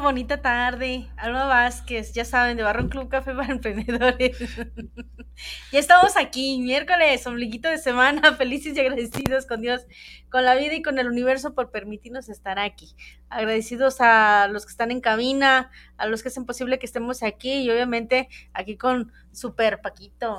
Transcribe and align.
bonita 0.00 0.40
tarde. 0.40 1.08
Alma 1.16 1.46
Vázquez, 1.46 2.12
ya 2.12 2.24
saben, 2.24 2.56
de 2.56 2.62
Barron 2.62 2.88
Club 2.88 3.08
Café 3.08 3.34
para 3.34 3.52
Emprendedores. 3.52 4.38
ya 5.72 5.78
estamos 5.78 6.16
aquí, 6.16 6.60
miércoles, 6.60 7.26
ombliguito 7.26 7.68
de 7.68 7.78
semana, 7.78 8.32
felices 8.36 8.76
y 8.76 8.80
agradecidos 8.80 9.44
con 9.46 9.60
Dios, 9.60 9.82
con 10.30 10.44
la 10.44 10.54
vida 10.54 10.74
y 10.74 10.82
con 10.82 11.00
el 11.00 11.08
universo 11.08 11.54
por 11.54 11.72
permitirnos 11.72 12.28
estar 12.28 12.60
aquí. 12.60 12.94
Agradecidos 13.28 14.00
a 14.00 14.46
los 14.48 14.66
que 14.66 14.70
están 14.70 14.92
en 14.92 15.00
cabina, 15.00 15.70
a 15.96 16.06
los 16.06 16.22
que 16.22 16.28
hacen 16.28 16.46
posible 16.46 16.78
que 16.78 16.86
estemos 16.86 17.24
aquí 17.24 17.52
y 17.52 17.70
obviamente 17.70 18.28
aquí 18.54 18.76
con 18.76 19.10
Super 19.32 19.80
Paquito. 19.80 20.36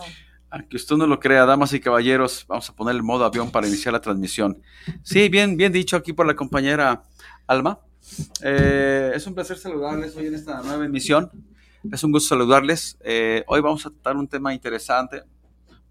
Aunque 0.51 0.77
usted 0.77 0.95
no 0.95 1.05
lo 1.05 1.19
crea, 1.19 1.45
damas 1.45 1.73
y 1.73 1.81
caballeros, 1.81 2.45
vamos 2.47 2.69
a 2.69 2.75
poner 2.75 2.95
el 2.95 3.03
modo 3.03 3.25
avión 3.25 3.51
para 3.51 3.67
iniciar 3.67 3.91
la 3.91 3.99
transmisión. 3.99 4.61
Sí, 5.01 5.27
bien, 5.27 5.57
bien 5.57 5.73
dicho 5.73 5.97
aquí 5.97 6.13
por 6.13 6.27
la 6.27 6.35
compañera 6.35 7.03
Alma. 7.45 7.81
Eh, 8.41 9.11
es 9.15 9.25
un 9.27 9.33
placer 9.33 9.57
saludarles 9.57 10.15
hoy 10.15 10.27
en 10.27 10.35
esta 10.35 10.61
nueva 10.61 10.85
emisión. 10.85 11.29
Es 11.91 12.03
un 12.03 12.11
gusto 12.11 12.29
saludarles. 12.29 12.97
Eh, 13.01 13.43
hoy 13.47 13.61
vamos 13.61 13.85
a 13.85 13.89
tratar 13.89 14.17
un 14.17 14.27
tema 14.27 14.53
interesante. 14.53 15.23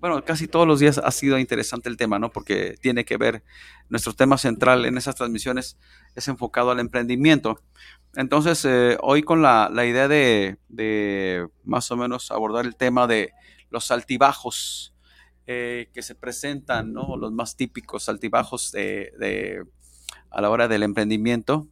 Bueno, 0.01 0.25
casi 0.25 0.49
todos 0.49 0.67
los 0.67 0.81
días 0.81 0.99
ha 0.99 1.11
sido 1.13 1.39
interesante 1.39 1.89
el 1.89 1.97
tema, 1.97 2.19
¿no? 2.19 2.31
Porque 2.31 2.77
tiene 2.81 3.05
que 3.05 3.17
ver, 3.17 3.45
nuestro 3.89 4.13
tema 4.13 4.37
central 4.37 4.85
en 4.85 4.99
esas 4.99 5.15
transmisiones 5.15 5.79
es 6.17 6.27
enfocado 6.29 6.71
al 6.71 6.81
emprendimiento. 6.81 7.61
Entonces, 8.15 8.65
eh, 8.65 8.99
hoy 9.01 9.23
con 9.23 9.43
la, 9.43 9.71
idea 9.87 10.09
de, 10.09 11.49
más 11.65 11.91
o 11.93 11.97
menos 11.97 12.33
abordar 12.33 12.67
el 12.67 12.75
tema 12.75 13.07
de 13.07 13.33
los 13.71 13.91
altibajos 13.91 14.95
que 15.45 16.01
se 16.01 16.15
presentan, 16.15 16.95
¿no? 16.95 17.17
Los 17.19 17.31
más 17.31 17.57
típicos 17.57 18.09
altibajos 18.09 18.73
de, 18.73 19.63
a 20.31 20.41
la 20.41 20.49
hora 20.49 20.67
del 20.67 20.83
emprendimiento, 20.83 21.69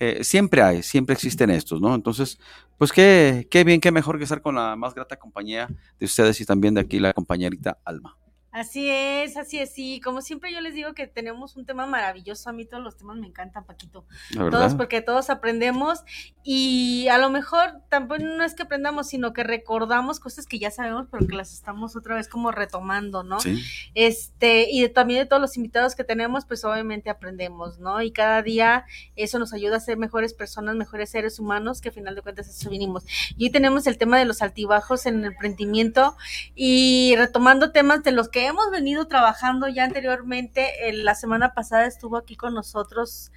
eh, 0.00 0.24
siempre 0.24 0.62
hay, 0.62 0.82
siempre 0.82 1.12
existen 1.12 1.50
estos, 1.50 1.80
¿no? 1.80 1.94
Entonces, 1.94 2.38
pues 2.78 2.90
qué, 2.90 3.46
qué 3.50 3.64
bien, 3.64 3.80
qué 3.80 3.92
mejor 3.92 4.16
que 4.16 4.24
estar 4.24 4.40
con 4.40 4.54
la 4.54 4.74
más 4.74 4.94
grata 4.94 5.18
compañía 5.18 5.68
de 5.98 6.06
ustedes 6.06 6.40
y 6.40 6.46
también 6.46 6.74
de 6.74 6.80
aquí 6.80 6.98
la 6.98 7.12
compañerita 7.12 7.78
Alma. 7.84 8.16
Así 8.52 8.90
es, 8.90 9.36
así 9.36 9.58
es, 9.58 9.72
sí. 9.72 10.00
Como 10.02 10.22
siempre 10.22 10.52
yo 10.52 10.60
les 10.60 10.74
digo 10.74 10.92
que 10.92 11.06
tenemos 11.06 11.56
un 11.56 11.66
tema 11.66 11.86
maravilloso. 11.86 12.50
A 12.50 12.52
mí 12.52 12.64
todos 12.64 12.82
los 12.82 12.96
temas 12.96 13.16
me 13.16 13.28
encantan, 13.28 13.64
Paquito. 13.64 14.04
Todos 14.34 14.74
porque 14.74 15.02
todos 15.02 15.30
aprendemos 15.30 16.00
y 16.42 17.06
a 17.08 17.18
lo 17.18 17.30
mejor 17.30 17.82
tampoco 17.88 18.22
no 18.22 18.42
es 18.42 18.54
que 18.54 18.64
aprendamos, 18.64 19.08
sino 19.08 19.32
que 19.32 19.44
recordamos 19.44 20.18
cosas 20.18 20.46
que 20.46 20.58
ya 20.58 20.70
sabemos, 20.70 21.06
pero 21.10 21.26
que 21.28 21.36
las 21.36 21.52
estamos 21.52 21.94
otra 21.94 22.16
vez 22.16 22.26
como 22.28 22.50
retomando, 22.50 23.22
¿no? 23.22 23.38
Sí. 23.38 23.62
Este, 23.94 24.66
y 24.70 24.88
también 24.88 25.20
de 25.20 25.26
todos 25.26 25.40
los 25.40 25.56
invitados 25.56 25.94
que 25.94 26.02
tenemos, 26.02 26.44
pues 26.44 26.64
obviamente 26.64 27.08
aprendemos, 27.08 27.78
¿no? 27.78 28.02
Y 28.02 28.10
cada 28.10 28.42
día 28.42 28.84
eso 29.14 29.38
nos 29.38 29.52
ayuda 29.52 29.76
a 29.76 29.80
ser 29.80 29.96
mejores 29.96 30.34
personas, 30.34 30.74
mejores 30.74 31.10
seres 31.10 31.38
humanos, 31.38 31.80
que 31.80 31.90
al 31.90 31.94
final 31.94 32.16
de 32.16 32.22
cuentas 32.22 32.48
eso 32.48 32.68
vinimos. 32.68 33.04
Y 33.36 33.44
hoy 33.44 33.50
tenemos 33.50 33.86
el 33.86 33.96
tema 33.96 34.18
de 34.18 34.24
los 34.24 34.42
altibajos 34.42 35.06
en 35.06 35.20
el 35.20 35.26
emprendimiento 35.26 36.16
y 36.56 37.14
retomando 37.16 37.70
temas 37.70 38.02
de 38.02 38.10
los 38.10 38.28
que 38.28 38.39
hemos 38.46 38.70
venido 38.70 39.06
trabajando 39.06 39.68
ya 39.68 39.84
anteriormente. 39.84 40.70
la 40.92 41.14
semana 41.14 41.54
pasada 41.54 41.86
estuvo 41.86 42.16
aquí 42.16 42.36
con 42.36 42.54
nosotros 42.54 43.30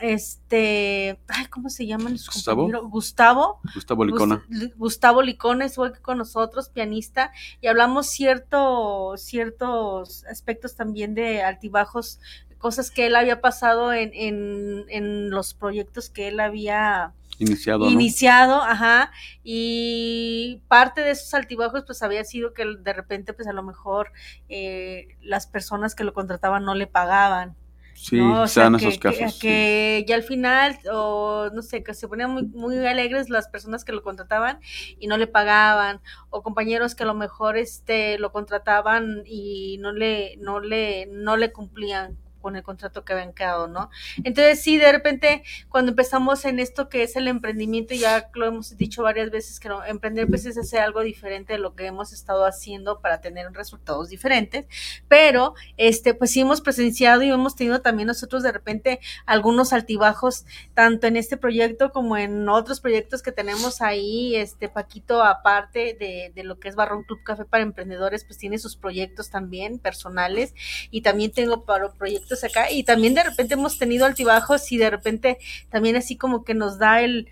este, 0.00 1.18
ay, 1.28 1.46
¿cómo 1.46 1.70
se 1.70 1.86
llaman 1.86 2.12
Gustavo. 2.12 2.68
Gustavo. 2.88 3.60
Gustavo 3.74 4.04
Licona. 4.04 4.44
Gustavo 4.76 5.22
Licona 5.22 5.64
estuvo 5.64 5.86
aquí 5.86 6.00
con 6.00 6.18
nosotros, 6.18 6.68
pianista, 6.68 7.32
y 7.60 7.68
hablamos 7.68 8.06
cierto, 8.06 9.14
ciertos 9.16 10.24
aspectos 10.24 10.74
también 10.76 11.14
de 11.14 11.42
altibajos, 11.42 12.20
cosas 12.58 12.90
que 12.90 13.06
él 13.06 13.16
había 13.16 13.40
pasado 13.40 13.92
en, 13.92 14.10
en, 14.14 14.84
en 14.88 15.30
los 15.30 15.54
proyectos 15.54 16.10
que 16.10 16.28
él 16.28 16.40
había 16.40 17.14
Iniciado. 17.38 17.90
Iniciado, 17.90 18.62
ajá. 18.62 19.12
Y 19.44 20.62
parte 20.68 21.02
de 21.02 21.10
esos 21.10 21.32
altibajos, 21.34 21.84
pues 21.84 22.02
había 22.02 22.24
sido 22.24 22.54
que 22.54 22.64
de 22.64 22.92
repente, 22.92 23.32
pues 23.32 23.46
a 23.48 23.52
lo 23.52 23.62
mejor 23.62 24.12
eh, 24.48 25.08
las 25.20 25.46
personas 25.46 25.94
que 25.94 26.04
lo 26.04 26.14
contrataban 26.14 26.64
no 26.64 26.74
le 26.74 26.86
pagaban. 26.86 27.56
Sí, 27.94 28.16
¿no? 28.16 28.46
sean 28.46 28.74
esos 28.74 28.98
casos. 28.98 29.38
Que, 29.40 30.04
ya 30.06 30.16
al 30.16 30.22
final, 30.22 30.78
o 30.92 31.48
no 31.52 31.62
sé, 31.62 31.82
que 31.82 31.94
se 31.94 32.06
ponían 32.06 32.30
muy, 32.30 32.42
muy 32.42 32.76
alegres 32.86 33.30
las 33.30 33.48
personas 33.48 33.84
que 33.84 33.92
lo 33.92 34.02
contrataban 34.02 34.60
y 34.98 35.06
no 35.06 35.16
le 35.16 35.26
pagaban, 35.26 36.00
o 36.28 36.42
compañeros 36.42 36.94
que 36.94 37.04
a 37.04 37.06
lo 37.06 37.14
mejor 37.14 37.56
este 37.56 38.18
lo 38.18 38.32
contrataban 38.32 39.22
y 39.24 39.78
no 39.80 39.92
le, 39.92 40.36
no 40.36 40.60
le, 40.60 41.06
no 41.06 41.38
le 41.38 41.52
cumplían 41.52 42.18
con 42.46 42.54
el 42.54 42.62
contrato 42.62 43.04
que 43.04 43.12
habían 43.12 43.32
quedado, 43.32 43.66
¿no? 43.66 43.90
Entonces 44.22 44.62
sí, 44.62 44.78
de 44.78 44.92
repente 44.92 45.42
cuando 45.68 45.90
empezamos 45.90 46.44
en 46.44 46.60
esto 46.60 46.88
que 46.88 47.02
es 47.02 47.16
el 47.16 47.26
emprendimiento, 47.26 47.92
ya 47.92 48.30
lo 48.34 48.46
hemos 48.46 48.76
dicho 48.76 49.02
varias 49.02 49.32
veces, 49.32 49.58
que 49.58 49.68
emprender 49.88 50.28
pues 50.28 50.46
es 50.46 50.56
hacer 50.56 50.78
algo 50.78 51.00
diferente 51.00 51.54
de 51.54 51.58
lo 51.58 51.74
que 51.74 51.86
hemos 51.86 52.12
estado 52.12 52.46
haciendo 52.46 53.00
para 53.00 53.20
tener 53.20 53.50
resultados 53.52 54.10
diferentes, 54.10 54.66
pero 55.08 55.54
este 55.76 56.14
pues 56.14 56.30
sí 56.30 56.42
hemos 56.42 56.60
presenciado 56.60 57.24
y 57.24 57.30
hemos 57.30 57.56
tenido 57.56 57.80
también 57.80 58.06
nosotros 58.06 58.44
de 58.44 58.52
repente 58.52 59.00
algunos 59.26 59.72
altibajos, 59.72 60.46
tanto 60.72 61.08
en 61.08 61.16
este 61.16 61.36
proyecto 61.36 61.90
como 61.90 62.16
en 62.16 62.48
otros 62.48 62.80
proyectos 62.80 63.22
que 63.22 63.32
tenemos 63.32 63.82
ahí, 63.82 64.36
este 64.36 64.68
Paquito, 64.68 65.24
aparte 65.24 65.96
de, 65.98 66.30
de 66.32 66.44
lo 66.44 66.60
que 66.60 66.68
es 66.68 66.76
Barrón 66.76 67.02
Club 67.02 67.24
Café 67.24 67.44
para 67.44 67.64
Emprendedores, 67.64 68.24
pues 68.24 68.38
tiene 68.38 68.58
sus 68.58 68.76
proyectos 68.76 69.30
también 69.30 69.80
personales 69.80 70.54
y 70.92 71.00
también 71.00 71.32
tengo 71.32 71.64
para 71.64 71.86
proyectos 71.92 72.35
acá 72.44 72.70
y 72.70 72.84
también 72.84 73.14
de 73.14 73.24
repente 73.24 73.54
hemos 73.54 73.78
tenido 73.78 74.06
altibajos 74.06 74.70
y 74.72 74.78
de 74.78 74.90
repente 74.90 75.38
también 75.70 75.96
así 75.96 76.16
como 76.16 76.44
que 76.44 76.54
nos 76.54 76.78
da 76.78 77.02
el, 77.02 77.28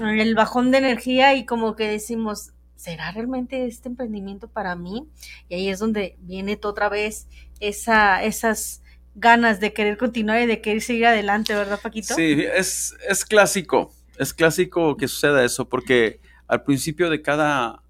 el 0.00 0.34
bajón 0.34 0.70
de 0.70 0.78
energía 0.78 1.34
y 1.34 1.44
como 1.44 1.76
que 1.76 1.88
decimos, 1.88 2.52
¿será 2.76 3.10
realmente 3.12 3.66
este 3.66 3.88
emprendimiento 3.88 4.48
para 4.48 4.76
mí? 4.76 5.08
Y 5.48 5.54
ahí 5.54 5.68
es 5.68 5.78
donde 5.78 6.16
viene 6.20 6.58
otra 6.62 6.88
vez 6.88 7.26
esa, 7.60 8.22
esas 8.22 8.82
ganas 9.14 9.60
de 9.60 9.72
querer 9.72 9.98
continuar 9.98 10.40
y 10.42 10.46
de 10.46 10.60
querer 10.60 10.80
seguir 10.80 11.06
adelante, 11.06 11.54
¿verdad, 11.54 11.80
Paquito? 11.82 12.14
Sí, 12.14 12.44
es, 12.54 12.94
es 13.08 13.24
clásico, 13.24 13.92
es 14.16 14.32
clásico 14.32 14.96
que 14.96 15.08
suceda 15.08 15.44
eso, 15.44 15.68
porque 15.68 16.20
al 16.46 16.62
principio 16.62 17.10
de 17.10 17.20
cada, 17.20 17.82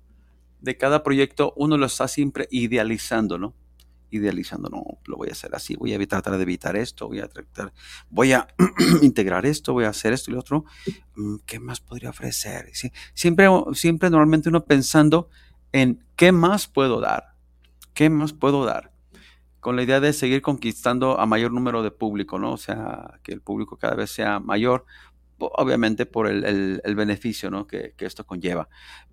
de 0.61 0.77
cada 0.77 1.03
proyecto 1.03 1.53
uno 1.57 1.77
lo 1.77 1.87
está 1.87 2.09
siempre 2.09 2.49
idealizando, 2.51 3.39
¿no? 3.39 3.55
Idealizando, 4.11 4.69
no, 4.69 4.85
lo 5.07 5.17
voy 5.17 5.29
a 5.29 5.33
hacer 5.33 5.55
así, 5.55 5.77
voy 5.77 5.93
a 5.93 6.07
tratar 6.07 6.37
de 6.37 6.43
evitar 6.43 6.77
esto, 6.77 7.09
voy 7.09 7.21
a 7.21 7.29
tratar, 7.29 7.73
voy 8.11 8.33
a 8.33 8.49
integrar 9.03 9.47
esto, 9.47 9.73
voy 9.73 9.85
a 9.85 9.91
hacer 9.91 10.13
esto 10.13 10.31
y 10.31 10.35
lo 10.35 10.41
otro, 10.41 10.65
mm, 11.17 11.37
¿qué 11.47 11.61
más 11.61 11.81
podría 11.81 12.11
ofrecer? 12.11 12.71
Siempre, 13.15 13.49
siempre 13.75 14.11
normalmente 14.11 14.49
uno 14.49 14.65
pensando 14.65 15.29
en 15.73 16.05
qué 16.17 16.33
más 16.33 16.67
puedo 16.67 17.01
dar, 17.01 17.35
qué 17.95 18.11
más 18.11 18.33
puedo 18.33 18.65
dar, 18.65 18.93
con 19.61 19.77
la 19.77 19.83
idea 19.83 20.01
de 20.01 20.13
seguir 20.13 20.43
conquistando 20.43 21.19
a 21.19 21.27
mayor 21.27 21.53
número 21.53 21.83
de 21.83 21.91
público, 21.91 22.39
¿no? 22.39 22.53
O 22.53 22.57
sea, 22.57 23.21
que 23.23 23.33
el 23.33 23.41
público 23.41 23.77
cada 23.77 23.95
vez 23.95 24.11
sea 24.11 24.41
mayor, 24.41 24.87
obviamente 25.39 26.07
por 26.07 26.29
el, 26.29 26.81
beneficio, 26.97 27.51
¿no? 27.51 27.67
Que, 27.67 27.95
esto 27.99 28.25
conlleva, 28.25 28.69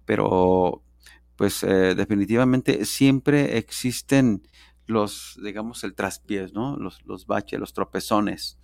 pero 0.05 0.83
pues 1.35 1.63
eh, 1.63 1.95
definitivamente 1.95 2.85
siempre 2.85 3.57
existen 3.57 4.43
los, 4.87 5.39
digamos, 5.43 5.83
el 5.83 5.95
traspiés, 5.95 6.53
¿no? 6.53 6.77
Los, 6.77 7.03
los 7.05 7.25
baches, 7.25 7.59
los 7.59 7.73
tropezones. 7.73 8.57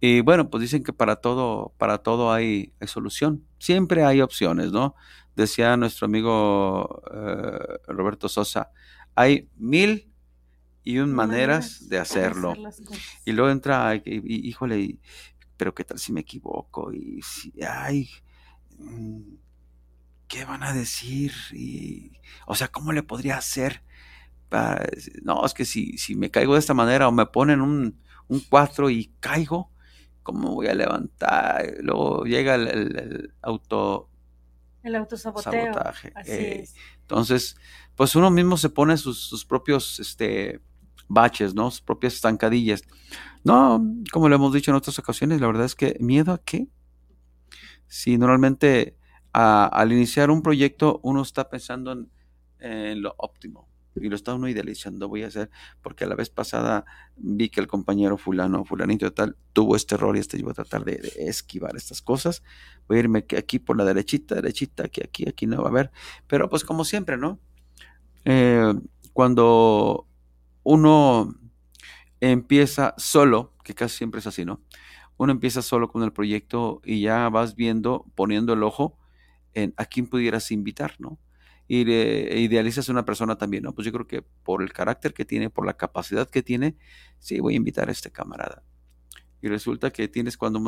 Y 0.00 0.20
bueno, 0.20 0.50
pues 0.50 0.60
dicen 0.60 0.82
que 0.82 0.92
para 0.92 1.16
todo, 1.16 1.72
para 1.78 1.98
todo 1.98 2.32
hay, 2.32 2.72
solución. 2.86 3.44
Siempre 3.58 4.04
hay 4.04 4.20
opciones, 4.20 4.72
¿no? 4.72 4.94
Decía 5.34 5.76
nuestro 5.76 6.06
amigo 6.06 7.02
eh, 7.12 7.78
Roberto 7.88 8.28
Sosa, 8.28 8.70
hay 9.14 9.48
mil 9.56 10.12
y 10.84 10.98
un 10.98 11.12
maneras, 11.12 11.88
de 11.88 11.98
hacerlo. 11.98 12.54
y 13.24 13.32
luego 13.32 13.50
entra, 13.50 14.00
híjole, 14.04 14.98
pero 15.56 15.74
qué 15.74 15.84
tal 15.84 15.98
si 15.98 16.12
me 16.12 16.20
equivoco 16.20 16.92
y 16.92 17.20
si, 17.22 17.52
ay, 17.62 18.08
mm, 18.78 19.34
¿qué 20.28 20.44
van 20.44 20.62
a 20.62 20.72
decir? 20.72 21.32
Y, 21.52 22.12
o 22.46 22.54
sea, 22.54 22.68
¿cómo 22.68 22.92
le 22.92 23.02
podría 23.02 23.36
hacer? 23.36 23.82
No, 25.22 25.44
es 25.44 25.54
que 25.54 25.64
si, 25.64 25.98
si 25.98 26.14
me 26.14 26.30
caigo 26.30 26.54
de 26.54 26.60
esta 26.60 26.74
manera 26.74 27.08
o 27.08 27.12
me 27.12 27.26
ponen 27.26 27.60
un, 27.60 28.00
un 28.28 28.40
4 28.40 28.90
y 28.90 29.12
caigo, 29.20 29.70
¿cómo 30.22 30.54
voy 30.54 30.68
a 30.68 30.74
levantar? 30.74 31.74
Luego 31.80 32.24
llega 32.24 32.54
el, 32.54 33.34
auto... 33.42 34.10
El 34.82 34.94
autosabotaje. 34.94 36.12
Eh, 36.26 36.68
entonces, 37.00 37.56
pues 37.96 38.14
uno 38.14 38.30
mismo 38.30 38.56
se 38.56 38.70
pone 38.70 38.96
sus, 38.96 39.20
sus 39.20 39.44
propios 39.44 39.98
este, 39.98 40.60
baches, 41.08 41.54
¿no? 41.54 41.70
Sus 41.70 41.80
propias 41.80 42.14
estancadillas. 42.14 42.82
No, 43.44 43.84
como 44.12 44.28
lo 44.28 44.36
hemos 44.36 44.52
dicho 44.52 44.70
en 44.70 44.76
otras 44.76 44.98
ocasiones, 44.98 45.40
la 45.40 45.46
verdad 45.46 45.66
es 45.66 45.74
que 45.74 45.96
miedo 46.00 46.32
a 46.32 46.42
qué? 46.42 46.68
Si 47.88 48.18
normalmente 48.18 48.96
al 49.32 49.92
iniciar 49.92 50.30
un 50.30 50.42
proyecto 50.42 50.98
uno 51.02 51.22
está 51.22 51.50
pensando 51.50 51.92
en, 52.58 53.02
lo 53.02 53.14
óptimo 53.18 53.68
y 54.00 54.08
lo 54.08 54.16
está 54.16 54.34
uno 54.34 54.48
idealizando, 54.48 55.08
voy 55.08 55.22
a 55.22 55.28
hacer, 55.28 55.50
porque 55.82 56.04
a 56.04 56.06
la 56.06 56.14
vez 56.14 56.30
pasada 56.30 56.84
vi 57.16 57.48
que 57.48 57.60
el 57.60 57.66
compañero 57.66 58.18
fulano, 58.18 58.64
fulanito 58.64 59.12
tal, 59.12 59.36
tuvo 59.52 59.76
este 59.76 59.94
error 59.94 60.16
y 60.16 60.20
este 60.20 60.38
yo 60.38 60.44
voy 60.44 60.52
a 60.52 60.54
tratar 60.54 60.84
de, 60.84 61.00
esquivar 61.16 61.76
estas 61.76 62.02
cosas, 62.02 62.42
voy 62.88 62.98
a 62.98 63.00
irme 63.00 63.24
aquí 63.36 63.58
por 63.58 63.76
la 63.76 63.84
derechita, 63.84 64.34
derechita, 64.34 64.84
aquí, 64.84 65.02
aquí, 65.02 65.28
aquí 65.28 65.46
no 65.46 65.58
va 65.58 65.68
a 65.68 65.70
haber, 65.70 65.90
pero 66.26 66.48
pues 66.48 66.64
como 66.64 66.84
siempre, 66.84 67.16
¿no? 67.16 67.38
Eh, 68.24 68.74
cuando 69.12 70.06
uno 70.62 71.34
empieza 72.20 72.94
solo, 72.98 73.54
que 73.62 73.74
casi 73.74 73.98
siempre 73.98 74.20
es 74.20 74.26
así, 74.26 74.44
¿no? 74.44 74.60
Uno 75.16 75.32
empieza 75.32 75.62
solo 75.62 75.88
con 75.88 76.02
el 76.02 76.12
proyecto 76.12 76.80
y 76.84 77.00
ya 77.00 77.28
vas 77.28 77.54
viendo, 77.54 78.04
poniendo 78.14 78.52
el 78.52 78.62
ojo 78.62 78.98
en 79.54 79.72
a 79.76 79.86
quién 79.86 80.06
pudieras 80.06 80.50
invitar, 80.50 80.94
¿no? 80.98 81.18
Y 81.68 81.84
le, 81.84 82.38
idealizas 82.40 82.88
a 82.88 82.92
una 82.92 83.04
persona 83.04 83.36
también, 83.36 83.64
¿no? 83.64 83.74
Pues 83.74 83.86
yo 83.86 83.92
creo 83.92 84.06
que 84.06 84.22
por 84.22 84.62
el 84.62 84.72
carácter 84.72 85.12
que 85.12 85.24
tiene, 85.24 85.50
por 85.50 85.66
la 85.66 85.76
capacidad 85.76 86.28
que 86.28 86.42
tiene, 86.42 86.76
sí, 87.18 87.40
voy 87.40 87.54
a 87.54 87.56
invitar 87.56 87.88
a 87.88 87.92
este 87.92 88.10
camarada. 88.10 88.62
Y 89.42 89.48
resulta 89.48 89.90
que 89.90 90.08
tienes 90.08 90.36
cuando 90.36 90.60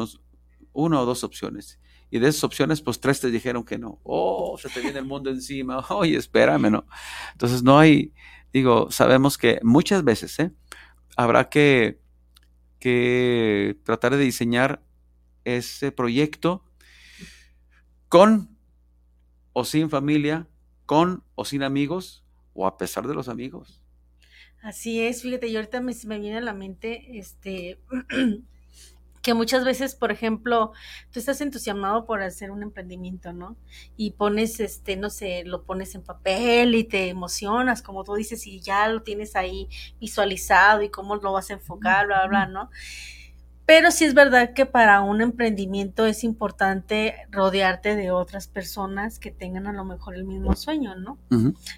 una 0.73 1.01
o 1.01 1.07
dos 1.07 1.25
opciones. 1.25 1.79
Y 2.11 2.19
de 2.19 2.29
esas 2.29 2.45
opciones, 2.45 2.81
pues 2.81 3.01
tres 3.01 3.21
te 3.21 3.31
dijeron 3.31 3.65
que 3.65 3.79
no. 3.79 4.01
Oh, 4.03 4.57
se 4.59 4.69
te 4.71 4.81
viene 4.81 4.99
el 4.99 5.05
mundo 5.05 5.31
encima. 5.31 5.85
Oye, 5.91 6.17
espérame, 6.17 6.71
¿no? 6.71 6.87
Entonces 7.33 7.63
no 7.63 7.79
hay, 7.79 8.13
digo, 8.53 8.91
sabemos 8.91 9.37
que 9.37 9.61
muchas 9.63 10.05
veces, 10.05 10.39
¿eh? 10.39 10.53
Habrá 11.17 11.49
que, 11.49 12.01
que 12.79 13.77
tratar 13.85 14.17
de 14.17 14.23
diseñar 14.23 14.83
ese 15.45 15.93
proyecto 15.93 16.65
con 18.09 18.57
o 19.53 19.65
sin 19.65 19.91
familia, 19.91 20.47
con 20.89 21.23
o 21.35 21.45
sin 21.45 21.63
amigos, 21.63 22.25
o 22.55 22.67
a 22.67 22.79
pesar 22.79 23.07
de 23.07 23.13
los 23.13 23.29
amigos. 23.29 23.83
Así 24.63 25.03
es, 25.03 25.21
fíjate, 25.21 25.49
y 25.49 25.57
ahorita 25.57 25.83
me, 25.83 25.93
me 26.07 26.19
viene 26.19 26.39
a 26.39 26.41
la 26.41 26.55
mente, 26.55 27.19
este, 27.19 27.79
que 29.23 29.35
muchas 29.35 29.67
veces, 29.67 29.95
por 29.95 30.11
ejemplo, 30.11 30.73
tú 31.13 31.19
estás 31.21 31.43
entusiasmado 31.43 32.07
por 32.07 32.23
hacer 32.23 32.51
un 32.51 32.63
emprendimiento, 32.63 33.35
¿no? 33.35 33.59
Y 33.99 34.13
pones, 34.13 34.61
este, 34.61 34.97
no 34.97 35.11
sé, 35.11 35.45
lo 35.45 35.65
pones 35.65 35.95
en 35.95 36.03
papel 36.03 36.75
y 36.75 36.85
te 36.85 37.11
emocionas, 37.11 37.83
como 37.83 38.03
tú 38.03 38.15
dices, 38.15 38.47
y 38.47 38.61
ya 38.61 38.89
lo 38.89 39.03
tienes 39.03 39.37
ahí 39.37 39.69
visualizado 40.01 40.81
y 40.81 40.89
cómo 40.89 41.17
lo 41.17 41.33
vas 41.33 41.51
a 41.51 41.53
enfocar, 41.53 42.07
bla, 42.07 42.27
bla, 42.27 42.47
bla, 42.47 42.47
¿no? 42.47 42.71
Pero 43.69 43.91
sí 43.91 44.07
es 44.07 44.15
verdad 44.15 44.55
que 44.55 44.65
para 44.65 45.03
un 45.03 45.21
emprendimiento 45.21 46.07
es 46.07 46.25
importante 46.25 47.17
rodearte 47.31 47.97
de 47.97 48.11
otras 48.11 48.49
personas 48.49 49.19
que 49.19 49.31
tengan 49.31 49.67
a 49.67 49.75
lo 49.75 49.85
mejor 49.85 50.15
el 50.15 50.25
mismo 50.25 50.57
sueño, 50.57 50.95
¿no? 50.95 51.19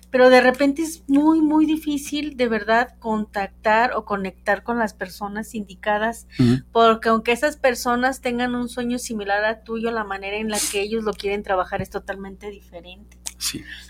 Pero 0.09 0.31
de 0.31 0.41
repente 0.41 0.83
es 0.83 1.03
muy, 1.09 1.41
muy 1.41 1.67
difícil 1.67 2.37
de 2.37 2.47
verdad 2.47 2.95
contactar 3.01 3.95
o 3.97 4.05
conectar 4.05 4.63
con 4.63 4.79
las 4.79 4.95
personas 4.95 5.53
indicadas, 5.57 6.29
porque 6.71 7.09
aunque 7.09 7.33
esas 7.33 7.57
personas 7.57 8.21
tengan 8.21 8.55
un 8.55 8.69
sueño 8.69 9.01
similar 9.01 9.45
a 9.45 9.65
tuyo, 9.65 9.91
la 9.91 10.05
manera 10.05 10.37
en 10.37 10.49
la 10.49 10.59
que 10.71 10.83
ellos 10.83 11.03
lo 11.03 11.13
quieren 11.13 11.43
trabajar 11.43 11.83
es 11.83 11.91
totalmente 11.91 12.51
diferente. 12.51 13.20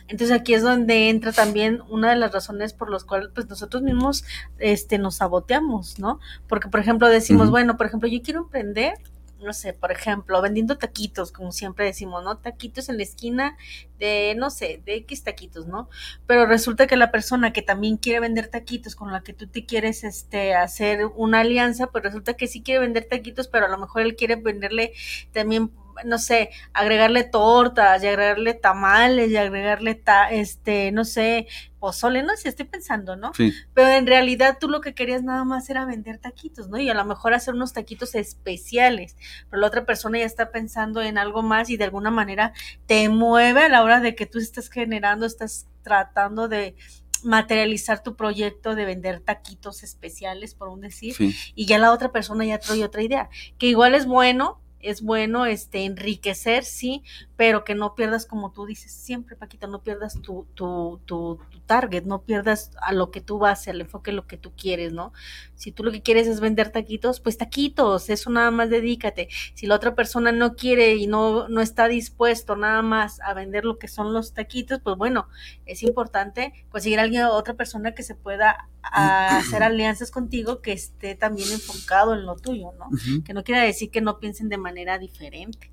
Entonces 0.08 0.36
aquí 0.36 0.54
es 0.54 0.62
donde 0.62 1.08
entra 1.08 1.32
también 1.32 1.82
una 1.88 2.10
de 2.10 2.16
las 2.16 2.32
razones 2.32 2.72
por 2.72 2.90
las 2.90 3.04
cuales 3.04 3.30
pues 3.34 3.48
nosotros 3.48 3.82
mismos 3.82 4.24
este 4.58 4.98
nos 4.98 5.16
saboteamos, 5.16 5.98
¿no? 5.98 6.20
Porque 6.48 6.68
por 6.68 6.80
ejemplo 6.80 7.08
decimos, 7.08 7.50
bueno, 7.50 7.76
por 7.76 7.86
ejemplo, 7.86 8.08
yo 8.08 8.22
quiero 8.22 8.40
emprender 8.40 8.94
no 9.42 9.52
sé, 9.52 9.72
por 9.72 9.90
ejemplo, 9.90 10.40
vendiendo 10.42 10.78
taquitos, 10.78 11.32
como 11.32 11.52
siempre 11.52 11.84
decimos, 11.84 12.22
¿no? 12.24 12.38
Taquitos 12.38 12.88
en 12.88 12.96
la 12.98 13.02
esquina 13.02 13.56
de, 13.98 14.34
no 14.36 14.50
sé, 14.50 14.82
de 14.84 14.96
X 14.96 15.24
taquitos, 15.24 15.66
¿no? 15.66 15.88
Pero 16.26 16.46
resulta 16.46 16.86
que 16.86 16.96
la 16.96 17.10
persona 17.10 17.52
que 17.52 17.62
también 17.62 17.96
quiere 17.96 18.20
vender 18.20 18.48
taquitos, 18.48 18.94
con 18.94 19.12
la 19.12 19.22
que 19.22 19.32
tú 19.32 19.46
te 19.46 19.64
quieres, 19.64 20.04
este, 20.04 20.54
hacer 20.54 21.06
una 21.16 21.40
alianza, 21.40 21.88
pues 21.88 22.04
resulta 22.04 22.34
que 22.34 22.46
sí 22.46 22.62
quiere 22.62 22.80
vender 22.80 23.06
taquitos, 23.08 23.48
pero 23.48 23.66
a 23.66 23.68
lo 23.68 23.78
mejor 23.78 24.02
él 24.02 24.16
quiere 24.16 24.36
venderle 24.36 24.92
también 25.32 25.70
no 26.04 26.18
sé, 26.18 26.50
agregarle 26.72 27.24
tortas 27.24 28.02
y 28.02 28.06
agregarle 28.06 28.54
tamales 28.54 29.30
y 29.30 29.36
agregarle, 29.36 29.94
ta, 29.94 30.30
este, 30.30 30.92
no 30.92 31.04
sé, 31.04 31.46
pozole, 31.78 32.22
no 32.22 32.36
sé, 32.36 32.48
estoy 32.48 32.66
pensando, 32.66 33.16
¿no? 33.16 33.32
Sí. 33.34 33.52
Pero 33.74 33.88
en 33.88 34.06
realidad 34.06 34.58
tú 34.60 34.68
lo 34.68 34.80
que 34.80 34.94
querías 34.94 35.22
nada 35.22 35.44
más 35.44 35.68
era 35.70 35.86
vender 35.86 36.18
taquitos, 36.18 36.68
¿no? 36.68 36.78
Y 36.78 36.90
a 36.90 36.94
lo 36.94 37.04
mejor 37.04 37.34
hacer 37.34 37.54
unos 37.54 37.72
taquitos 37.72 38.14
especiales, 38.14 39.16
pero 39.48 39.60
la 39.60 39.66
otra 39.66 39.86
persona 39.86 40.18
ya 40.18 40.26
está 40.26 40.50
pensando 40.50 41.02
en 41.02 41.18
algo 41.18 41.42
más 41.42 41.70
y 41.70 41.76
de 41.76 41.84
alguna 41.84 42.10
manera 42.10 42.52
te 42.86 43.08
mueve 43.08 43.62
a 43.62 43.68
la 43.68 43.82
hora 43.82 44.00
de 44.00 44.14
que 44.14 44.26
tú 44.26 44.38
estás 44.38 44.68
generando, 44.68 45.26
estás 45.26 45.66
tratando 45.82 46.48
de 46.48 46.76
materializar 47.22 48.02
tu 48.02 48.16
proyecto 48.16 48.74
de 48.74 48.84
vender 48.84 49.20
taquitos 49.20 49.82
especiales, 49.82 50.54
por 50.54 50.68
un 50.68 50.80
decir, 50.80 51.14
y 51.54 51.66
ya 51.66 51.78
la 51.78 51.92
otra 51.92 52.12
persona 52.12 52.44
ya 52.44 52.58
trae 52.58 52.84
otra 52.84 53.02
idea, 53.02 53.28
que 53.58 53.66
igual 53.66 53.94
es 53.94 54.06
bueno, 54.06 54.60
es 54.80 55.02
bueno 55.02 55.46
este 55.46 55.84
enriquecer, 55.84 56.64
sí, 56.64 57.02
pero 57.36 57.64
que 57.64 57.74
no 57.74 57.94
pierdas, 57.94 58.26
como 58.26 58.52
tú 58.52 58.66
dices 58.66 58.92
siempre, 58.92 59.36
Paquita, 59.36 59.66
no 59.66 59.82
pierdas 59.82 60.20
tu, 60.20 60.46
tu, 60.54 61.00
tu, 61.06 61.38
target, 61.66 62.02
no 62.04 62.22
pierdas 62.22 62.72
a 62.82 62.92
lo 62.92 63.12
que 63.12 63.20
tú 63.20 63.38
vas, 63.38 63.68
al 63.68 63.80
enfoque, 63.80 64.10
lo 64.10 64.26
que 64.26 64.36
tú 64.36 64.52
quieres, 64.56 64.92
¿no? 64.92 65.12
Si 65.54 65.70
tú 65.70 65.84
lo 65.84 65.92
que 65.92 66.02
quieres 66.02 66.26
es 66.26 66.40
vender 66.40 66.70
taquitos, 66.72 67.20
pues 67.20 67.38
taquitos, 67.38 68.10
eso 68.10 68.28
nada 68.28 68.50
más 68.50 68.70
dedícate. 68.70 69.28
Si 69.54 69.68
la 69.68 69.76
otra 69.76 69.94
persona 69.94 70.32
no 70.32 70.56
quiere 70.56 70.96
y 70.96 71.06
no, 71.06 71.48
no 71.48 71.60
está 71.60 71.86
dispuesto 71.86 72.56
nada 72.56 72.82
más 72.82 73.20
a 73.20 73.34
vender 73.34 73.64
lo 73.64 73.78
que 73.78 73.86
son 73.86 74.12
los 74.12 74.34
taquitos, 74.34 74.80
pues 74.82 74.96
bueno, 74.96 75.28
es 75.64 75.84
importante 75.84 76.52
conseguir 76.70 76.98
a 76.98 77.02
alguien, 77.02 77.22
otra 77.24 77.54
persona 77.54 77.92
que 77.94 78.02
se 78.02 78.16
pueda 78.16 78.68
hacer 78.92 79.62
alianzas 79.62 80.10
contigo 80.10 80.60
que 80.62 80.72
esté 80.72 81.14
también 81.14 81.50
enfocado 81.52 82.14
en 82.14 82.26
lo 82.26 82.36
tuyo, 82.36 82.72
¿no? 82.78 82.88
Que 83.24 83.34
no 83.34 83.44
quiera 83.44 83.62
decir 83.62 83.90
que 83.90 84.00
no 84.00 84.18
piensen 84.18 84.48
de 84.48 84.58
manera 84.58 84.98
diferente. 84.98 85.72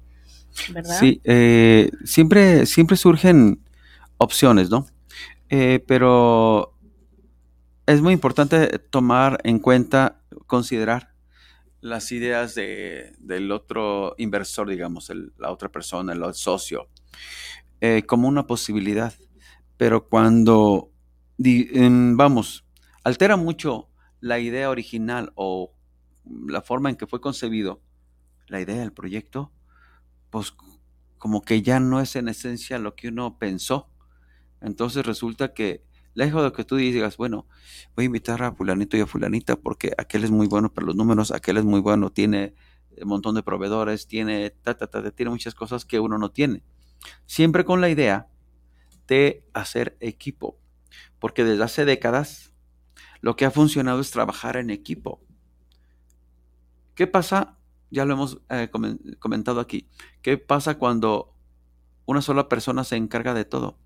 ¿verdad? 0.73 0.99
Sí, 0.99 1.21
eh, 1.23 1.91
siempre, 2.03 2.65
siempre 2.65 2.97
surgen 2.97 3.61
opciones, 4.17 4.69
¿no? 4.69 4.87
Eh, 5.49 5.83
pero 5.87 6.73
es 7.85 8.01
muy 8.01 8.13
importante 8.13 8.79
tomar 8.79 9.39
en 9.43 9.59
cuenta, 9.59 10.21
considerar 10.45 11.13
las 11.79 12.11
ideas 12.11 12.55
de, 12.55 13.13
del 13.19 13.51
otro 13.51 14.15
inversor, 14.17 14.69
digamos, 14.69 15.11
la 15.37 15.51
otra 15.51 15.69
persona, 15.69 16.13
el 16.13 16.33
socio, 16.33 16.89
eh, 17.81 18.03
como 18.05 18.27
una 18.27 18.47
posibilidad. 18.47 19.13
Pero 19.77 20.07
cuando, 20.07 20.91
vamos, 21.37 22.65
altera 23.07 23.37
mucho 23.37 23.87
la 24.19 24.37
idea 24.37 24.69
original 24.69 25.31
o 25.35 25.73
la 26.25 26.61
forma 26.61 26.89
en 26.89 26.97
que 26.97 27.07
fue 27.07 27.21
concebido 27.21 27.81
la 28.47 28.59
idea 28.59 28.75
del 28.75 28.91
proyecto, 28.91 29.53
pues 30.29 30.53
como 31.17 31.41
que 31.41 31.61
ya 31.61 31.79
no 31.79 32.01
es 32.01 32.17
en 32.17 32.27
esencia 32.27 32.79
lo 32.79 32.95
que 32.95 33.07
uno 33.07 33.37
pensó. 33.39 33.89
Entonces 34.59 35.05
resulta 35.05 35.53
que, 35.53 35.85
lejos 36.15 36.43
de 36.43 36.51
que 36.51 36.65
tú 36.65 36.75
digas, 36.75 37.15
bueno, 37.15 37.47
voy 37.95 38.03
a 38.03 38.07
invitar 38.07 38.43
a 38.43 38.51
fulanito 38.51 38.97
y 38.97 39.01
a 39.01 39.07
fulanita 39.07 39.55
porque 39.55 39.93
aquel 39.97 40.25
es 40.25 40.31
muy 40.31 40.47
bueno 40.47 40.73
para 40.73 40.87
los 40.87 40.95
números, 40.97 41.31
aquel 41.31 41.55
es 41.55 41.63
muy 41.63 41.79
bueno, 41.79 42.11
tiene 42.11 42.55
un 43.01 43.07
montón 43.07 43.35
de 43.35 43.43
proveedores, 43.43 44.07
tiene, 44.07 44.53
tiene 45.15 45.29
muchas 45.29 45.55
cosas 45.55 45.85
que 45.85 46.01
uno 46.01 46.17
no 46.17 46.31
tiene. 46.31 46.61
Siempre 47.25 47.63
con 47.63 47.79
la 47.79 47.89
idea 47.89 48.27
de 49.07 49.45
hacer 49.53 49.95
equipo, 50.01 50.59
porque 51.19 51.45
desde 51.45 51.63
hace 51.63 51.85
décadas 51.85 52.53
lo 53.21 53.35
que 53.35 53.45
ha 53.45 53.51
funcionado 53.51 53.99
es 53.99 54.11
trabajar 54.11 54.57
en 54.57 54.69
equipo. 54.69 55.21
¿Qué 56.95 57.07
pasa 57.07 57.57
ya 57.89 58.05
lo 58.05 58.13
hemos 58.13 58.41
eh, 58.49 58.69
comentado 59.19 59.59
aquí. 59.59 59.87
¿Qué 60.21 60.37
pasa 60.37 60.77
cuando 60.77 61.33
una 62.05 62.21
sola 62.21 62.49
persona 62.49 62.83
se 62.83 62.95
encarga 62.95 63.33
de 63.33 63.45
todo? 63.45 63.77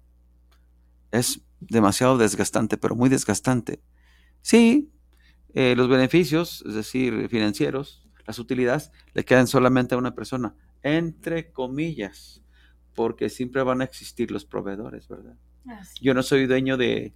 Es 1.11 1.41
demasiado 1.59 2.17
desgastante, 2.17 2.77
pero 2.77 2.95
muy 2.95 3.09
desgastante. 3.09 3.81
Sí, 4.41 4.91
eh, 5.53 5.75
los 5.75 5.87
beneficios, 5.87 6.63
es 6.65 6.73
decir, 6.73 7.27
financieros, 7.29 8.07
las 8.25 8.39
utilidades 8.39 8.91
le 9.13 9.25
quedan 9.25 9.47
solamente 9.47 9.95
a 9.95 9.97
una 9.97 10.15
persona, 10.15 10.55
entre 10.81 11.51
comillas, 11.51 12.41
porque 12.95 13.29
siempre 13.29 13.61
van 13.63 13.81
a 13.81 13.83
existir 13.83 14.31
los 14.31 14.45
proveedores, 14.45 15.07
¿verdad? 15.07 15.37
Yo 16.01 16.13
no 16.15 16.23
soy 16.23 16.47
dueño 16.47 16.75
de, 16.75 17.13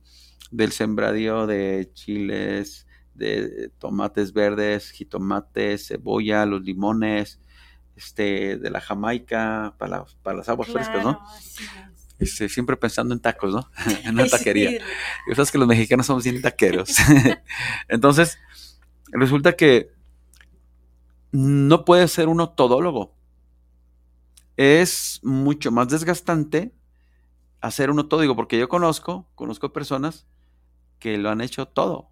del 0.51 0.71
sembradío 0.71 1.47
de 1.47 1.91
chiles, 1.93 2.87
de 3.13 3.71
tomates 3.79 4.33
verdes, 4.33 4.91
jitomates, 4.91 5.87
cebolla, 5.87 6.45
los 6.45 6.61
limones, 6.61 7.39
este, 7.95 8.57
de 8.57 8.69
la 8.69 8.81
Jamaica, 8.81 9.75
para, 9.77 10.05
para 10.21 10.37
las 10.37 10.49
aguas 10.49 10.69
frescas, 10.69 11.03
¿no? 11.03 11.21
Este, 12.19 12.47
siempre 12.47 12.77
pensando 12.77 13.13
en 13.13 13.19
tacos, 13.19 13.53
¿no? 13.53 13.69
en 14.03 14.15
una 14.15 14.25
taquería. 14.29 14.71
Y 15.27 15.35
sabes 15.35 15.51
que 15.51 15.57
los 15.57 15.67
mexicanos 15.67 16.05
somos 16.05 16.23
bien 16.23 16.41
taqueros. 16.41 16.89
Entonces, 17.87 18.37
resulta 19.11 19.53
que 19.53 19.91
no 21.31 21.85
puede 21.85 22.07
ser 22.07 22.27
uno 22.27 22.49
todólogo. 22.49 23.13
Es 24.57 25.19
mucho 25.23 25.71
más 25.71 25.89
desgastante 25.89 26.73
hacer 27.59 27.89
uno 27.89 28.07
todo, 28.07 28.21
digo, 28.21 28.35
porque 28.35 28.57
yo 28.57 28.69
conozco, 28.69 29.27
conozco 29.35 29.73
personas 29.73 30.27
que 30.99 31.17
lo 31.17 31.29
han 31.29 31.41
hecho 31.41 31.67
todo. 31.67 32.11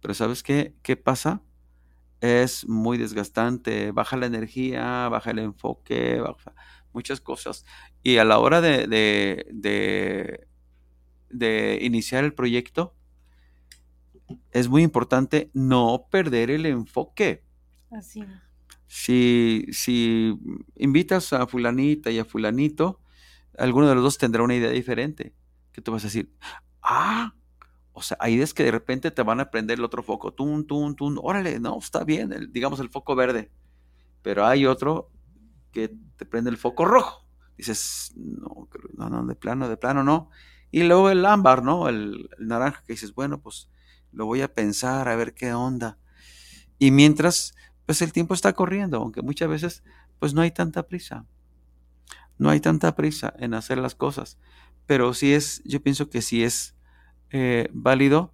Pero 0.00 0.14
¿sabes 0.14 0.42
qué? 0.42 0.74
¿Qué 0.82 0.96
pasa? 0.96 1.42
Es 2.20 2.68
muy 2.68 2.98
desgastante, 2.98 3.90
baja 3.92 4.16
la 4.16 4.26
energía, 4.26 5.08
baja 5.08 5.30
el 5.30 5.40
enfoque, 5.40 6.20
baja 6.20 6.54
muchas 6.92 7.20
cosas. 7.20 7.64
Y 8.02 8.18
a 8.18 8.24
la 8.24 8.38
hora 8.38 8.60
de, 8.60 8.86
de, 8.86 10.46
de, 11.30 11.78
iniciar 11.82 12.24
el 12.24 12.34
proyecto, 12.34 12.94
es 14.50 14.68
muy 14.68 14.82
importante 14.82 15.50
no 15.52 16.06
perder 16.10 16.50
el 16.50 16.66
enfoque. 16.66 17.44
Así. 17.90 18.24
Si, 18.86 19.66
si 19.72 20.38
invitas 20.76 21.32
a 21.32 21.46
fulanita 21.46 22.10
y 22.10 22.18
a 22.18 22.24
fulanito, 22.24 23.00
alguno 23.58 23.88
de 23.88 23.94
los 23.94 24.04
dos 24.04 24.18
tendrá 24.18 24.42
una 24.42 24.54
idea 24.54 24.70
diferente. 24.70 25.34
Que 25.72 25.80
tú 25.80 25.92
vas 25.92 26.04
a 26.04 26.08
decir, 26.08 26.30
ah, 26.82 27.34
o 27.92 28.02
sea, 28.02 28.16
hay 28.20 28.34
ideas 28.34 28.54
que 28.54 28.64
de 28.64 28.70
repente 28.70 29.10
te 29.10 29.22
van 29.22 29.40
a 29.40 29.50
prender 29.50 29.78
el 29.78 29.84
otro 29.84 30.02
foco, 30.02 30.32
tun, 30.32 30.66
tun, 30.66 30.96
tun, 30.96 31.18
órale, 31.22 31.60
no, 31.60 31.78
está 31.78 32.04
bien, 32.04 32.50
digamos 32.50 32.80
el 32.80 32.88
foco 32.88 33.14
verde. 33.14 33.50
Pero 34.22 34.46
hay 34.46 34.66
otro 34.66 35.10
que 35.72 35.94
te 36.16 36.24
prende 36.24 36.50
el 36.50 36.56
foco 36.56 36.84
rojo. 36.84 37.26
Dices, 37.56 38.12
no, 38.16 38.68
no, 38.94 39.10
no, 39.10 39.26
de 39.26 39.34
plano, 39.34 39.68
de 39.68 39.76
plano 39.76 40.02
no. 40.04 40.30
Y 40.70 40.84
luego 40.84 41.10
el 41.10 41.26
ámbar, 41.26 41.62
¿no? 41.62 41.88
El, 41.88 42.30
naranja 42.38 42.82
que 42.86 42.94
dices, 42.94 43.14
bueno, 43.14 43.40
pues 43.40 43.68
lo 44.10 44.26
voy 44.26 44.40
a 44.40 44.52
pensar, 44.52 45.08
a 45.08 45.16
ver 45.16 45.34
qué 45.34 45.52
onda. 45.52 45.98
Y 46.78 46.90
mientras, 46.90 47.54
pues 47.84 48.00
el 48.00 48.12
tiempo 48.12 48.32
está 48.32 48.54
corriendo, 48.54 48.98
aunque 48.98 49.22
muchas 49.22 49.48
veces, 49.48 49.84
pues 50.18 50.32
no 50.32 50.40
hay 50.40 50.50
tanta 50.50 50.84
prisa. 50.84 51.26
No 52.38 52.48
hay 52.48 52.60
tanta 52.60 52.94
prisa 52.96 53.34
en 53.38 53.54
hacer 53.54 53.78
las 53.78 53.94
cosas. 53.94 54.38
Pero 54.86 55.12
sí 55.14 55.34
es, 55.34 55.62
yo 55.64 55.82
pienso 55.82 56.08
que 56.08 56.22
sí 56.22 56.42
es 56.42 56.74
eh, 57.32 57.68
válido 57.72 58.32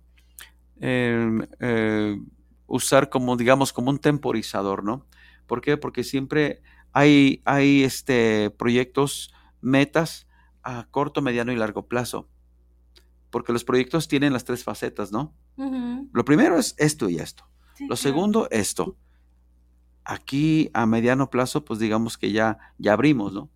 em, 0.81 1.47
eh, 1.61 2.21
usar 2.67 3.09
como, 3.09 3.37
digamos, 3.37 3.73
como 3.73 3.90
un 3.90 3.99
temporizador, 3.99 4.85
¿no? 4.85 5.07
¿Por 5.47 5.61
qué? 5.61 5.76
Porque 5.76 6.05
siempre 6.05 6.61
hay, 6.93 7.40
hay 7.45 7.85
este, 7.85 8.50
proyectos, 8.50 9.33
metas 9.61 10.26
a 10.62 10.87
corto, 10.90 11.23
mediano 11.23 11.52
y 11.52 11.57
largo 11.57 11.87
plazo. 11.87 12.28
Porque 13.31 13.52
los 13.52 13.64
proyectos 13.64 14.09
tienen 14.09 14.33
las 14.33 14.45
tres 14.45 14.64
facetas, 14.64 15.12
¿no? 15.12 15.35
Lo 16.12 16.25
primero 16.25 16.59
es 16.59 16.75
esto 16.78 17.09
y 17.09 17.19
esto. 17.19 17.49
Lo 17.88 17.97
segundo, 17.97 18.49
esto. 18.50 18.97
Aquí 20.05 20.71
a 20.73 20.87
mediano 20.87 21.31
plazo, 21.31 21.64
pues 21.64 21.78
digamos 21.78 22.19
que 22.19 22.33
ya, 22.33 22.59
ya 22.78 22.95
abrimos, 22.95 23.33
¿no? 23.33 23.50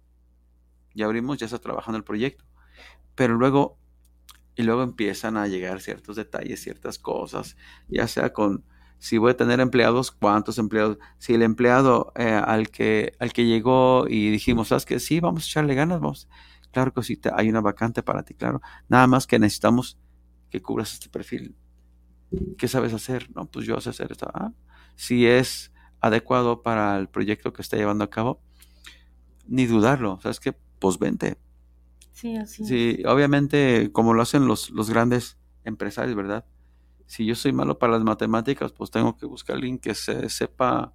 Ya 0.95 1.07
abrimos, 1.07 1.39
ya 1.39 1.47
está 1.47 1.59
trabajando 1.59 1.99
el 1.99 2.05
proyecto. 2.05 2.45
Pero 3.15 3.35
luego, 3.35 3.79
y 4.57 4.63
luego 4.63 4.83
empiezan 4.83 5.37
a 5.37 5.47
llegar 5.47 5.81
ciertos 5.81 6.17
detalles, 6.17 6.61
ciertas 6.61 6.99
cosas, 6.99 7.57
ya 7.89 8.07
sea 8.09 8.33
con 8.33 8.65
si 8.99 9.19
voy 9.19 9.33
a 9.33 9.37
tener 9.37 9.59
empleados, 9.59 10.13
cuántos 10.13 10.59
empleados, 10.59 10.99
si 11.19 11.35
el 11.35 11.43
empleado 11.43 12.13
eh, 12.15 12.41
al, 12.45 12.71
que, 12.71 13.15
al 13.19 13.33
que 13.33 13.47
llegó 13.47 14.07
y 14.09 14.31
dijimos, 14.31 14.69
¿sabes 14.69 14.85
que 14.85 15.01
Sí, 15.01 15.19
vamos 15.19 15.45
a 15.45 15.47
echarle 15.47 15.75
ganas, 15.75 16.01
vamos. 16.01 16.29
Claro 16.71 16.93
que 16.95 17.03
sí, 17.03 17.21
hay 17.35 17.49
una 17.49 17.61
vacante 17.61 18.05
para 18.05 18.23
ti, 18.23 18.35
claro. 18.35 18.61
Nada 18.89 19.09
más 19.09 19.27
que 19.27 19.41
necesitamos 19.41 19.99
que 20.51 20.63
cubras 20.63 20.93
este 20.93 21.09
perfil. 21.09 21.57
¿Qué 22.57 22.69
sabes 22.69 22.95
hacer? 22.95 23.29
No, 23.35 23.47
pues 23.47 23.67
yo 23.67 23.81
sé 23.81 23.91
hacer 23.91 24.13
esto. 24.13 24.31
Ah, 24.33 24.53
si 24.95 25.27
es 25.27 25.73
adecuado 26.01 26.63
para 26.63 26.97
el 26.97 27.09
proyecto 27.09 27.53
que 27.53 27.63
está 27.63 27.77
llevando 27.77 28.05
a 28.05 28.11
cabo, 28.11 28.41
ni 29.47 29.67
dudarlo. 29.67 30.19
¿Sabes 30.23 30.41
qué? 30.41 30.53
Pues 30.79 30.99
vente. 30.99 31.39
Sí, 32.13 32.37
así. 32.37 32.65
Sí, 32.65 33.03
obviamente, 33.07 33.91
como 33.93 34.15
lo 34.15 34.23
hacen 34.23 34.47
los, 34.47 34.71
los 34.71 34.91
grandes 34.91 35.39
empresarios, 35.65 36.17
¿verdad? 36.17 36.45
si 37.13 37.27
yo 37.27 37.35
soy 37.35 37.53
malo 37.53 37.79
para 37.79 37.93
las 37.93 38.03
matemáticas, 38.03 38.73
pues 38.73 38.91
tengo 38.91 39.19
que 39.19 39.27
buscar 39.27 39.53
a 39.53 39.57
alguien 39.59 39.79
que 39.79 39.95
se 39.95 40.31
sepa 40.31 40.95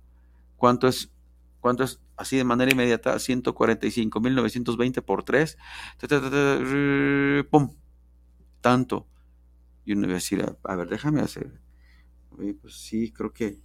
cuánto 0.55 0.87
es, 0.87 1.11
cuánto 1.59 1.83
es 1.83 1.99
así 2.15 2.37
de 2.37 2.43
manera 2.43 2.71
inmediata, 2.71 3.13
145.920 3.19 5.03
por 5.03 5.23
3, 5.23 5.59
¡pum! 7.51 7.75
Tanto. 8.61 9.05
Y 9.85 9.93
uno 9.93 10.07
va 10.07 10.13
a 10.13 10.15
decir, 10.15 10.43
a, 10.63 10.75
ver, 10.75 10.89
déjame 10.89 11.21
hacer. 11.21 11.61
pues 12.35 12.73
sí, 12.73 13.11
creo 13.11 13.31
que 13.31 13.59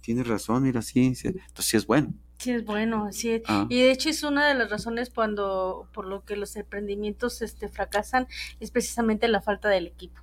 tienes 0.00 0.28
razón, 0.28 0.62
mira, 0.62 0.82
sí, 0.82 1.04
entonces 1.04 1.64
sí 1.64 1.76
es 1.76 1.84
bueno. 1.84 2.14
Sí, 2.38 2.52
es 2.52 2.64
bueno, 2.64 3.08
sí. 3.12 3.42
Ah. 3.46 3.66
Y 3.68 3.80
de 3.80 3.90
hecho 3.90 4.08
es 4.08 4.22
una 4.22 4.46
de 4.46 4.54
las 4.54 4.70
razones 4.70 5.10
cuando, 5.10 5.88
por 5.92 6.06
lo 6.06 6.24
que 6.24 6.36
los 6.36 6.54
emprendimientos 6.54 7.42
este, 7.42 7.68
fracasan, 7.68 8.28
es 8.60 8.70
precisamente 8.70 9.26
la 9.26 9.40
falta 9.40 9.68
del 9.68 9.86
equipo 9.88 10.22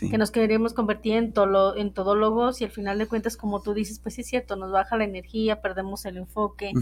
que 0.00 0.18
nos 0.18 0.30
queremos 0.30 0.74
convertir 0.74 1.14
en, 1.14 1.32
tolo, 1.32 1.76
en 1.76 1.92
todólogos 1.92 2.60
y 2.60 2.64
al 2.64 2.70
final 2.70 2.98
de 2.98 3.06
cuentas, 3.06 3.36
como 3.36 3.62
tú 3.62 3.74
dices, 3.74 3.98
pues 3.98 4.14
sí 4.14 4.22
es 4.22 4.26
cierto, 4.28 4.56
nos 4.56 4.70
baja 4.70 4.96
la 4.96 5.04
energía, 5.04 5.60
perdemos 5.60 6.04
el 6.04 6.16
enfoque, 6.16 6.72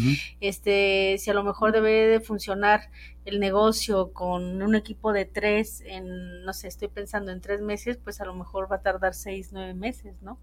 este, 0.40 1.16
si 1.18 1.30
a 1.30 1.34
lo 1.34 1.44
mejor 1.44 1.72
debe 1.72 2.06
de 2.06 2.20
funcionar 2.20 2.90
el 3.24 3.40
negocio 3.40 4.12
con 4.12 4.62
un 4.62 4.74
equipo 4.74 5.12
de 5.12 5.26
tres 5.26 5.82
en, 5.82 6.44
no 6.44 6.52
sé, 6.52 6.68
estoy 6.68 6.88
pensando 6.88 7.30
en 7.30 7.40
tres 7.40 7.60
meses, 7.60 7.98
pues 7.98 8.20
a 8.20 8.24
lo 8.24 8.34
mejor 8.34 8.70
va 8.70 8.76
a 8.76 8.82
tardar 8.82 9.14
seis, 9.14 9.50
nueve 9.52 9.74
meses, 9.74 10.14
¿no? 10.22 10.40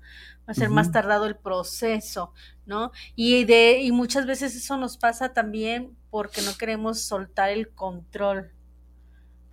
Va 0.47 0.51
a 0.51 0.53
ser 0.53 0.69
más 0.69 0.91
tardado 0.91 1.25
el 1.25 1.35
proceso, 1.35 2.31
¿no? 2.65 2.91
Y 3.15 3.45
de, 3.45 3.81
y 3.81 3.91
muchas 3.91 4.25
veces 4.27 4.55
eso 4.55 4.77
nos 4.77 4.97
pasa 4.97 5.33
también 5.33 5.95
porque 6.11 6.41
no 6.41 6.55
queremos 6.57 7.01
soltar 7.01 7.49
el 7.49 7.69
control 7.69 8.51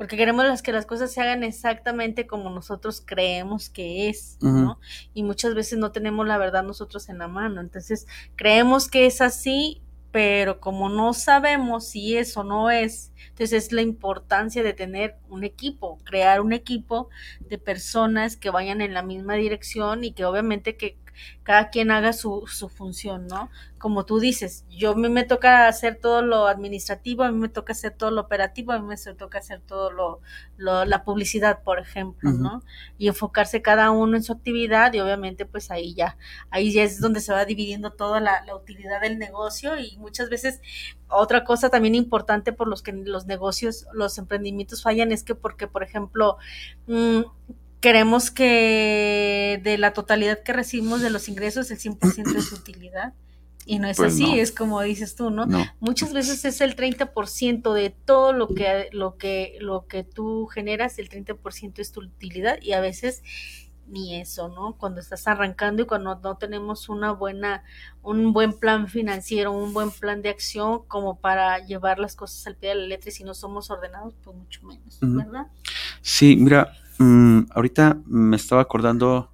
porque 0.02 0.16
queremos 0.16 0.44
las 0.44 0.62
que 0.62 0.72
las 0.72 0.84
cosas 0.84 1.12
se 1.12 1.20
hagan 1.20 1.44
exactamente 1.44 2.26
como 2.26 2.50
nosotros 2.50 3.00
creemos 3.06 3.70
que 3.70 4.08
es, 4.08 4.36
¿no? 4.40 4.80
Y 5.14 5.22
muchas 5.22 5.54
veces 5.54 5.78
no 5.78 5.92
tenemos 5.92 6.26
la 6.26 6.38
verdad 6.38 6.64
nosotros 6.64 7.08
en 7.08 7.18
la 7.18 7.28
mano, 7.28 7.60
entonces 7.60 8.08
creemos 8.34 8.88
que 8.88 9.06
es 9.06 9.20
así, 9.20 9.80
pero 10.10 10.58
como 10.58 10.88
no 10.88 11.14
sabemos 11.14 11.86
si 11.86 12.16
es 12.16 12.36
o 12.36 12.42
no 12.42 12.68
es, 12.68 13.12
entonces 13.28 13.66
es 13.66 13.70
la 13.70 13.82
importancia 13.82 14.64
de 14.64 14.72
tener 14.72 15.18
un 15.28 15.44
equipo, 15.44 16.00
crear 16.02 16.40
un 16.40 16.52
equipo 16.52 17.08
de 17.38 17.58
personas 17.58 18.36
que 18.36 18.50
vayan 18.50 18.80
en 18.80 18.94
la 18.94 19.04
misma 19.04 19.34
dirección 19.34 20.02
y 20.02 20.14
que 20.14 20.24
obviamente 20.24 20.76
que 20.76 20.98
cada 21.42 21.70
quien 21.70 21.90
haga 21.90 22.12
su, 22.12 22.44
su 22.46 22.68
función, 22.68 23.26
¿no? 23.26 23.50
Como 23.78 24.04
tú 24.04 24.20
dices, 24.20 24.64
yo 24.70 24.92
a 24.92 24.94
mí 24.94 25.08
me 25.08 25.24
toca 25.24 25.66
hacer 25.66 25.98
todo 26.00 26.22
lo 26.22 26.46
administrativo, 26.46 27.24
a 27.24 27.32
mí 27.32 27.38
me 27.38 27.48
toca 27.48 27.72
hacer 27.72 27.92
todo 27.96 28.10
lo 28.10 28.20
operativo, 28.20 28.72
a 28.72 28.78
mí 28.78 28.86
me 28.86 28.96
toca 28.96 29.38
hacer 29.38 29.60
todo 29.60 29.90
lo, 29.90 30.20
la 30.56 31.04
publicidad, 31.04 31.62
por 31.62 31.78
ejemplo, 31.80 32.30
¿no? 32.30 32.62
Y 32.98 33.08
enfocarse 33.08 33.62
cada 33.62 33.90
uno 33.90 34.16
en 34.16 34.22
su 34.22 34.32
actividad 34.32 34.92
y 34.92 35.00
obviamente 35.00 35.46
pues 35.46 35.70
ahí 35.70 35.94
ya, 35.94 36.16
ahí 36.50 36.72
ya 36.72 36.84
es 36.84 37.00
donde 37.00 37.20
se 37.20 37.32
va 37.32 37.44
dividiendo 37.44 37.92
toda 37.92 38.20
la, 38.20 38.44
utilidad 38.54 39.00
del 39.00 39.18
negocio 39.18 39.78
y 39.78 39.96
muchas 39.96 40.28
veces 40.28 40.60
otra 41.08 41.44
cosa 41.44 41.70
también 41.70 41.94
importante 41.94 42.52
por 42.52 42.68
los 42.68 42.82
que 42.82 42.92
los 42.92 43.26
negocios, 43.26 43.86
los 43.92 44.18
emprendimientos 44.18 44.82
fallan 44.82 45.12
es 45.12 45.24
que 45.24 45.34
porque, 45.34 45.66
por 45.66 45.82
ejemplo, 45.82 46.36
mmm, 46.86 47.22
queremos 47.82 48.30
que 48.30 49.60
de 49.62 49.76
la 49.76 49.92
totalidad 49.92 50.42
que 50.42 50.52
recibimos 50.54 51.02
de 51.02 51.10
los 51.10 51.28
ingresos, 51.28 51.70
el 51.70 51.78
100% 51.78 52.36
es 52.36 52.52
utilidad. 52.52 53.12
Y 53.64 53.78
no 53.78 53.88
es 53.88 53.96
pues 53.96 54.14
así, 54.14 54.40
es 54.40 54.50
como 54.50 54.80
dices 54.80 55.14
tú, 55.14 55.30
¿no? 55.30 55.46
Muchas 55.78 56.12
veces 56.12 56.44
es 56.44 56.60
el 56.60 56.74
30% 56.74 57.72
de 57.72 57.90
todo 57.90 58.32
lo 58.32 58.48
que, 58.48 58.88
lo, 58.92 59.16
que, 59.18 59.56
lo 59.60 59.86
que 59.86 60.02
tú 60.02 60.46
generas, 60.46 60.98
el 60.98 61.08
30% 61.08 61.78
es 61.78 61.92
tu 61.92 62.00
utilidad 62.00 62.60
y 62.60 62.72
a 62.72 62.80
veces 62.80 63.22
ni 63.86 64.16
eso, 64.20 64.48
¿no? 64.48 64.76
Cuando 64.78 65.00
estás 65.00 65.28
arrancando 65.28 65.82
y 65.82 65.86
cuando 65.86 66.14
no 66.16 66.36
tenemos 66.38 66.88
una 66.88 67.12
buena, 67.12 67.62
un 68.02 68.32
buen 68.32 68.58
plan 68.58 68.88
financiero, 68.88 69.52
un 69.52 69.72
buen 69.72 69.90
plan 69.92 70.22
de 70.22 70.30
acción 70.30 70.84
como 70.88 71.20
para 71.20 71.58
llevar 71.64 71.98
las 71.98 72.16
cosas 72.16 72.44
al 72.46 72.56
pie 72.56 72.70
de 72.70 72.74
la 72.76 72.86
letra 72.86 73.10
y 73.10 73.12
si 73.12 73.22
no 73.22 73.34
somos 73.34 73.70
ordenados, 73.70 74.14
pues 74.24 74.36
mucho 74.36 74.62
menos, 74.64 74.98
¿verdad? 75.00 75.46
Sí, 76.00 76.36
mira, 76.36 76.72
Mm, 76.98 77.42
ahorita 77.50 78.00
me 78.06 78.36
estaba 78.36 78.62
acordando, 78.62 79.32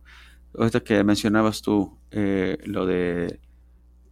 ahorita 0.56 0.80
que 0.80 1.02
mencionabas 1.04 1.62
tú 1.62 1.98
eh, 2.10 2.58
lo 2.64 2.86
de 2.86 3.40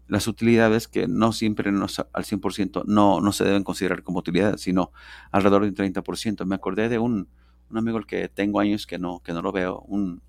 las 0.09 0.29
utilidades 0.29 0.89
que 0.89 1.09
no 1.09 1.33
siempre 1.33 1.71
al 1.71 2.25
100% 2.25 2.85
no, 2.87 3.21
no 3.21 3.33
se 3.33 3.45
deben 3.45 3.65
considerar 3.65 4.03
como 4.03 4.21
utilidades, 4.21 4.61
sino 4.61 4.93
alrededor 5.33 5.63
de 5.63 5.69
un 5.69 5.75
30%. 5.75 6.45
Me 6.45 6.55
acordé 6.55 6.89
de 6.89 6.99
un, 6.99 7.29
un 7.71 7.79
amigo 7.79 7.99
el 7.99 8.07
que 8.07 8.29
tengo 8.29 8.61
años 8.61 8.87
que 8.87 8.99
no, 8.99 9.21
que 9.21 9.33
no 9.33 9.43
lo 9.43 9.53
veo, 9.53 9.81
un, 9.81 10.23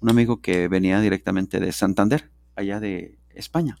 un 0.00 0.10
amigo 0.10 0.40
que 0.40 0.68
venía 0.68 1.00
directamente 1.00 1.60
de 1.60 1.72
Santander, 1.72 2.30
allá 2.56 2.80
de 2.80 3.18
España. 3.30 3.78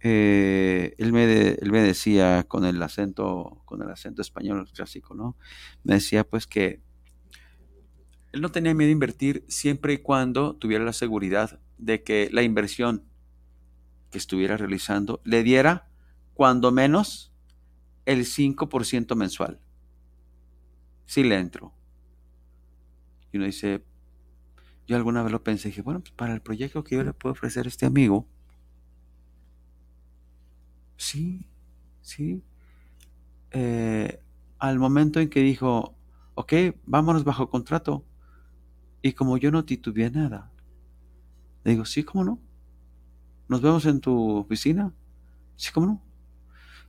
Eh, 0.00 0.94
él, 0.98 1.12
me 1.12 1.24
él, 1.24 1.72
me 1.72 1.82
decía 1.82 2.44
con 2.44 2.64
el 2.64 2.80
acento, 2.82 3.62
con 3.64 3.82
el 3.82 3.90
acento 3.90 4.22
español 4.22 4.68
clásico, 4.72 5.14
¿no? 5.14 5.36
Me 5.82 5.94
decía 5.94 6.24
pues 6.24 6.46
que 6.46 6.82
él 8.32 8.40
no 8.40 8.50
tenía 8.50 8.74
miedo 8.74 8.88
de 8.88 8.92
invertir 8.92 9.44
siempre 9.48 9.94
y 9.94 9.98
cuando 9.98 10.54
tuviera 10.54 10.84
la 10.84 10.92
seguridad 10.92 11.60
de 11.78 12.02
que 12.02 12.28
la 12.32 12.42
inversión 12.42 13.04
que 14.10 14.18
estuviera 14.18 14.56
realizando 14.56 15.20
le 15.24 15.42
diera 15.42 15.88
cuando 16.34 16.70
menos 16.72 17.32
el 18.06 18.24
5% 18.24 19.14
mensual. 19.16 19.60
Si 21.06 21.24
le 21.24 21.38
entro. 21.38 21.74
Y 23.32 23.38
uno 23.38 23.46
dice, 23.46 23.84
yo 24.86 24.96
alguna 24.96 25.22
vez 25.22 25.32
lo 25.32 25.42
pensé, 25.42 25.68
dije, 25.68 25.82
bueno, 25.82 26.00
pues 26.00 26.12
para 26.12 26.32
el 26.32 26.40
proyecto 26.40 26.84
que 26.84 26.96
yo 26.96 27.04
le 27.04 27.12
puedo 27.12 27.32
ofrecer 27.32 27.66
a 27.66 27.68
este 27.68 27.86
amigo, 27.86 28.26
sí, 30.96 31.46
sí. 32.00 32.42
Eh, 33.50 34.22
al 34.58 34.78
momento 34.78 35.20
en 35.20 35.28
que 35.28 35.40
dijo, 35.40 35.94
ok, 36.34 36.52
vámonos 36.86 37.24
bajo 37.24 37.50
contrato. 37.50 38.04
Y 39.02 39.12
como 39.12 39.36
yo 39.36 39.50
no 39.50 39.64
titubeé 39.64 40.10
nada, 40.10 40.50
le 41.64 41.72
digo, 41.72 41.84
sí, 41.84 42.02
¿cómo 42.02 42.24
no? 42.24 42.40
¿Nos 43.48 43.62
vemos 43.62 43.86
en 43.86 44.00
tu 44.00 44.38
oficina? 44.38 44.92
Sí, 45.56 45.72
¿cómo 45.72 45.86
no? 45.86 46.02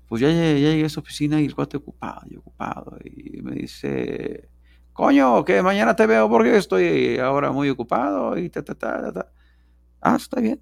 Pues 0.07 0.21
ya, 0.21 0.29
ya, 0.31 0.53
llegué 0.53 0.85
a 0.85 0.89
su 0.89 0.99
oficina 0.99 1.39
y 1.39 1.45
el 1.45 1.55
cuate 1.55 1.77
ocupado 1.77 2.21
y 2.29 2.37
ocupado. 2.37 2.97
Y 3.03 3.41
me 3.41 3.53
dice, 3.55 4.49
coño, 4.93 5.45
que 5.45 5.61
mañana 5.61 5.95
te 5.95 6.07
veo 6.07 6.27
porque 6.29 6.57
estoy 6.57 7.17
ahora 7.19 7.51
muy 7.51 7.69
ocupado 7.69 8.37
y 8.37 8.49
ta, 8.49 8.63
ta, 8.63 8.75
ta, 8.75 9.11
ta. 9.13 9.31
Ah, 10.01 10.15
está 10.15 10.41
bien. 10.41 10.61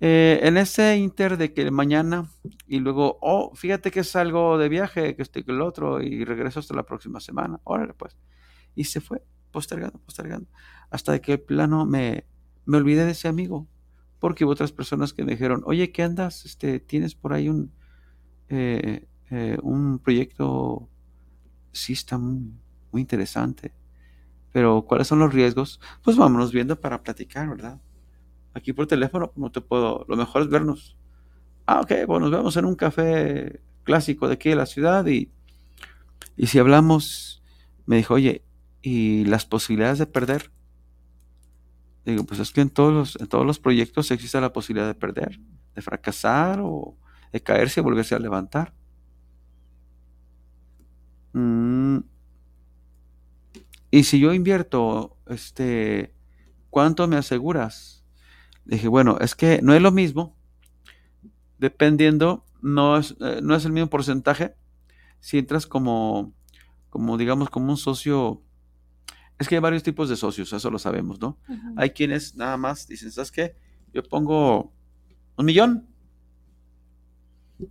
Eh, 0.00 0.40
en 0.42 0.56
ese 0.56 0.96
inter 0.96 1.36
de 1.36 1.54
que 1.54 1.70
mañana 1.70 2.28
y 2.66 2.80
luego, 2.80 3.18
oh, 3.22 3.54
fíjate 3.54 3.90
que 3.92 4.02
salgo 4.04 4.58
de 4.58 4.68
viaje, 4.68 5.14
que 5.14 5.22
estoy 5.22 5.44
con 5.44 5.54
el 5.54 5.62
otro 5.62 6.02
y 6.02 6.24
regreso 6.24 6.60
hasta 6.60 6.74
la 6.74 6.82
próxima 6.82 7.20
semana. 7.20 7.60
Órale, 7.64 7.94
pues. 7.94 8.18
Y 8.74 8.84
se 8.84 9.00
fue 9.00 9.22
postergando, 9.52 9.98
postergando, 10.00 10.48
hasta 10.90 11.18
que 11.20 11.34
el 11.34 11.40
plano 11.40 11.86
me, 11.86 12.24
me 12.64 12.78
olvidé 12.78 13.04
de 13.04 13.12
ese 13.12 13.28
amigo, 13.28 13.68
porque 14.18 14.44
hubo 14.44 14.52
otras 14.52 14.72
personas 14.72 15.12
que 15.12 15.24
me 15.24 15.32
dijeron, 15.32 15.62
oye, 15.66 15.92
¿qué 15.92 16.02
andas? 16.02 16.44
Este, 16.44 16.80
¿Tienes 16.80 17.14
por 17.14 17.32
ahí 17.32 17.48
un, 17.48 17.72
eh, 18.48 19.06
eh, 19.30 19.58
un 19.62 19.98
proyecto? 19.98 20.88
Sí, 21.72 21.92
está 21.92 22.18
muy, 22.18 22.52
muy 22.92 23.00
interesante. 23.00 23.72
Pero, 24.52 24.82
¿cuáles 24.82 25.08
son 25.08 25.18
los 25.18 25.32
riesgos? 25.32 25.80
Pues 26.02 26.16
vámonos 26.16 26.52
viendo 26.52 26.78
para 26.80 27.02
platicar, 27.02 27.48
¿verdad? 27.48 27.80
Aquí 28.54 28.72
por 28.72 28.86
teléfono 28.86 29.32
no 29.34 29.50
te 29.50 29.60
puedo, 29.60 30.04
lo 30.08 30.16
mejor 30.16 30.42
es 30.42 30.48
vernos. 30.48 30.96
Ah, 31.66 31.80
ok, 31.80 31.92
pues 32.06 32.20
nos 32.20 32.30
vemos 32.30 32.56
en 32.56 32.64
un 32.66 32.76
café 32.76 33.60
clásico 33.84 34.28
de 34.28 34.34
aquí 34.34 34.50
de 34.50 34.56
la 34.56 34.66
ciudad 34.66 35.06
y, 35.06 35.30
y 36.36 36.46
si 36.46 36.58
hablamos, 36.58 37.42
me 37.86 37.96
dijo, 37.96 38.14
oye, 38.14 38.44
¿y 38.82 39.24
las 39.24 39.46
posibilidades 39.46 39.98
de 39.98 40.06
perder? 40.06 40.50
Digo, 42.04 42.24
pues 42.24 42.40
es 42.40 42.50
que 42.50 42.60
en 42.60 42.70
todos 42.70 42.92
los, 42.92 43.20
en 43.20 43.28
todos 43.28 43.46
los 43.46 43.58
proyectos 43.58 44.10
existe 44.10 44.40
la 44.40 44.52
posibilidad 44.52 44.88
de 44.88 44.94
perder, 44.94 45.38
de 45.74 45.82
fracasar 45.82 46.60
o 46.62 46.96
de 47.32 47.40
caerse 47.40 47.80
y 47.80 47.82
volverse 47.82 48.14
a 48.14 48.18
levantar. 48.18 48.74
Mm, 51.32 52.00
y 53.90 54.04
si 54.04 54.18
yo 54.18 54.32
invierto, 54.32 55.16
este, 55.26 56.14
¿cuánto 56.70 57.06
me 57.08 57.16
aseguras? 57.16 58.04
Dije, 58.64 58.88
bueno, 58.88 59.18
es 59.20 59.34
que 59.34 59.60
no 59.62 59.74
es 59.74 59.82
lo 59.82 59.92
mismo, 59.92 60.36
dependiendo, 61.58 62.44
no 62.60 62.96
es, 62.96 63.16
eh, 63.20 63.40
no 63.42 63.54
es 63.54 63.64
el 63.64 63.72
mismo 63.72 63.90
porcentaje 63.90 64.54
si 65.20 65.38
entras 65.38 65.66
como, 65.66 66.32
como, 66.90 67.16
digamos, 67.16 67.50
como 67.50 67.70
un 67.70 67.76
socio. 67.76 68.42
Es 69.38 69.48
que 69.48 69.56
hay 69.56 69.60
varios 69.60 69.82
tipos 69.82 70.08
de 70.08 70.16
socios, 70.16 70.52
eso 70.52 70.70
lo 70.70 70.78
sabemos, 70.78 71.20
¿no? 71.20 71.38
Hay 71.76 71.90
quienes 71.90 72.36
nada 72.36 72.56
más 72.56 72.86
dicen, 72.86 73.10
¿sabes 73.10 73.32
qué? 73.32 73.56
Yo 73.92 74.02
pongo 74.02 74.72
un 75.36 75.44
millón. 75.44 75.88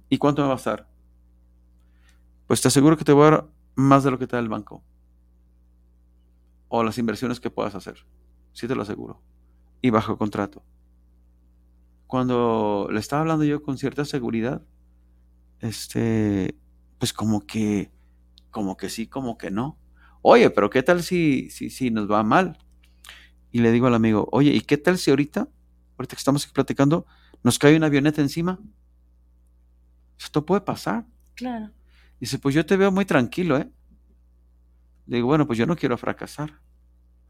¿Y 0.09 0.17
cuánto 0.17 0.41
me 0.41 0.49
va 0.49 0.55
a 0.55 0.57
estar? 0.57 0.89
Pues 2.47 2.61
te 2.61 2.67
aseguro 2.67 2.97
que 2.97 3.05
te 3.05 3.13
voy 3.13 3.27
a 3.27 3.31
dar 3.31 3.49
más 3.75 4.03
de 4.03 4.11
lo 4.11 4.19
que 4.19 4.27
te 4.27 4.35
da 4.35 4.41
el 4.41 4.49
banco 4.49 4.83
o 6.73 6.83
las 6.83 6.97
inversiones 6.97 7.39
que 7.41 7.51
puedas 7.51 7.75
hacer. 7.75 8.05
Sí 8.53 8.67
te 8.67 8.75
lo 8.75 8.81
aseguro. 8.81 9.21
Y 9.81 9.89
bajo 9.89 10.17
contrato. 10.17 10.63
Cuando 12.07 12.87
le 12.91 12.99
estaba 12.99 13.21
hablando 13.21 13.43
yo 13.43 13.61
con 13.61 13.77
cierta 13.77 14.05
seguridad, 14.05 14.61
este, 15.59 16.55
pues 16.97 17.11
como 17.11 17.45
que, 17.45 17.91
como 18.51 18.77
que 18.77 18.89
sí, 18.89 19.07
como 19.07 19.37
que 19.37 19.51
no. 19.51 19.77
Oye, 20.21 20.49
pero 20.49 20.69
¿qué 20.69 20.83
tal 20.83 21.03
si, 21.03 21.49
si, 21.49 21.69
si 21.69 21.91
nos 21.91 22.09
va 22.09 22.23
mal? 22.23 22.57
Y 23.51 23.59
le 23.59 23.71
digo 23.71 23.87
al 23.87 23.95
amigo, 23.95 24.27
oye, 24.31 24.51
¿y 24.51 24.61
qué 24.61 24.77
tal 24.77 24.97
si 24.97 25.09
ahorita, 25.09 25.49
ahorita 25.97 26.15
que 26.15 26.19
estamos 26.19 26.43
aquí 26.43 26.53
platicando, 26.53 27.05
nos 27.43 27.59
cae 27.59 27.75
una 27.75 27.87
avioneta 27.87 28.21
encima? 28.21 28.59
Esto 30.19 30.45
puede 30.45 30.61
pasar. 30.61 31.05
Claro. 31.35 31.71
Dice, 32.19 32.37
pues 32.37 32.53
yo 32.53 32.65
te 32.65 32.77
veo 32.77 32.91
muy 32.91 33.05
tranquilo, 33.05 33.57
¿eh? 33.57 33.69
digo, 35.05 35.27
bueno, 35.27 35.45
pues 35.47 35.57
yo 35.57 35.65
no 35.65 35.75
quiero 35.75 35.97
fracasar. 35.97 36.61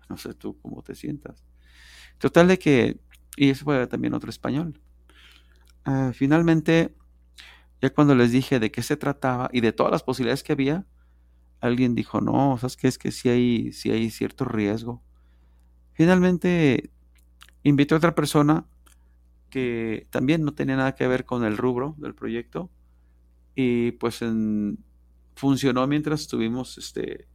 No 0.10 0.18
sé 0.18 0.34
tú 0.34 0.60
cómo 0.62 0.84
te 0.84 0.94
sientas. 0.94 1.44
Total 2.18 2.48
de 2.48 2.60
que, 2.60 3.00
y 3.38 3.50
eso 3.50 3.64
fue 3.64 3.88
también 3.88 4.14
otro 4.14 4.30
español. 4.30 4.80
Ah, 5.86 6.12
finalmente, 6.14 6.94
ya 7.82 7.90
cuando 7.92 8.14
les 8.14 8.32
dije 8.32 8.60
de 8.60 8.72
qué 8.72 8.84
se 8.84 8.98
trataba 8.98 9.50
y 9.52 9.62
de 9.62 9.72
todas 9.72 9.92
las 9.92 10.04
posibilidades 10.04 10.44
que 10.44 10.52
había, 10.52 10.86
alguien 11.62 11.96
dijo, 11.96 12.20
no, 12.20 12.58
¿sabes 12.58 12.76
qué? 12.76 12.88
Es 12.88 12.98
que 12.98 13.12
sí 13.12 13.30
hay, 13.30 13.72
hay 13.86 14.10
cierto 14.10 14.46
riesgo. 14.46 15.02
Finalmente, 15.94 16.90
invité 17.64 17.94
a 17.94 17.98
otra 17.98 18.16
persona 18.16 18.66
que 19.50 20.08
también 20.10 20.44
no 20.44 20.54
tenía 20.54 20.76
nada 20.76 20.96
que 20.96 21.08
ver 21.08 21.26
con 21.26 21.44
el 21.44 21.58
rubro 21.58 21.96
del 21.98 22.16
proyecto 22.16 22.70
y 23.54 23.92
pues 23.94 24.22
funcionó 25.36 25.86
mientras 25.88 26.22
estuvimos 26.22 26.78
este, 26.78 27.28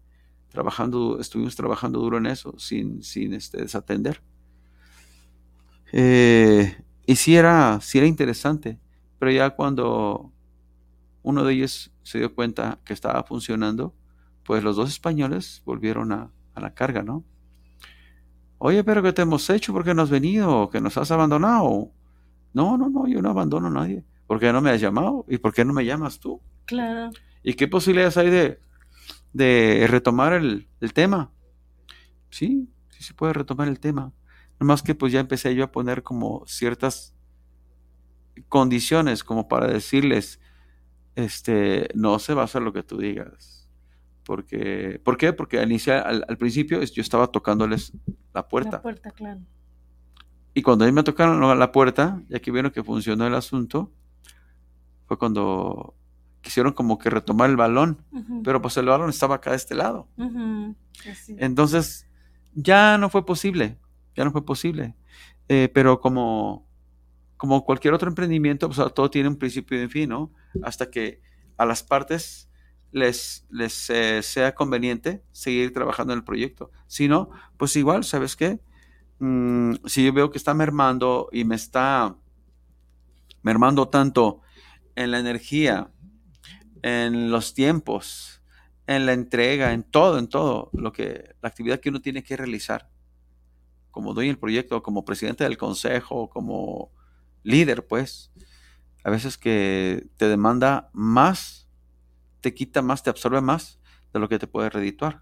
trabajando, 0.49 1.21
estuvimos 1.21 1.55
trabajando 1.55 2.01
duro 2.01 2.19
en 2.19 2.27
eso, 2.27 2.59
sin, 2.59 3.03
sin 3.03 3.35
este, 3.35 3.63
desatender. 3.63 4.23
Eh, 5.93 6.77
y 7.07 7.17
sí 7.17 7.37
era, 7.37 7.81
sí 7.81 7.99
era 7.99 8.07
interesante, 8.07 8.81
pero 9.19 9.31
ya 9.31 9.51
cuando 9.51 10.33
uno 11.23 11.45
de 11.45 11.55
ellos 11.55 11.93
se 12.03 12.19
dio 12.19 12.35
cuenta 12.35 12.81
que 12.85 12.93
estaba 12.93 13.23
funcionando, 13.23 13.95
pues 14.47 14.63
los 14.63 14.77
dos 14.77 14.91
españoles 14.91 15.63
volvieron 15.65 16.13
a, 16.13 16.31
a 16.55 16.61
la 16.61 16.75
carga, 16.75 17.03
¿no? 17.03 17.25
Oye, 18.59 18.83
pero 18.85 19.03
¿qué 19.03 19.13
te 19.13 19.23
hemos 19.23 19.49
hecho? 19.51 19.73
¿Por 19.73 19.85
qué 19.85 19.95
no 19.95 20.03
has 20.03 20.11
venido? 20.11 20.71
¿Que 20.71 20.81
nos 20.81 20.97
has 20.97 21.11
abandonado? 21.11 21.91
No, 22.55 22.79
no, 22.79 22.89
no, 22.89 23.07
yo 23.07 23.21
no 23.21 23.31
abandono 23.31 23.67
a 23.67 23.71
nadie. 23.71 24.05
¿Por 24.27 24.41
qué 24.41 24.53
no 24.53 24.61
me 24.63 24.71
has 24.71 24.81
llamado? 24.81 25.27
¿Y 25.29 25.39
por 25.39 25.53
qué 25.53 25.65
no 25.65 25.73
me 25.73 25.85
llamas 25.85 26.19
tú? 26.19 26.41
Claro. 26.65 27.11
¿Y 27.43 27.55
qué 27.55 27.69
posibilidades 27.69 28.17
hay 28.17 28.31
de, 28.31 28.59
de 29.37 29.87
retomar 29.87 30.33
el, 30.33 30.67
tema. 30.95 31.31
Sí, 32.31 32.71
sí 32.89 33.03
se 33.03 33.13
puede 33.13 33.35
retomar 33.35 33.69
el 33.69 33.79
tema. 33.81 34.13
Nomás 34.59 34.83
que 34.83 34.95
pues 34.95 35.13
ya 35.13 35.21
empecé 35.21 35.55
yo 35.55 35.65
a 35.65 35.73
poner 35.73 36.03
como 36.03 36.43
ciertas 36.47 37.15
condiciones 38.49 39.23
como 39.25 39.47
para 39.47 39.67
decirles, 39.67 40.41
este, 41.17 41.89
no 41.95 42.19
se 42.19 42.33
va 42.33 42.43
a 42.43 42.45
hacer 42.47 42.63
lo 42.63 42.73
que 42.73 42.83
tú 42.83 42.97
digas. 42.97 43.56
Porque, 44.27 45.01
¿Por 45.05 45.17
qué? 45.17 45.33
Porque 45.33 45.61
al, 45.61 45.71
iniciar, 45.71 46.05
al, 46.05 46.37
principio 46.37 46.83
yo 46.83 47.01
estaba 47.01 47.29
tocándoles 47.29 47.93
la 48.35 48.49
puerta. 48.49 48.73
La 48.73 48.83
puerta, 48.83 49.13
claro. 49.13 49.41
Y 50.53 50.63
cuando 50.63 50.85
ellos 50.85 50.95
me 50.95 51.05
tocaron 51.05 51.59
la 51.59 51.71
puerta, 51.71 52.21
ya 52.29 52.41
que 52.41 52.51
vieron 52.51 52.73
que 52.73 52.83
funcionó 52.83 53.25
el 53.27 53.35
asunto, 53.37 53.93
fue 55.07 55.17
cuando 55.17 55.95
quisieron 56.41 56.73
como 56.73 56.99
que 56.99 57.09
retomar 57.09 57.51
el 57.51 57.57
balón, 57.57 58.03
pero 58.43 58.61
pues 58.61 58.77
el 58.79 58.87
balón 58.87 59.11
estaba 59.11 59.37
acá 59.37 59.51
de 59.51 59.57
este 59.57 59.77
lado. 59.77 60.09
Entonces, 61.39 62.09
ya 62.53 62.99
no 62.99 63.11
fue 63.11 63.25
posible, 63.25 63.79
ya 64.17 64.25
no 64.25 64.33
fue 64.33 64.45
posible. 64.45 64.97
Eh, 65.49 65.71
pero 65.73 66.01
como, 66.01 66.67
como 67.37 67.65
cualquier 67.65 67.95
otro 67.95 68.09
emprendimiento, 68.09 68.69
pues 68.69 68.93
todo 68.93 69.09
tiene 69.09 69.29
un 69.29 69.37
principio 69.37 69.79
y 69.79 69.85
un 69.85 69.91
fin, 69.91 70.09
¿no? 70.09 70.33
Hasta 70.63 70.91
que 70.91 71.21
a 71.57 71.65
las 71.65 71.85
partes 71.85 72.46
les, 72.97 73.45
les 73.51 73.91
eh, 73.91 74.23
sea 74.23 74.55
conveniente 74.55 75.23
seguir 75.31 75.71
trabajando 75.75 76.15
en 76.15 76.21
el 76.21 76.25
proyecto. 76.25 76.71
Si 76.87 77.09
no, 77.09 77.29
pues 77.59 77.77
igual, 77.77 78.05
¿sabes 78.05 78.37
qué? 78.37 78.59
Mm, 79.19 79.75
si 79.85 80.03
yo 80.03 80.15
veo 80.15 80.31
que 80.31 80.39
está 80.39 80.55
mermando 80.55 81.29
y 81.31 81.45
me 81.45 81.57
está 81.57 82.17
mermando 83.43 83.89
tanto 83.89 84.41
en 84.95 85.11
la 85.11 85.19
energía, 85.19 85.91
en 86.81 87.31
los 87.31 87.53
tiempos, 87.53 88.41
en 88.87 89.05
la 89.05 89.13
entrega, 89.13 89.75
en 89.75 89.83
todo, 89.83 90.19
en 90.19 90.29
todo, 90.29 90.71
lo 90.73 90.91
que, 90.91 91.35
la 91.43 91.51
actividad 91.51 91.81
que 91.81 91.91
uno 91.91 92.01
tiene 92.01 92.25
que 92.25 92.39
realizar. 92.39 92.89
Como 93.91 94.15
dueño 94.15 94.31
del 94.31 94.39
proyecto, 94.39 94.83
como 94.83 95.05
presidente 95.05 95.45
del 95.45 95.59
consejo, 95.59 96.31
como 96.31 96.91
líder, 97.43 97.87
pues, 97.87 98.33
a 99.05 99.11
veces 99.11 99.37
que 99.37 100.07
te 100.17 100.29
demanda 100.29 100.89
más, 100.95 101.66
te 102.47 102.55
quita 102.55 102.81
más, 102.81 103.03
te 103.03 103.11
absorbe 103.11 103.41
más 103.41 103.81
de 104.13 104.21
lo 104.21 104.29
que 104.29 104.39
te 104.39 104.47
puede 104.47 104.71
redituar. 104.71 105.21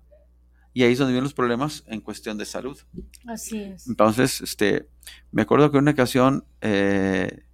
Y 0.75 0.83
ahí 0.83 0.93
es 0.93 0.99
donde 0.99 1.13
vienen 1.13 1.25
los 1.25 1.33
problemas 1.33 1.83
en 1.87 2.03
cuestión 2.03 2.37
de 2.37 2.45
salud. 2.45 2.79
Así 3.27 3.63
es. 3.63 3.89
Entonces, 3.89 4.43
este, 4.43 4.91
me 5.33 5.41
acuerdo 5.41 5.71
que 5.71 5.79
en 5.79 5.85
una 5.85 5.93
ocasión, 5.93 6.45
eh, 6.61 7.47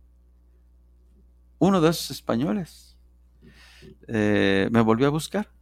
uno 1.60 1.80
de 1.80 1.88
esos 1.88 2.10
españoles 2.10 2.98
eh, 4.08 4.68
me 4.72 4.80
volvió 4.80 5.06
a 5.06 5.10
buscar 5.10 5.52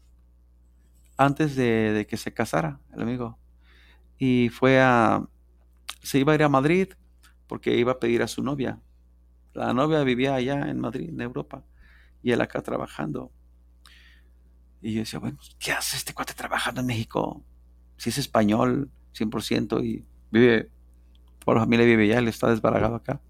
antes 1.19 1.55
de, 1.55 1.93
de, 1.93 2.07
que 2.07 2.17
se 2.17 2.33
casara 2.33 2.81
el 2.95 3.03
amigo. 3.03 3.39
Y 4.17 4.49
fue 4.49 4.81
a, 4.81 5.23
se 6.03 6.19
iba 6.19 6.33
a 6.33 6.35
ir 6.35 6.45
a 6.45 6.49
Madrid 6.49 6.95
porque 7.47 7.77
iba 7.77 7.93
a 7.93 7.99
pedir 7.99 8.23
a 8.23 8.27
su 8.27 8.43
novia. 8.43 8.81
La 9.53 9.75
novia 9.75 10.03
vivía 10.03 10.35
allá 10.35 10.71
en 10.71 10.81
Madrid, 10.81 11.11
en 11.11 11.21
Europa, 11.21 11.63
y 12.23 12.33
él 12.33 12.41
acá 12.41 12.63
trabajando. 12.63 13.33
Y 14.81 14.95
yo 14.95 15.01
decía, 15.01 15.19
bueno, 15.19 15.39
¿qué 15.59 15.73
hace 15.73 15.97
este 15.97 16.15
cuate 16.15 16.35
trabajando 16.35 16.81
en 16.81 16.87
México? 16.87 17.43
Si 17.97 18.11
es 18.11 18.19
español, 18.19 18.91
100%, 19.15 19.85
y 19.85 20.05
vive, 20.31 20.71
por 21.45 21.57
la 21.57 21.63
familia 21.63 21.85
vive 21.85 22.05
allá, 22.05 22.19
él 22.19 22.29
está 22.29 22.49
desbaragado 22.49 22.95
acá. 22.95 23.21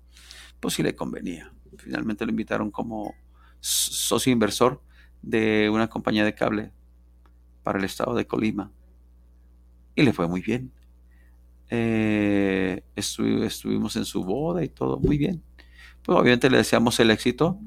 Pues 0.60 0.74
sí 0.74 0.82
le 0.82 0.94
convenía. 0.94 1.52
Finalmente 1.78 2.24
lo 2.24 2.30
invitaron 2.30 2.70
como 2.70 3.14
socio 3.60 4.32
inversor 4.32 4.82
de 5.22 5.70
una 5.72 5.88
compañía 5.88 6.24
de 6.24 6.34
cable 6.34 6.72
para 7.62 7.78
el 7.78 7.84
estado 7.84 8.14
de 8.14 8.26
Colima. 8.26 8.70
Y 9.94 10.02
le 10.02 10.12
fue 10.12 10.28
muy 10.28 10.40
bien. 10.40 10.72
Eh, 11.70 12.82
estu 12.96 13.42
estuvimos 13.42 13.94
en 13.96 14.04
su 14.04 14.24
boda 14.24 14.64
y 14.64 14.68
todo 14.68 14.98
muy 14.98 15.18
bien. 15.18 15.42
Pues 16.02 16.18
obviamente 16.18 16.48
le 16.50 16.58
deseamos 16.58 16.98
el 17.00 17.10
éxito. 17.10 17.58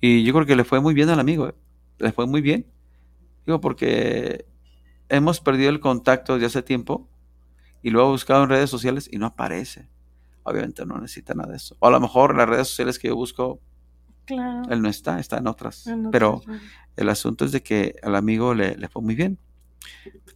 Y 0.00 0.22
yo 0.24 0.32
creo 0.34 0.46
que 0.46 0.56
le 0.56 0.64
fue 0.64 0.80
muy 0.80 0.94
bien 0.94 1.08
al 1.08 1.20
amigo. 1.20 1.48
¿eh? 1.48 1.54
Le 1.98 2.12
fue 2.12 2.26
muy 2.26 2.40
bien. 2.40 2.66
Digo, 3.46 3.60
porque 3.60 4.46
hemos 5.08 5.40
perdido 5.40 5.70
el 5.70 5.80
contacto 5.80 6.34
desde 6.34 6.46
hace 6.46 6.62
tiempo 6.62 7.08
y 7.82 7.90
lo 7.90 8.02
he 8.02 8.08
buscado 8.10 8.42
en 8.44 8.48
redes 8.48 8.70
sociales 8.70 9.08
y 9.10 9.18
no 9.18 9.26
aparece. 9.26 9.88
Obviamente 10.42 10.84
no 10.86 10.98
necesita 10.98 11.34
nada 11.34 11.50
de 11.50 11.56
eso. 11.56 11.76
O 11.80 11.86
a 11.86 11.90
lo 11.90 12.00
mejor 12.00 12.36
las 12.36 12.48
redes 12.48 12.68
sociales 12.68 12.98
que 12.98 13.08
yo 13.08 13.16
busco, 13.16 13.60
claro. 14.24 14.62
él 14.70 14.82
no 14.82 14.88
está, 14.88 15.18
está 15.20 15.38
en 15.38 15.46
otras. 15.46 15.86
En 15.86 16.06
otras, 16.06 16.12
Pero 16.12 16.40
claro. 16.40 16.60
el 16.96 17.08
asunto 17.08 17.44
es 17.44 17.52
de 17.52 17.62
que 17.62 17.96
al 18.02 18.14
amigo 18.14 18.54
le, 18.54 18.76
le 18.76 18.88
fue 18.88 19.02
muy 19.02 19.14
bien. 19.14 19.38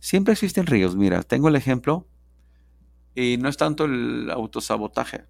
Siempre 0.00 0.32
existen 0.32 0.66
ríos. 0.66 0.96
Mira, 0.96 1.22
tengo 1.22 1.48
el 1.48 1.56
ejemplo 1.56 2.06
y 3.14 3.36
no 3.38 3.48
es 3.48 3.56
tanto 3.56 3.84
el 3.86 4.30
autosabotaje, 4.30 5.24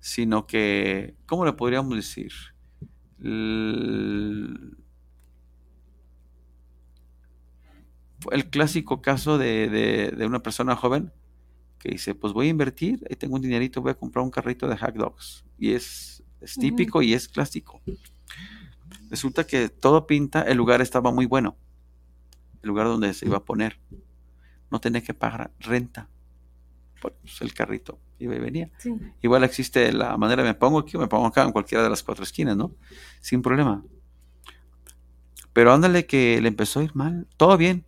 sino 0.00 0.46
que, 0.46 1.16
¿cómo 1.26 1.44
le 1.44 1.52
podríamos 1.52 1.94
decir? 1.94 2.32
El, 3.22 4.78
el 8.32 8.50
clásico 8.50 9.00
caso 9.00 9.38
de, 9.38 9.68
de, 9.68 10.10
de, 10.10 10.26
una 10.26 10.42
persona 10.42 10.76
joven 10.76 11.12
que 11.78 11.90
dice, 11.90 12.14
pues 12.14 12.32
voy 12.32 12.48
a 12.48 12.50
invertir, 12.50 13.06
ahí 13.08 13.16
tengo 13.16 13.36
un 13.36 13.42
dinerito, 13.42 13.80
voy 13.80 13.92
a 13.92 13.94
comprar 13.94 14.24
un 14.24 14.30
carrito 14.30 14.68
de 14.68 14.76
hot 14.76 14.94
dogs. 14.94 15.44
Y 15.58 15.72
es, 15.72 16.22
es 16.40 16.54
típico 16.54 16.98
uh 16.98 17.02
-huh. 17.02 17.06
y 17.06 17.14
es 17.14 17.28
clásico. 17.28 17.80
Resulta 19.10 19.44
que 19.44 19.68
todo 19.68 20.06
pinta, 20.06 20.42
el 20.42 20.56
lugar 20.56 20.80
estaba 20.80 21.10
muy 21.12 21.26
bueno, 21.26 21.56
el 22.62 22.68
lugar 22.68 22.86
donde 22.86 23.14
se 23.14 23.26
iba 23.26 23.38
a 23.38 23.44
poner. 23.44 23.78
No 24.70 24.80
tenía 24.80 25.02
que 25.02 25.14
pagar 25.14 25.52
renta. 25.60 26.08
Pues 27.00 27.14
el 27.40 27.54
carrito 27.54 27.98
iba 28.18 28.34
y 28.34 28.40
venía. 28.40 28.70
Sí. 28.78 28.92
Igual 29.22 29.44
existe 29.44 29.92
la 29.92 30.16
manera, 30.16 30.42
me 30.42 30.54
pongo 30.54 30.80
aquí 30.80 30.96
o 30.96 31.00
me 31.00 31.06
pongo 31.06 31.26
acá 31.26 31.44
en 31.44 31.52
cualquiera 31.52 31.84
de 31.84 31.90
las 31.90 32.02
cuatro 32.02 32.24
esquinas, 32.24 32.56
¿no? 32.56 32.74
Sin 33.20 33.40
problema. 33.40 33.84
Pero 35.52 35.72
ándale 35.72 36.06
que 36.06 36.40
le 36.40 36.48
empezó 36.48 36.80
a 36.80 36.84
ir 36.84 36.94
mal, 36.94 37.26
todo 37.36 37.56
bien. 37.56 37.84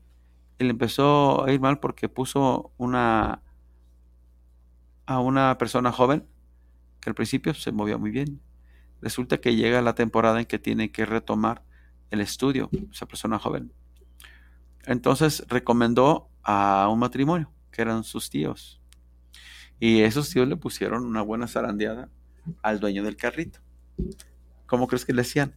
Y 0.60 0.64
le 0.64 0.70
empezó 0.70 1.42
a 1.42 1.50
ir 1.50 1.58
mal 1.58 1.80
porque 1.80 2.10
puso 2.10 2.72
una 2.76 3.42
a 5.06 5.18
una 5.18 5.56
persona 5.56 5.90
joven 5.90 6.28
que 7.00 7.08
al 7.08 7.14
principio 7.14 7.54
se 7.54 7.72
movía 7.72 7.96
muy 7.96 8.10
bien. 8.10 8.42
Resulta 9.00 9.38
que 9.38 9.56
llega 9.56 9.80
la 9.80 9.94
temporada 9.94 10.38
en 10.38 10.44
que 10.44 10.58
tiene 10.58 10.92
que 10.92 11.06
retomar 11.06 11.64
el 12.10 12.20
estudio, 12.20 12.68
esa 12.92 13.06
persona 13.06 13.38
joven. 13.38 13.72
Entonces 14.84 15.46
recomendó 15.48 16.28
a 16.42 16.88
un 16.92 16.98
matrimonio, 16.98 17.50
que 17.72 17.80
eran 17.80 18.04
sus 18.04 18.28
tíos. 18.28 18.82
Y 19.78 20.02
esos 20.02 20.28
tíos 20.28 20.46
le 20.46 20.58
pusieron 20.58 21.06
una 21.06 21.22
buena 21.22 21.48
zarandeada 21.48 22.10
al 22.62 22.80
dueño 22.80 23.02
del 23.02 23.16
carrito. 23.16 23.60
¿Cómo 24.66 24.86
crees 24.86 25.06
que 25.06 25.14
le 25.14 25.22
hacían? 25.22 25.54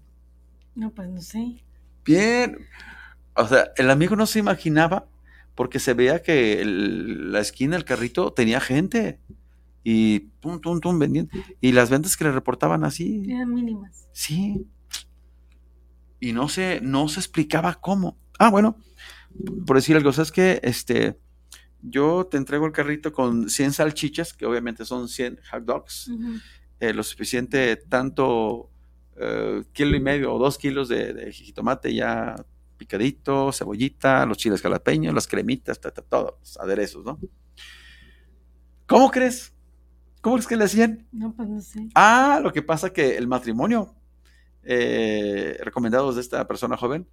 No, 0.76 0.92
pues 0.92 1.10
no 1.10 1.22
sé. 1.22 1.62
Bien. 2.06 2.58
O 3.36 3.48
sea, 3.48 3.72
el 3.78 3.89
amigo 3.89 4.15
no 4.15 4.26
se 4.26 4.39
imaginaba 4.39 5.08
porque 5.56 5.80
se 5.80 5.93
veía 5.93 6.22
que 6.22 6.62
el, 6.62 7.32
la 7.32 7.39
esquina 7.39 7.76
del 7.76 7.86
carrito 7.86 8.34
tenía 8.34 8.60
gente 8.60 9.19
y 9.84 10.22
tum, 10.39 10.60
tum, 10.62 10.80
tum, 10.80 11.00
vendiendo. 11.00 11.32
Y 11.62 11.72
las 11.72 11.89
ventas 11.89 12.15
que 12.15 12.24
le 12.24 12.32
reportaban 12.32 12.84
así. 12.84 13.24
Eran 13.30 13.54
mínimas. 13.54 14.08
Sí. 14.13 14.65
Y 16.19 16.32
no 16.32 16.48
se, 16.48 16.80
no 16.82 17.08
se 17.10 17.19
explicaba 17.19 17.76
cómo. 17.76 18.17
Ah, 18.39 18.50
bueno, 18.50 18.78
por 19.65 19.76
decir 19.76 19.96
algo, 19.96 20.13
¿sabes 20.13 20.32
qué? 20.32 20.60
Este, 20.63 21.19
yo 21.82 22.28
te 22.30 22.38
entrego 22.38 22.65
el 22.65 22.72
carrito 22.72 23.12
con 23.12 23.50
100 23.50 23.74
salchichas, 23.74 24.34
que 24.34 24.46
obviamente 24.46 24.86
son 24.86 25.08
100 25.08 25.39
hot 25.52 25.63
dogs, 25.63 26.08
uh 26.08 26.17
-huh. 26.17 26.41
eh, 26.80 26.93
lo 26.93 27.04
suficiente, 27.04 27.76
tanto 27.76 28.69
eh, 29.17 29.63
kilo 29.74 29.96
y 29.98 30.00
medio 30.00 30.34
o 30.34 30.39
dos 30.39 30.58
kilos 30.58 30.88
de, 30.88 31.13
de, 31.13 31.32
jitomate 31.32 31.93
ya 31.93 32.36
picadito, 32.78 33.52
cebollita, 33.52 34.26
los 34.26 34.38
chiles 34.38 34.62
jalapeños, 34.62 35.14
las 35.14 35.28
cremitas, 35.28 35.80
ta, 35.80 35.92
ta, 35.92 36.02
todos 36.02 36.36
los 36.40 36.58
aderezos, 36.58 37.06
¿no? 37.06 37.20
¿Cómo 38.88 39.12
crees? 39.12 39.54
¿Cómo 40.22 40.36
crees 40.36 40.48
que 40.48 40.56
le 40.56 40.66
hacían? 40.66 41.08
No, 41.12 41.34
pues 41.34 41.50
no 41.50 41.62
sé. 41.62 41.90
Ah, 41.96 42.40
lo 42.42 42.54
que 42.54 42.62
pasa 42.62 42.94
que 42.94 43.18
el 43.18 43.28
matrimonio 43.28 43.96
eh, 44.64 45.58
recomendados 45.62 46.16
de 46.16 46.22
esta 46.22 46.48
persona 46.48 46.78
joven, 46.78 47.08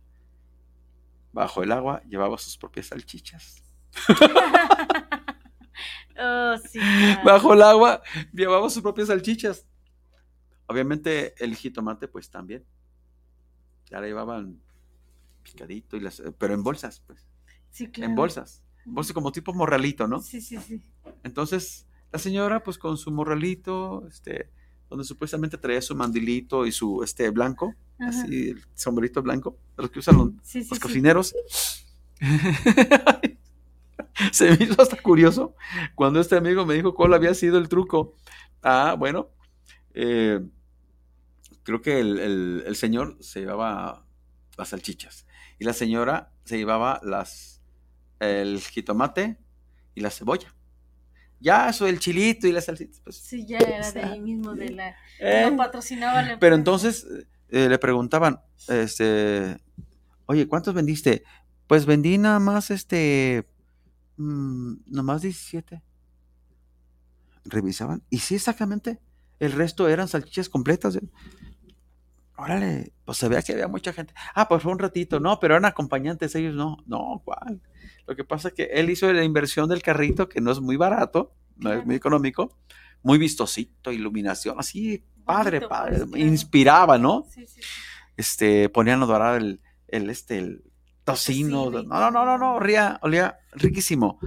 bajo 1.32 1.62
el 1.62 1.72
agua, 1.72 2.02
llevaba 2.08 2.38
sus 2.38 2.56
propias 2.56 2.86
salchichas. 2.86 3.62
oh, 6.20 6.56
sí, 6.58 6.78
claro. 6.78 7.20
Bajo 7.24 7.54
el 7.54 7.62
agua 7.62 8.02
llevaba 8.32 8.70
sus 8.70 8.82
propias 8.82 9.08
salchichas. 9.08 9.66
Obviamente 10.66 11.34
el 11.42 11.56
jitomate 11.56 12.06
pues 12.06 12.30
también. 12.30 12.64
Ya 13.86 14.00
la 14.00 14.06
llevaban 14.06 14.60
picadito, 15.42 15.96
y 15.96 16.00
las, 16.00 16.22
pero 16.38 16.54
en 16.54 16.62
bolsas, 16.62 17.02
pues. 17.06 17.26
Sí, 17.70 17.88
claro. 17.88 18.10
En 18.10 18.16
bolsas. 18.16 18.62
Bolsas 18.84 19.12
como 19.12 19.32
tipo 19.32 19.52
morralito, 19.52 20.06
¿no? 20.08 20.20
Sí, 20.20 20.40
sí, 20.40 20.56
sí. 20.58 20.82
Entonces, 21.22 21.86
la 22.12 22.18
señora 22.18 22.62
pues 22.62 22.78
con 22.78 22.96
su 22.96 23.10
morralito, 23.10 24.06
este, 24.08 24.50
donde 24.88 25.04
supuestamente 25.04 25.58
traía 25.58 25.80
su 25.80 25.94
mandilito 25.94 26.66
y 26.66 26.72
su 26.72 27.02
este 27.02 27.30
blanco, 27.30 27.74
Ajá. 27.98 28.10
así 28.10 28.50
el 28.50 28.64
sombrerito 28.74 29.22
blanco, 29.22 29.56
de 29.76 29.82
los 29.84 29.90
que 29.90 30.00
usan 30.00 30.16
los, 30.16 30.30
sí, 30.42 30.62
sí, 30.62 30.68
los 30.70 30.78
sí. 30.78 30.82
cocineros. 30.82 31.34
Se 34.32 34.50
me 34.50 34.64
hizo 34.64 34.82
hasta 34.82 35.00
curioso 35.00 35.54
cuando 35.94 36.20
este 36.20 36.36
amigo 36.36 36.66
me 36.66 36.74
dijo 36.74 36.94
cuál 36.94 37.14
había 37.14 37.32
sido 37.32 37.56
el 37.58 37.68
truco. 37.68 38.14
Ah, 38.62 38.94
bueno, 38.98 39.30
eh, 39.94 40.40
creo 41.62 41.80
que 41.80 42.00
el, 42.00 42.18
el, 42.18 42.64
el, 42.66 42.76
señor 42.76 43.16
se 43.20 43.40
llevaba 43.40 44.04
las 44.58 44.68
salchichas 44.68 45.26
y 45.60 45.64
la 45.64 45.74
señora 45.74 46.32
se 46.44 46.56
llevaba 46.56 47.00
las, 47.04 47.60
el 48.18 48.60
jitomate 48.60 49.38
y 49.94 50.00
la 50.00 50.10
cebolla. 50.10 50.52
Ya, 51.38 51.68
eso 51.68 51.84
del 51.84 52.00
chilito 52.00 52.48
y 52.48 52.52
las 52.52 52.64
salchichas. 52.64 53.00
Pues, 53.04 53.16
sí, 53.16 53.46
ya 53.46 53.58
era 53.58 53.92
de 53.92 54.02
ahí 54.02 54.20
mismo, 54.20 54.54
de 54.54 54.70
la. 54.70 54.96
Eh, 55.22 55.48
no 55.50 55.58
patrocinaba 55.58 56.22
la 56.22 56.38
Pero 56.38 56.54
entonces 56.54 57.06
eh, 57.50 57.68
le 57.68 57.78
preguntaban, 57.78 58.40
este, 58.68 59.58
oye, 60.24 60.48
¿cuántos 60.48 60.72
vendiste? 60.72 61.24
Pues 61.66 61.84
vendí 61.84 62.16
nada 62.16 62.38
más 62.38 62.70
este 62.70 63.46
mmm, 64.16 64.76
nomás 64.86 65.20
17. 65.20 65.82
Revisaban. 67.44 68.02
Y 68.08 68.20
sí, 68.20 68.36
exactamente. 68.36 68.98
El 69.38 69.52
resto 69.52 69.90
eran 69.90 70.08
salchichas 70.08 70.48
completas. 70.48 70.96
¿eh? 70.96 71.02
Órale, 72.42 72.92
pues 73.04 73.18
se 73.18 73.28
veía 73.28 73.42
que 73.42 73.52
había 73.52 73.68
mucha 73.68 73.92
gente. 73.92 74.14
Ah, 74.34 74.48
pues 74.48 74.62
fue 74.62 74.72
un 74.72 74.78
ratito. 74.78 75.20
No, 75.20 75.38
pero 75.38 75.54
eran 75.54 75.66
acompañantes 75.66 76.34
ellos, 76.34 76.54
no. 76.54 76.78
No, 76.86 77.20
¿cuál? 77.24 77.60
Lo 78.06 78.16
que 78.16 78.24
pasa 78.24 78.48
es 78.48 78.54
que 78.54 78.64
él 78.64 78.88
hizo 78.90 79.12
la 79.12 79.24
inversión 79.24 79.68
del 79.68 79.82
carrito, 79.82 80.28
que 80.28 80.40
no 80.40 80.50
es 80.50 80.60
muy 80.60 80.76
barato, 80.76 81.34
no 81.56 81.72
es 81.72 81.84
muy 81.84 81.96
económico, 81.96 82.56
muy 83.02 83.18
vistosito, 83.18 83.92
iluminación, 83.92 84.58
así, 84.58 85.04
padre, 85.24 85.58
Bonito, 85.58 85.68
padre, 85.68 85.98
pues, 85.98 86.10
claro. 86.10 86.26
inspiraba, 86.26 86.98
¿no? 86.98 87.26
Sí, 87.30 87.46
sí, 87.46 87.60
sí. 87.62 87.70
Este, 88.16 88.68
ponían 88.68 89.02
a 89.02 89.06
dorar 89.06 89.40
el, 89.40 89.60
el, 89.88 90.10
este, 90.10 90.38
el 90.38 90.64
tocino. 91.04 91.70
No, 91.70 91.82
no, 91.82 92.10
no, 92.10 92.24
no, 92.24 92.38
no, 92.38 92.54
olía, 92.54 92.98
olía 93.02 93.38
riquísimo. 93.52 94.18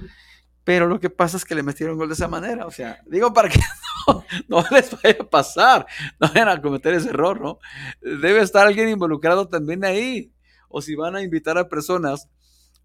Pero 0.63 0.87
lo 0.87 0.99
que 0.99 1.09
pasa 1.09 1.37
es 1.37 1.45
que 1.45 1.55
le 1.55 1.63
metieron 1.63 1.97
gol 1.97 2.07
de 2.07 2.13
esa 2.13 2.27
manera. 2.27 2.65
O 2.65 2.71
sea, 2.71 3.01
digo 3.05 3.33
para 3.33 3.49
que 3.49 3.59
no, 4.47 4.63
les 4.71 4.91
vaya 4.91 5.17
a 5.19 5.29
pasar, 5.29 5.85
no 6.19 6.27
vayan 6.29 6.49
a 6.49 6.61
cometer 6.61 6.93
ese 6.93 7.09
error, 7.09 7.41
¿no? 7.41 7.59
Debe 8.01 8.41
estar 8.41 8.65
alguien 8.65 8.89
involucrado 8.89 9.47
también 9.47 9.83
ahí. 9.83 10.31
O 10.69 10.81
si 10.81 10.95
van 10.95 11.15
a 11.15 11.21
invitar 11.21 11.57
a 11.57 11.69
personas 11.69 12.29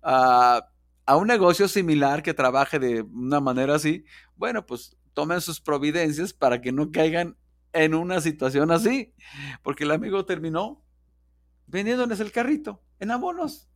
a, 0.02 0.68
a 1.06 1.16
un 1.16 1.28
negocio 1.28 1.68
similar 1.68 2.22
que 2.22 2.34
trabaje 2.34 2.78
de 2.78 3.02
una 3.02 3.40
manera 3.40 3.76
así, 3.76 4.04
bueno, 4.36 4.66
pues 4.66 4.96
tomen 5.14 5.40
sus 5.40 5.60
providencias 5.60 6.32
para 6.32 6.60
que 6.60 6.72
no 6.72 6.90
caigan 6.92 7.36
en 7.72 7.94
una 7.94 8.20
situación 8.20 8.70
así. 8.70 9.14
Porque 9.62 9.84
el 9.84 9.92
amigo 9.92 10.24
terminó 10.24 10.84
vendiéndoles 11.66 12.20
el 12.20 12.32
carrito 12.32 12.82
en 12.98 13.10
abonos. 13.10 13.67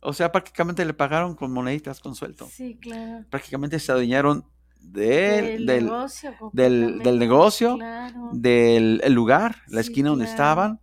O 0.00 0.12
sea, 0.12 0.30
prácticamente 0.30 0.84
le 0.84 0.94
pagaron 0.94 1.34
con 1.34 1.52
moneditas 1.52 2.00
con 2.00 2.14
sueldo. 2.14 2.46
Sí, 2.50 2.76
claro. 2.80 3.24
Prácticamente 3.30 3.78
se 3.80 3.90
adueñaron 3.92 4.44
del, 4.80 5.66
del, 5.66 5.84
negocio. 5.86 6.34
del- 6.52 6.98
del 7.00 7.18
negocio, 7.18 7.76
Claro. 7.76 8.30
del 8.32 9.00
el 9.02 9.12
lugar, 9.12 9.56
la 9.68 9.82
Sí, 9.82 9.88
esquina 9.90 10.10
donde 10.10 10.24
claro. 10.26 10.34
estaban. 10.36 10.80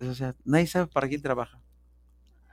O 0.00 0.14
sea, 0.14 0.34
nadie 0.44 0.66
sabe 0.66 0.86
para 0.86 1.08
quién 1.08 1.20
trabaja. 1.20 1.60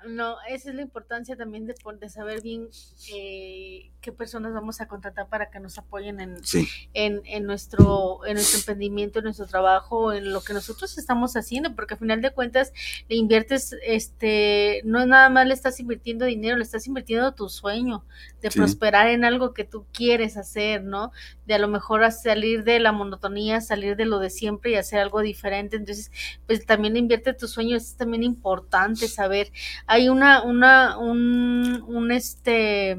No, 0.07 0.37
esa 0.47 0.69
es 0.69 0.75
la 0.75 0.81
importancia 0.81 1.35
también 1.35 1.65
de, 1.65 1.75
de 1.99 2.09
saber 2.09 2.41
bien 2.41 2.69
eh, 3.13 3.91
qué 4.01 4.11
personas 4.11 4.53
vamos 4.53 4.81
a 4.81 4.87
contratar 4.87 5.27
para 5.29 5.49
que 5.49 5.59
nos 5.59 5.77
apoyen 5.77 6.19
en, 6.19 6.43
Sí. 6.43 6.67
en, 6.93 7.21
en 7.25 7.45
nuestro, 7.45 8.25
en 8.25 8.35
nuestro 8.35 8.59
emprendimiento, 8.59 9.19
en 9.19 9.25
nuestro 9.25 9.47
trabajo, 9.47 10.13
en 10.13 10.31
lo 10.31 10.41
que 10.41 10.53
nosotros 10.53 10.97
estamos 10.97 11.35
haciendo, 11.35 11.75
porque 11.75 11.95
al 11.95 11.99
final 11.99 12.21
de 12.21 12.31
cuentas 12.31 12.71
le 13.09 13.15
inviertes, 13.15 13.75
este, 13.85 14.81
no 14.85 15.05
nada 15.05 15.29
más 15.29 15.47
le 15.47 15.53
estás 15.53 15.79
invirtiendo 15.79 16.25
dinero, 16.25 16.57
le 16.57 16.63
estás 16.63 16.87
invirtiendo 16.87 17.33
tu 17.33 17.49
sueño 17.49 18.05
de 18.41 18.51
Sí. 18.51 18.59
prosperar 18.59 19.07
en 19.07 19.25
algo 19.25 19.53
que 19.53 19.63
tú 19.63 19.85
quieres 19.91 20.37
hacer, 20.37 20.83
¿no? 20.83 21.11
De 21.47 21.55
a 21.55 21.59
lo 21.59 21.67
mejor 21.67 22.09
salir 22.11 22.63
de 22.63 22.79
la 22.79 22.91
monotonía, 22.91 23.59
salir 23.61 23.95
de 23.95 24.05
lo 24.05 24.19
de 24.19 24.29
siempre 24.29 24.71
y 24.71 24.75
hacer 24.75 24.99
algo 24.99 25.21
diferente. 25.21 25.77
Entonces, 25.77 26.11
pues 26.45 26.65
también 26.65 26.95
invierte 26.95 27.33
tu 27.33 27.47
sueño, 27.47 27.75
es 27.75 27.95
también 27.97 28.23
importante 28.23 29.07
saber. 29.07 29.51
Hay 29.95 30.09
una, 30.09 30.43
una, 30.43 30.97
un, 30.97 31.81
un 31.87 32.11
este 32.11 32.97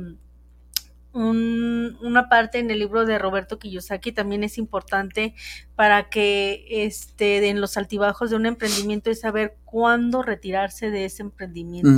un- 1.13 1.97
una 2.03 2.29
parte 2.31 2.59
en 2.59 2.71
el 2.71 2.79
libro 2.79 3.05
de 3.05 3.19
Roberto 3.19 3.59
Kiyosaki 3.59 4.13
también 4.13 4.45
es 4.45 4.57
importante 4.59 5.35
para 5.75 6.09
que 6.09 6.65
este 6.71 7.49
en 7.51 7.61
los 7.61 7.77
altibajos 7.77 8.31
de 8.31 8.37
un 8.37 8.47
emprendimiento 8.47 9.11
es 9.11 9.21
saber 9.21 9.57
cuándo 9.67 10.23
retirarse 10.23 10.91
de 10.91 11.05
ese 11.07 11.23
emprendimiento, 11.23 11.89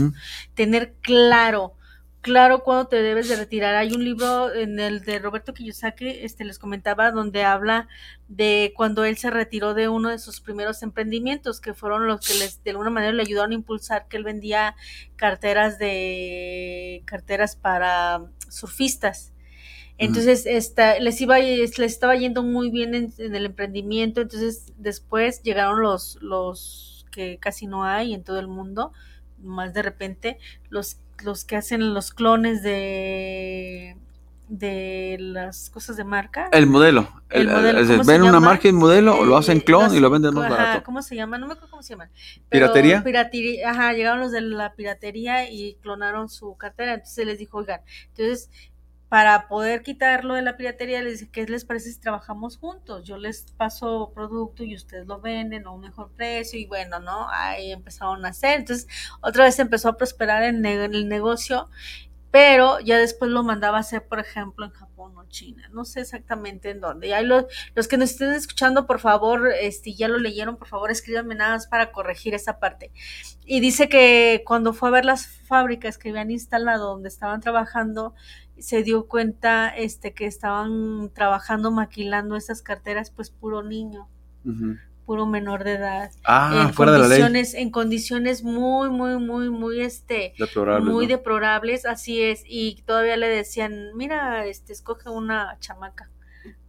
tener 0.54 0.94
claro 1.00 1.74
claro 2.20 2.62
cuándo 2.62 2.88
te 2.88 3.02
debes 3.02 3.28
de 3.28 3.36
retirar. 3.36 3.74
Hay 3.74 3.92
un 3.92 4.04
libro 4.04 4.52
en 4.54 4.78
el 4.80 5.00
de 5.00 5.18
Roberto 5.18 5.54
Kiyosaki, 5.54 6.08
este 6.08 6.44
les 6.44 6.58
comentaba 6.58 7.10
donde 7.10 7.44
habla 7.44 7.88
de 8.28 8.72
cuando 8.76 9.04
él 9.04 9.16
se 9.16 9.30
retiró 9.30 9.74
de 9.74 9.88
uno 9.88 10.10
de 10.10 10.18
sus 10.18 10.40
primeros 10.40 10.82
emprendimientos, 10.82 11.60
que 11.60 11.74
fueron 11.74 12.06
los 12.06 12.26
que 12.26 12.34
les 12.34 12.62
de 12.64 12.70
alguna 12.70 12.90
manera 12.90 13.12
le 13.12 13.22
ayudaron 13.22 13.52
a 13.52 13.54
impulsar 13.54 14.08
que 14.08 14.16
él 14.16 14.24
vendía 14.24 14.74
carteras 15.16 15.78
de 15.78 17.02
carteras 17.06 17.56
para 17.56 18.24
surfistas. 18.48 19.32
Entonces, 19.98 20.46
esta, 20.46 20.98
les 21.00 21.20
iba, 21.20 21.38
les 21.40 21.78
estaba 21.78 22.14
yendo 22.16 22.44
muy 22.44 22.70
bien 22.70 22.94
en, 22.94 23.12
en 23.18 23.34
el 23.34 23.46
emprendimiento. 23.46 24.20
Entonces, 24.20 24.72
después 24.76 25.42
llegaron 25.42 25.82
los, 25.82 26.18
los 26.22 27.04
que 27.10 27.38
casi 27.38 27.66
no 27.66 27.84
hay 27.84 28.14
en 28.14 28.22
todo 28.22 28.38
el 28.38 28.46
mundo, 28.46 28.92
más 29.38 29.74
de 29.74 29.82
repente, 29.82 30.38
los, 30.70 31.00
los 31.24 31.44
que 31.44 31.56
hacen 31.56 31.94
los 31.94 32.12
clones 32.12 32.62
de 32.62 33.96
de 34.48 35.16
las 35.20 35.68
cosas 35.68 35.98
de 35.98 36.04
marca. 36.04 36.48
El 36.52 36.66
modelo. 36.66 37.06
El 37.28 37.42
El- 37.42 37.48
modelo, 37.54 37.80
es- 37.80 37.88
¿cómo 37.90 38.04
se 38.04 38.10
ven 38.12 38.22
una 38.22 38.32
llama? 38.32 38.46
marca 38.46 38.66
y 38.68 38.72
modelo, 38.72 39.18
o 39.18 39.26
lo 39.26 39.36
hacen 39.36 39.60
clon 39.60 39.84
los- 39.84 39.94
y 39.94 40.00
lo 40.00 40.08
venden 40.08 40.32
más 40.32 40.46
ajá, 40.46 40.54
barato. 40.56 40.84
¿Cómo 40.84 41.02
se 41.02 41.16
llama? 41.16 41.36
No 41.36 41.46
me 41.46 41.52
acuerdo 41.52 41.70
cómo 41.70 41.82
se 41.82 41.90
llaman. 41.90 42.08
¿Piratería? 42.48 43.04
piratería, 43.04 43.70
ajá, 43.70 43.92
llegaron 43.92 44.20
los 44.20 44.32
de 44.32 44.40
la 44.40 44.72
piratería 44.72 45.50
y 45.50 45.74
clonaron 45.82 46.30
su 46.30 46.56
cartera. 46.56 46.94
Entonces 46.94 47.26
les 47.26 47.38
dijo, 47.38 47.58
oigan, 47.58 47.80
entonces 48.08 48.48
para 49.08 49.48
poder 49.48 49.82
quitarlo 49.82 50.34
de 50.34 50.42
la 50.42 50.56
piratería, 50.56 51.02
les 51.02 51.20
dije, 51.20 51.30
¿qué 51.32 51.46
les 51.46 51.64
parece 51.64 51.92
si 51.92 52.00
trabajamos 52.00 52.58
juntos? 52.58 53.04
Yo 53.04 53.16
les 53.16 53.52
paso 53.52 54.12
producto 54.14 54.64
y 54.64 54.74
ustedes 54.74 55.06
lo 55.06 55.20
venden 55.20 55.66
a 55.66 55.70
un 55.70 55.80
mejor 55.80 56.10
precio 56.12 56.58
y 56.58 56.66
bueno, 56.66 57.00
¿no? 57.00 57.28
Ahí 57.30 57.72
empezaron 57.72 58.26
a 58.26 58.28
hacer. 58.28 58.60
Entonces, 58.60 58.86
otra 59.22 59.44
vez 59.44 59.58
empezó 59.58 59.88
a 59.88 59.96
prosperar 59.96 60.42
en, 60.42 60.64
el 60.66 61.08
negocio, 61.08 61.70
pero 62.30 62.80
ya 62.80 62.98
después 62.98 63.30
lo 63.30 63.42
mandaba 63.42 63.78
a 63.78 63.80
hacer, 63.80 64.06
por 64.06 64.18
ejemplo, 64.18 64.66
en 64.66 64.72
Japón 64.72 65.16
o 65.16 65.24
China. 65.28 65.70
No 65.72 65.86
sé 65.86 66.00
exactamente 66.00 66.68
en 66.68 66.80
dónde. 66.80 67.08
Y 67.08 67.12
ahí 67.12 67.24
los, 67.24 67.46
los 67.74 67.88
que 67.88 67.96
nos 67.96 68.10
estén 68.10 68.32
escuchando, 68.34 68.86
por 68.86 69.00
favor, 69.00 69.50
este, 69.58 69.94
ya 69.94 70.08
lo 70.08 70.18
leyeron, 70.18 70.58
por 70.58 70.68
favor, 70.68 70.90
escríbanme 70.90 71.34
nada 71.34 71.52
más 71.52 71.66
para 71.66 71.92
corregir 71.92 72.34
esa 72.34 72.58
parte. 72.58 72.92
Y 73.46 73.60
dice 73.60 73.88
que 73.88 74.42
cuando 74.44 74.74
fue 74.74 74.90
a 74.90 74.92
ver 74.92 75.06
las 75.06 75.26
fábricas 75.26 75.96
que 75.96 76.10
habían 76.10 76.30
instalado 76.30 76.90
donde 76.90 77.08
estaban 77.08 77.40
trabajando, 77.40 78.14
se 78.60 78.82
dio 78.82 79.06
cuenta 79.06 79.68
este 79.68 80.12
que 80.14 80.26
estaban 80.26 81.10
trabajando 81.14 81.70
maquilando 81.70 82.36
esas 82.36 82.62
carteras 82.62 83.10
pues 83.10 83.30
puro 83.30 83.62
niño, 83.62 84.08
puro 85.06 85.26
menor 85.26 85.64
de 85.64 85.72
edad, 85.74 86.10
Ah, 86.24 86.64
en 86.68 86.74
fuera 86.74 86.92
de 86.92 86.98
la 86.98 87.08
ley. 87.08 87.20
condiciones 87.20 87.54
en 87.54 87.70
condiciones 87.70 88.42
muy 88.44 88.90
muy 88.90 89.18
muy 89.18 89.48
muy 89.50 89.80
este 89.80 90.34
Deplorable. 90.38 90.90
muy 90.90 91.06
¿no? 91.06 91.10
deplorables, 91.16 91.86
así 91.86 92.22
es, 92.22 92.42
y 92.46 92.82
todavía 92.86 93.16
le 93.16 93.28
decían, 93.28 93.90
mira, 93.94 94.44
este, 94.46 94.72
escoge 94.72 95.08
una 95.08 95.56
chamaca 95.60 96.10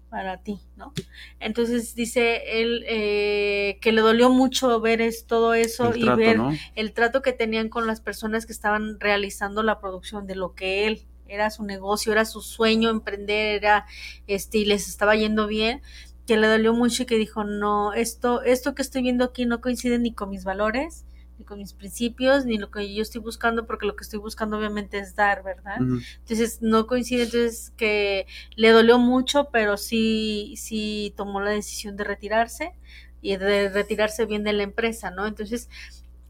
para 0.10 0.38
ti, 0.42 0.60
¿no? 0.76 0.92
Entonces 1.40 1.94
dice 1.94 2.62
él 2.62 2.84
eh, 2.88 3.78
que 3.82 3.92
le 3.92 4.02
dolió 4.02 4.30
mucho 4.32 4.80
ver 4.82 5.02
es, 5.02 5.28
todo 5.28 5.54
eso 5.54 5.92
El 5.94 5.98
y 5.98 6.04
trato, 6.06 6.18
ver 6.18 6.38
¿no? 6.38 6.52
el 6.76 6.94
trato 6.94 7.22
que 7.22 7.32
tenían 7.34 7.70
con 7.70 7.86
las 7.86 8.02
personas 8.02 8.46
que 8.48 8.52
estaban 8.54 9.00
realizando 9.00 9.62
la 9.62 9.80
producción 9.80 10.26
de 10.26 10.36
lo 10.36 10.56
que 10.56 10.88
él 10.88 11.06
era 11.30 11.50
su 11.50 11.64
negocio, 11.64 12.12
era 12.12 12.26
su 12.26 12.42
sueño 12.42 12.90
emprender, 12.90 13.58
era 13.64 13.86
este 14.28 14.60
y 14.60 14.66
les 14.66 14.88
estaba 14.90 15.16
yendo 15.16 15.48
bien, 15.48 15.82
que 16.28 16.38
le 16.38 16.48
dolió 16.48 16.74
mucho 16.74 17.04
y 17.04 17.06
que 17.06 17.16
dijo, 17.18 17.44
"No, 17.44 17.94
esto 17.94 18.42
esto 18.44 18.76
que 18.76 18.82
estoy 18.82 19.02
viendo 19.04 19.24
aquí 19.26 19.46
no 19.46 19.62
coincide 19.62 20.00
ni 20.00 20.14
con 20.14 20.30
mis 20.30 20.44
valores, 20.44 21.06
ni 21.38 21.46
con 21.46 21.58
mis 21.58 21.74
principios, 21.74 22.46
ni 22.46 22.58
lo 22.58 22.70
que 22.70 22.94
yo 22.94 23.02
estoy 23.02 23.22
buscando, 23.22 23.66
porque 23.66 23.86
lo 23.86 23.96
que 23.96 24.04
estoy 24.04 24.20
buscando 24.20 24.58
obviamente 24.58 25.00
es 25.00 25.16
dar, 25.16 25.42
¿verdad? 25.44 25.78
Entonces 26.20 26.62
no 26.62 26.86
coincide, 26.86 27.24
entonces 27.24 27.72
que 27.78 28.28
le 28.56 28.70
dolió 28.72 29.00
mucho, 29.00 29.50
pero 29.52 29.78
sí, 29.78 30.54
sí 30.58 31.14
tomó 31.16 31.40
la 31.42 31.52
decisión 31.52 31.96
de 31.96 32.04
retirarse 32.04 32.74
y 33.22 33.38
de 33.38 33.70
retirarse 33.70 34.26
bien 34.26 34.44
de 34.44 34.54
la 34.54 34.64
empresa, 34.64 35.12
¿no? 35.12 35.28
Entonces, 35.28 35.70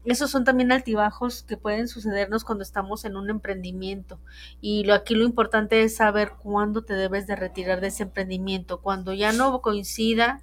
esos 0.04 0.30
son 0.30 0.44
también 0.44 0.72
altibajos 0.72 1.42
que 1.42 1.56
pueden 1.56 1.88
sucedernos 1.88 2.44
cuando 2.44 2.62
estamos 2.62 3.04
en 3.04 3.16
un 3.16 3.30
emprendimiento. 3.30 4.18
Y 4.60 4.84
lo, 4.84 4.94
aquí 4.94 5.14
lo 5.14 5.24
importante 5.24 5.82
es 5.82 5.96
saber 5.96 6.32
cuándo 6.42 6.82
te 6.82 6.94
debes 6.94 7.26
de 7.26 7.36
retirar 7.36 7.80
de 7.80 7.88
ese 7.88 8.04
emprendimiento, 8.04 8.80
cuando 8.80 9.12
ya 9.12 9.32
no 9.32 9.60
coincida 9.60 10.42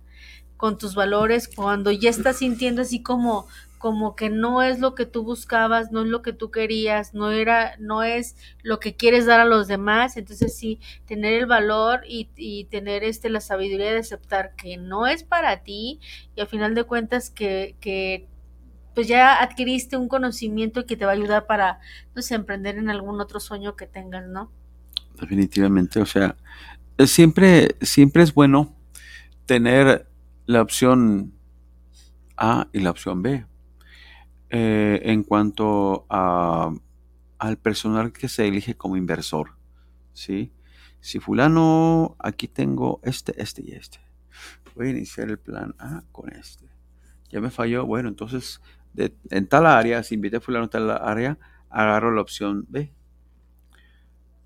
con 0.58 0.78
tus 0.78 0.96
valores, 0.96 1.48
cuando 1.54 1.92
ya 1.92 2.10
estás 2.10 2.38
sintiendo 2.38 2.82
así 2.82 3.02
como 3.02 3.48
como 3.78 4.16
que 4.16 4.30
no 4.30 4.64
es 4.64 4.80
lo 4.80 4.96
que 4.96 5.06
tú 5.06 5.24
buscabas, 5.24 5.92
no 5.92 6.02
es 6.02 6.08
lo 6.08 6.22
que 6.22 6.34
tú 6.34 6.52
querías, 6.52 7.14
no 7.14 7.32
era, 7.32 7.76
no 7.78 8.04
es 8.04 8.36
lo 8.64 8.80
que 8.80 8.96
quieres 8.96 9.26
dar 9.26 9.40
a 9.40 9.46
los 9.46 9.68
demás, 9.68 10.18
entonces 10.18 10.58
sí, 10.58 10.80
tener 11.06 11.34
el 11.34 11.46
valor 11.46 12.02
y, 12.08 12.30
y 12.36 12.66
tener 12.66 13.04
este 13.04 13.30
la 13.30 13.42
sabiduría 13.42 13.92
de 13.92 14.00
aceptar 14.00 14.56
que 14.56 14.78
no 14.78 15.06
es 15.08 15.24
para 15.24 15.64
ti 15.64 16.00
y 16.36 16.42
al 16.42 16.48
final 16.48 16.74
de 16.76 16.86
cuentas 16.86 17.30
que, 17.30 17.76
que 17.80 18.28
pues 18.98 19.08
ya 19.08 19.44
adquiriste 19.44 19.96
un 19.96 20.08
conocimiento 20.08 20.88
que 20.88 20.98
te 20.98 21.06
va 21.06 21.12
a 21.12 21.14
ayudar 21.14 21.46
para, 21.46 21.80
no 22.16 22.22
sé, 22.24 22.34
emprender 22.34 22.80
en 22.80 22.90
algún 22.90 23.22
otro 23.22 23.40
sueño 23.40 23.76
que 23.76 23.86
tengas, 23.86 24.28
¿no? 24.28 24.52
Definitivamente, 25.22 26.02
o 26.02 26.06
sea, 26.08 26.36
siempre, 27.06 27.76
siempre 27.80 28.24
es 28.24 28.34
bueno 28.34 28.76
tener 29.46 30.10
la 30.48 30.64
opción 30.64 31.32
A 32.38 32.70
y 32.74 32.80
la 32.80 32.90
opción 32.90 33.22
B. 33.22 33.46
Eh, 34.50 35.02
en 35.04 35.22
cuanto 35.22 36.08
a, 36.10 36.74
al 37.38 37.58
personal 37.58 38.12
que 38.12 38.28
se 38.28 38.48
elige 38.48 38.74
como 38.74 38.98
inversor, 38.98 39.52
¿sí? 40.14 40.52
Si 41.02 41.20
fulano, 41.20 42.16
aquí 42.18 42.48
tengo 42.48 43.00
este, 43.04 43.40
este 43.40 43.62
y 43.64 43.74
este. 43.74 44.00
Voy 44.74 44.88
a 44.88 44.90
iniciar 44.90 45.30
el 45.30 45.38
plan 45.38 45.76
A 45.78 46.02
con 46.12 46.32
este. 46.34 46.66
Ya 47.30 47.42
me 47.42 47.52
falló, 47.52 47.86
bueno, 47.86 48.10
entonces 48.10 48.62
en 48.98 49.48
tal 49.48 49.66
área, 49.66 50.04
si 50.04 50.16
invité 50.16 50.38
a 50.38 50.42
fulano 50.42 50.66
en 50.66 50.70
tal 50.70 50.90
área, 50.90 51.38
agarro 51.70 52.12
la 52.12 52.22
opción 52.22 52.66
B 52.70 52.92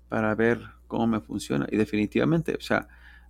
para 0.08 0.34
ver 0.34 0.60
cómo 0.86 1.06
me 1.06 1.20
funciona. 1.20 1.66
Y 1.70 1.76
definitivamente, 1.76 2.54
o 2.54 2.60
sea, 2.60 2.88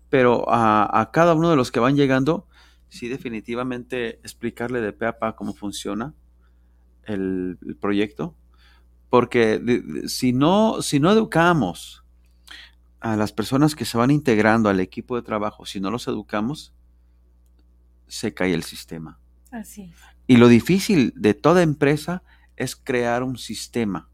pero 0.08 0.44
a, 0.48 1.00
a 1.00 1.10
cada 1.10 1.34
uno 1.34 1.50
de 1.50 1.56
los 1.56 1.70
que 1.70 1.80
van 1.80 1.96
llegando, 1.96 2.46
sí 2.88 3.08
definitivamente 3.08 4.18
explicarle 4.18 4.82
de 4.82 4.92
pe 4.92 5.06
a 5.06 5.18
pa 5.18 5.34
cómo 5.34 5.54
funciona 5.54 6.14
el, 7.04 7.58
proyecto, 7.80 8.36
porque 9.08 9.82
si, 10.06 10.32
no, 10.32 10.82
si 10.82 11.00
no 11.00 11.10
educamos 11.10 12.04
a 13.00 13.16
las 13.16 13.32
personas 13.32 13.74
que 13.74 13.84
se 13.84 13.96
van 13.96 14.10
integrando 14.10 14.68
al 14.68 14.80
equipo 14.80 15.16
de 15.16 15.22
trabajo, 15.22 15.64
si 15.64 15.80
no 15.80 15.90
los 15.90 16.06
educamos, 16.06 16.74
se 18.06 18.34
cae 18.34 18.52
el 18.52 18.62
sistema. 18.62 19.18
Así 19.52 19.82
es. 19.82 19.96
Y 20.26 20.36
lo 20.38 20.48
difícil 20.48 21.12
de 21.14 21.34
toda 21.34 21.62
empresa 21.62 22.22
es 22.56 22.74
crear 22.74 23.22
un 23.22 23.36
sistema 23.38 24.08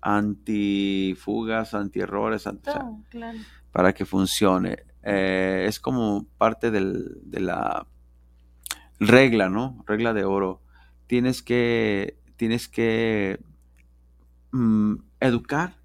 antifugas, 0.00 1.74
antierrores, 1.74 2.46
anti, 2.46 2.70
claro. 3.10 3.38
para 3.72 3.92
que 3.92 4.04
funcione. 4.06 4.84
Eh, 5.02 5.64
es 5.68 5.80
como 5.80 6.26
parte 6.38 6.70
del- 6.70 7.18
de 7.24 7.40
la 7.40 7.86
regla, 9.00 9.48
¿no? 9.48 9.82
Regla 9.86 10.12
de 10.14 10.24
oro. 10.24 10.62
Tienes 11.06 11.42
que, 11.42 12.18
tienes 12.36 12.68
que 12.68 13.40
mm, 14.52 14.94
educar 15.20 15.76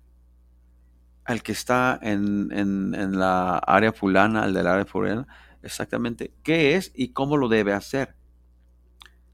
al 1.25 1.41
que 1.41 1.51
está 1.53 1.97
en, 2.01 2.49
en- 2.51 2.93
en 2.95 3.17
la 3.19 3.57
área 3.57 3.93
fulana, 3.93 4.43
al 4.43 4.53
del 4.53 4.67
área 4.67 4.85
fulana, 4.85 5.25
exactamente 5.61 6.33
qué 6.43 6.75
es 6.75 6.91
y 6.95 7.09
cómo 7.09 7.37
lo 7.37 7.47
debe 7.47 7.73
hacer. 7.73 8.15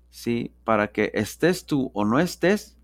Sí, 0.09 0.51
para 0.63 0.91
que 0.91 1.11
estés 1.13 1.65
tú 1.65 1.91
o 1.93 2.05
no 2.05 2.19
estés, 2.19 2.77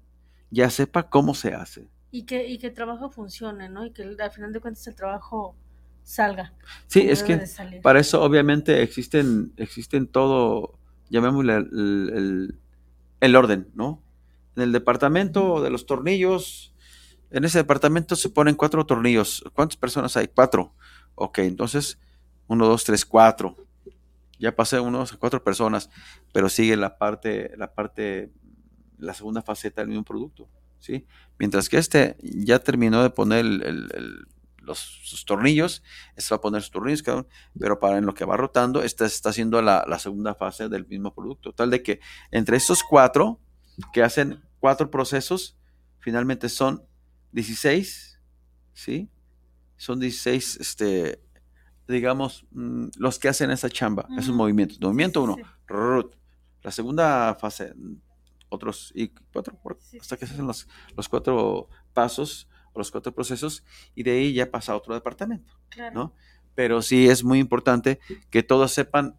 ya 0.52 0.70
sepa 0.70 1.10
cómo 1.10 1.34
se 1.34 1.54
hace. 1.54 1.90
Y 2.12 2.24
que, 2.24 2.48
y 2.48 2.58
que 2.58 2.68
el 2.68 2.74
trabajo 2.74 3.10
funcione, 3.10 3.68
¿no? 3.70 3.86
Y 3.86 3.92
que 3.92 4.04
al 4.04 4.32
final 4.32 4.54
de 4.54 4.60
cuentas 4.60 4.88
el 4.88 4.96
trabajo 4.96 5.56
salga. 6.04 6.54
Sí, 6.88 7.08
es 7.10 7.24
que. 7.24 7.42
Para 7.82 8.00
eso, 8.00 8.24
obviamente, 8.24 8.82
existen, 8.82 9.54
existen 9.58 10.08
todo, 10.08 10.80
llamémosle 11.10 11.56
el, 11.56 11.70
el- 12.14 12.60
el 13.22 13.36
orden, 13.36 13.70
¿no? 13.76 14.02
En 14.56 14.64
el 14.64 14.72
departamento 14.72 15.62
de 15.62 15.70
los 15.70 15.86
tornillos, 15.86 16.74
en 17.32 17.44
ese 17.46 17.60
departamento 17.60 18.16
se 18.16 18.30
ponen 18.30 18.56
cuatro 18.56 18.86
tornillos. 18.86 19.44
¿Cuántas 19.54 19.78
personas 19.78 20.16
hay? 20.18 20.28
Cuatro. 20.28 20.74
Ok, 21.16 21.40
entonces, 21.40 22.00
uno, 22.48 22.68
dos, 22.68 22.84
tres, 22.84 23.06
cuatro. 23.06 23.56
Ya 24.40 24.56
pasé 24.56 24.80
unos 24.80 25.14
cuatro 25.14 25.44
personas, 25.44 25.90
pero 26.34 26.50
sigue 26.50 26.76
la 26.76 26.98
parte, 26.98 27.52
la 27.58 27.74
parte, 27.74 28.32
la 28.98 29.14
segunda 29.14 29.42
faceta 29.42 29.82
del 29.82 29.90
mismo 29.90 30.04
producto, 30.04 30.50
¿sí? 30.80 31.06
Mientras 31.38 31.70
que 31.70 31.78
este 31.78 32.18
ya 32.22 32.60
terminó 32.60 33.02
de 33.04 33.10
poner 33.10 33.46
los, 34.58 34.80
sus 34.80 35.26
tornillos, 35.26 35.84
este 36.16 36.34
va 36.34 36.38
a 36.38 36.42
poner 36.42 36.62
sus 36.62 36.72
tornillos, 36.72 37.04
pero 37.58 37.80
para 37.80 37.98
en 37.98 38.06
lo 38.06 38.14
que 38.14 38.26
va 38.26 38.38
rotando, 38.38 38.82
esta 38.82 39.06
está 39.06 39.30
haciendo 39.30 39.62
la, 39.62 39.86
la 39.88 40.00
segunda 40.00 40.36
fase 40.36 40.70
del 40.70 40.88
mismo 40.88 41.14
producto. 41.14 41.54
Tal 41.54 41.70
de 41.70 41.82
que 41.82 42.00
entre 42.32 42.58
estos 42.58 42.84
cuatro, 42.84 43.40
que 43.94 44.04
hacen 44.04 44.44
cuatro 44.60 44.90
procesos, 44.90 45.58
finalmente 46.00 46.50
son 46.50 46.84
16, 47.32 48.20
¿sí? 48.74 49.10
Son 49.78 50.00
16, 50.00 50.58
este, 50.58 51.22
digamos, 51.88 52.46
mm, 52.52 52.88
los 52.98 53.20
que 53.20 53.30
hacen 53.30 53.52
esa 53.52 53.70
chamba, 53.70 54.08
esos 54.18 54.36
movimientos. 54.36 54.80
Movimiento 54.82 55.24
uno, 55.24 55.38
rrrut. 55.68 56.16
la 56.64 56.72
segunda 56.72 57.36
fase, 57.36 57.74
otros, 58.50 58.92
y 58.96 59.10
cuatro, 59.32 59.58
hasta 60.00 60.18
que 60.18 60.26
se 60.26 60.34
hacen 60.34 60.48
los, 60.48 60.68
los 60.96 61.10
cuatro 61.10 61.70
pasos 61.94 62.48
o 62.74 62.80
los 62.80 62.92
cuatro 62.92 63.14
procesos, 63.14 63.64
y 63.94 64.04
de 64.04 64.12
ahí 64.12 64.34
ya 64.34 64.50
pasa 64.50 64.74
a 64.74 64.76
otro 64.76 64.94
departamento. 64.94 65.54
Claro. 65.70 65.94
¿no? 65.94 66.14
Pero 66.56 66.82
sí 66.82 67.08
es 67.08 67.24
muy 67.24 67.40
importante 67.40 68.00
que 68.30 68.44
todos 68.44 68.72
sepan, 68.72 69.16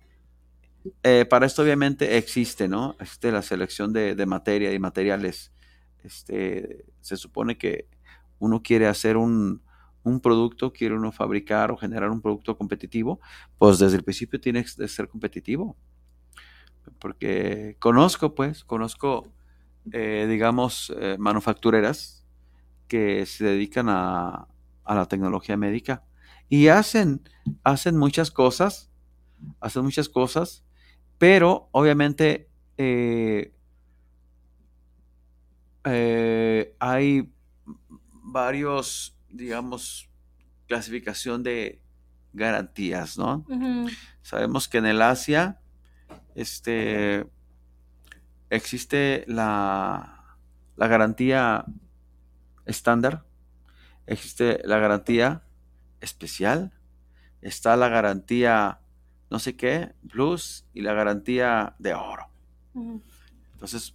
eh, 1.03 1.27
para 1.29 1.47
esto 1.47 1.63
obviamente 1.63 2.17
existe, 2.17 2.69
¿no? 2.69 2.97
Existe 3.01 3.31
la 3.33 3.43
selección 3.43 3.93
de, 3.93 4.15
de 4.15 4.27
materia 4.27 4.73
y 4.73 4.79
materiales. 4.79 5.53
Este, 6.03 6.85
se 7.01 7.17
supone 7.17 7.59
que 7.59 7.89
uno 8.39 8.63
quiere 8.63 8.87
hacer 8.87 9.17
un, 9.17 9.63
un 10.07 10.21
producto, 10.21 10.73
quiere 10.73 10.95
uno 10.95 11.13
fabricar 11.13 11.71
o 11.71 11.77
generar 11.77 12.11
un 12.11 12.21
producto 12.21 12.57
competitivo, 12.57 13.21
pues 13.59 13.79
desde 13.79 13.97
el 13.97 14.05
principio 14.05 14.41
tiene 14.41 14.65
que 14.65 14.89
ser 14.89 15.09
competitivo. 15.09 15.77
Porque 17.01 17.77
conozco, 17.81 18.35
pues, 18.35 18.65
conozco, 18.65 19.33
eh, 19.93 20.27
digamos, 20.29 20.95
eh, 21.01 21.17
manufactureras 21.19 22.25
que 22.87 23.27
se 23.27 23.45
dedican 23.45 23.89
a, 23.89 24.47
a 24.85 24.95
la 24.95 25.07
tecnología 25.07 25.57
médica 25.57 26.05
y 26.49 26.69
hacen, 26.69 27.29
hacen 27.65 27.97
muchas 27.97 28.31
cosas, 28.31 28.93
hacen 29.61 29.83
muchas 29.83 30.09
cosas, 30.09 30.65
pero 31.19 31.69
obviamente 31.73 32.49
eh, 32.79 33.53
hay 36.79 37.33
varios, 38.23 39.16
digamos, 39.37 40.09
clasificación 40.67 41.43
de 41.43 41.81
garantías, 42.33 43.19
¿no? 43.19 43.45
Sabemos 44.23 44.69
que 44.69 44.79
en 44.79 44.87
el 44.87 45.03
Asia 45.03 45.61
este, 46.35 47.27
existe 48.51 49.25
la, 49.27 50.37
la 50.77 50.87
garantía 50.89 51.65
estándar, 52.67 53.25
existe 54.07 54.61
la 54.65 54.79
garantía 54.79 55.45
especial, 56.01 56.73
está 57.41 57.77
la 57.77 57.89
garantía 57.89 58.81
no 59.31 59.39
sé 59.39 59.57
qué, 59.57 59.93
plus, 60.09 60.65
y 60.73 60.83
la 60.83 60.95
garantía 60.95 61.75
de 61.79 61.95
oro. 61.95 62.29
Entonces, 63.53 63.95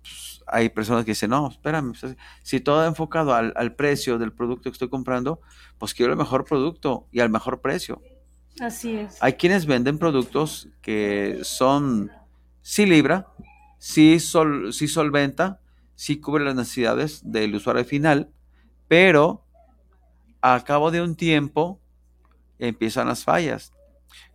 pues, 0.00 0.37
hay 0.50 0.68
personas 0.68 1.04
que 1.04 1.12
dicen, 1.12 1.30
no, 1.30 1.48
espérame, 1.48 1.92
pues, 1.98 2.16
si 2.42 2.60
todo 2.60 2.86
enfocado 2.86 3.34
al, 3.34 3.52
al 3.56 3.74
precio 3.74 4.18
del 4.18 4.32
producto 4.32 4.64
que 4.64 4.74
estoy 4.74 4.88
comprando, 4.88 5.40
pues 5.78 5.94
quiero 5.94 6.12
el 6.12 6.18
mejor 6.18 6.44
producto 6.44 7.06
y 7.12 7.20
al 7.20 7.30
mejor 7.30 7.60
precio. 7.60 8.02
Así 8.60 8.96
es. 8.96 9.22
Hay 9.22 9.34
quienes 9.34 9.66
venden 9.66 9.98
productos 9.98 10.68
que 10.82 11.40
son, 11.42 12.10
sí 12.60 12.86
libra, 12.86 13.28
sí, 13.78 14.18
sol, 14.20 14.72
sí 14.72 14.88
solventa, 14.88 15.60
sí 15.94 16.20
cubre 16.20 16.44
las 16.44 16.54
necesidades 16.54 17.20
del 17.24 17.54
usuario 17.54 17.84
final, 17.84 18.30
pero 18.88 19.44
al 20.40 20.64
cabo 20.64 20.90
de 20.90 21.02
un 21.02 21.16
tiempo 21.16 21.80
empiezan 22.58 23.08
las 23.08 23.24
fallas. 23.24 23.72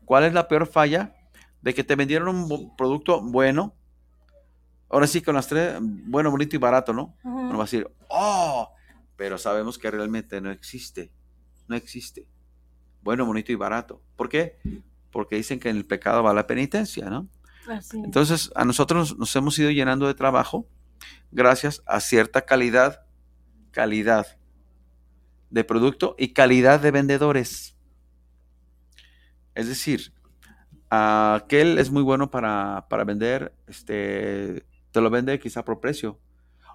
¿Cuál 0.05 0.25
es 0.25 0.33
la 0.33 0.47
peor 0.47 0.67
falla? 0.67 1.15
De 1.61 1.73
que 1.73 1.83
te 1.83 1.95
vendieron 1.95 2.29
un 2.29 2.75
producto 2.75 3.21
bueno, 3.21 3.73
ahora 4.93 5.07
sí 5.07 5.21
con 5.21 5.33
las 5.33 5.47
tres, 5.47 5.77
bueno, 5.81 6.29
bonito 6.29 6.55
y 6.55 6.59
barato, 6.59 6.93
¿no? 6.93 7.17
Ujú. 7.23 7.39
Uno 7.39 7.57
va 7.57 7.63
a 7.63 7.65
decir, 7.65 7.89
oh, 8.09 8.71
pero 9.15 9.39
sabemos 9.39 9.79
que 9.79 9.89
realmente 9.89 10.39
no 10.39 10.51
existe, 10.51 11.11
no 11.67 11.75
existe. 11.75 12.27
Bueno, 13.01 13.25
bonito 13.25 13.51
y 13.51 13.55
barato. 13.55 14.03
¿Por 14.15 14.29
qué? 14.29 14.59
Porque 15.11 15.35
dicen 15.35 15.59
que 15.59 15.69
en 15.69 15.77
el 15.77 15.85
pecado 15.85 16.21
va 16.21 16.31
la 16.33 16.45
penitencia, 16.45 17.09
¿no? 17.09 17.27
Así. 17.67 17.97
Entonces, 17.97 18.51
a 18.55 18.65
nosotros 18.65 19.17
nos 19.17 19.35
hemos 19.35 19.57
ido 19.57 19.71
llenando 19.71 20.05
de 20.05 20.13
trabajo 20.13 20.67
gracias 21.31 21.81
a 21.87 21.99
cierta 21.99 22.45
calidad, 22.45 23.07
calidad 23.71 24.37
de 25.49 25.63
producto 25.63 26.15
y 26.19 26.33
calidad 26.33 26.79
de 26.79 26.91
vendedores. 26.91 27.75
Es 29.55 29.67
decir, 29.67 30.13
aquel 30.91 31.79
es 31.79 31.89
muy 31.89 32.03
bueno 32.03 32.29
para, 32.29 32.85
para 32.89 33.03
vender, 33.03 33.55
este, 33.67 34.65
te 34.93 35.01
lo 35.01 35.09
vende 35.09 35.39
quizá 35.39 35.65
por 35.65 35.81
precio. 35.81 36.19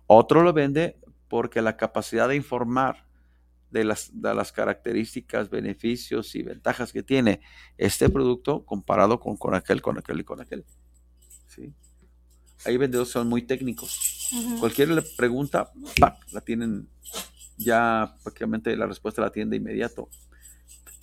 Otro 0.06 0.42
lo 0.42 0.52
vende 0.52 0.98
porque 1.28 1.62
la 1.62 1.76
capacidad 1.76 2.28
de 2.28 2.36
informar 2.36 3.06
de 3.70 3.84
las, 3.84 4.10
de 4.12 4.34
las 4.34 4.50
características, 4.50 5.50
beneficios 5.50 6.34
y 6.34 6.42
ventajas 6.42 6.92
que 6.92 7.02
tiene 7.02 7.40
este 7.76 8.08
producto 8.08 8.64
comparado 8.64 9.20
con, 9.20 9.36
con 9.36 9.54
aquel, 9.54 9.80
con 9.80 9.98
aquel 9.98 10.20
y 10.20 10.24
con 10.24 10.40
aquel. 10.40 10.64
¿sí? 11.46 11.72
Hay 12.64 12.76
vendedores 12.76 13.12
son 13.12 13.28
muy 13.28 13.42
técnicos. 13.42 14.30
Cualquier 14.58 14.88
le 14.88 15.02
pregunta, 15.16 15.70
¡pac! 16.00 16.18
la 16.32 16.40
tienen 16.40 16.88
ya 17.56 18.16
prácticamente 18.22 18.76
la 18.76 18.86
respuesta 18.86 19.22
la 19.22 19.30
tienen 19.30 19.50
de 19.50 19.56
inmediato. 19.56 20.08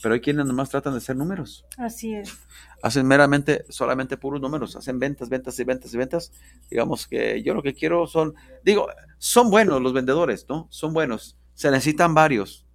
Pero 0.05 0.13
hay 0.13 0.21
quienes 0.21 0.45
nomás 0.45 0.69
tratan 0.69 0.93
de 0.93 0.99
hacer 0.99 1.15
números. 1.15 1.65
Así 1.79 2.13
es. 2.13 2.37
Hacen 2.83 3.07
meramente, 3.07 3.65
solamente 3.69 4.17
puros 4.17 4.39
números. 4.39 4.75
Hacen 4.75 4.99
ventas, 4.99 5.29
ventas 5.29 5.59
y 5.59 5.63
ventas 5.63 5.91
y 5.91 5.97
ventas. 5.97 6.31
Digamos 6.69 7.07
que 7.07 7.41
yo 7.41 7.55
lo 7.55 7.63
que 7.63 7.73
quiero 7.73 8.05
son, 8.05 8.35
digo, 8.63 8.87
son 9.17 9.49
buenos 9.49 9.81
los 9.81 9.93
vendedores, 9.93 10.45
¿no? 10.47 10.67
Son 10.69 10.93
buenos. 10.93 11.39
Se 11.55 11.71
necesitan 11.71 12.13
varios. 12.13 12.67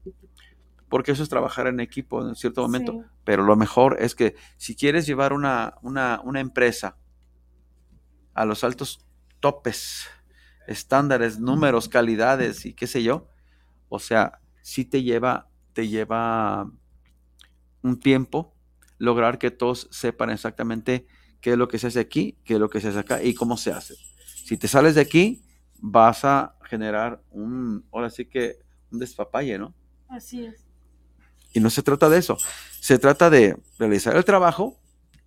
Porque 0.88 1.12
eso 1.12 1.22
es 1.22 1.28
trabajar 1.28 1.68
en 1.68 1.78
equipo 1.78 2.20
en 2.26 2.34
cierto 2.34 2.62
momento. 2.62 2.94
Sí. 2.94 2.98
Pero 3.22 3.44
lo 3.44 3.54
mejor 3.54 3.98
es 4.00 4.16
que 4.16 4.34
si 4.56 4.74
quieres 4.74 5.06
llevar 5.06 5.32
una, 5.32 5.74
una, 5.82 6.20
una 6.24 6.40
empresa 6.40 6.96
a 8.34 8.44
los 8.44 8.64
altos 8.64 9.06
topes, 9.38 10.08
estándares, 10.66 11.38
números, 11.38 11.88
calidades 11.88 12.66
y 12.66 12.74
qué 12.74 12.88
sé 12.88 13.04
yo, 13.04 13.28
o 13.88 14.00
sea, 14.00 14.40
sí 14.62 14.84
te 14.84 15.04
lleva, 15.04 15.48
te 15.74 15.86
lleva 15.86 16.68
un 17.82 17.98
tiempo 17.98 18.54
lograr 18.98 19.38
que 19.38 19.50
todos 19.50 19.88
sepan 19.90 20.30
exactamente 20.30 21.06
qué 21.40 21.52
es 21.52 21.56
lo 21.56 21.68
que 21.68 21.78
se 21.78 21.86
hace 21.88 22.00
aquí, 22.00 22.38
qué 22.44 22.54
es 22.54 22.60
lo 22.60 22.68
que 22.68 22.80
se 22.80 22.88
hace 22.88 22.98
acá 22.98 23.22
y 23.22 23.34
cómo 23.34 23.56
se 23.56 23.72
hace. 23.72 23.94
Si 24.44 24.56
te 24.56 24.68
sales 24.68 24.94
de 24.94 25.00
aquí, 25.00 25.42
vas 25.78 26.24
a 26.24 26.56
generar 26.64 27.22
un, 27.30 27.86
ahora 27.92 28.10
sí 28.10 28.26
que 28.26 28.58
un 28.90 28.98
despapalle, 28.98 29.58
¿no? 29.58 29.74
Así 30.08 30.44
es. 30.44 30.66
Y 31.52 31.60
no 31.60 31.70
se 31.70 31.82
trata 31.82 32.08
de 32.08 32.18
eso. 32.18 32.36
Se 32.80 32.98
trata 32.98 33.30
de 33.30 33.56
realizar 33.78 34.16
el 34.16 34.24
trabajo 34.24 34.78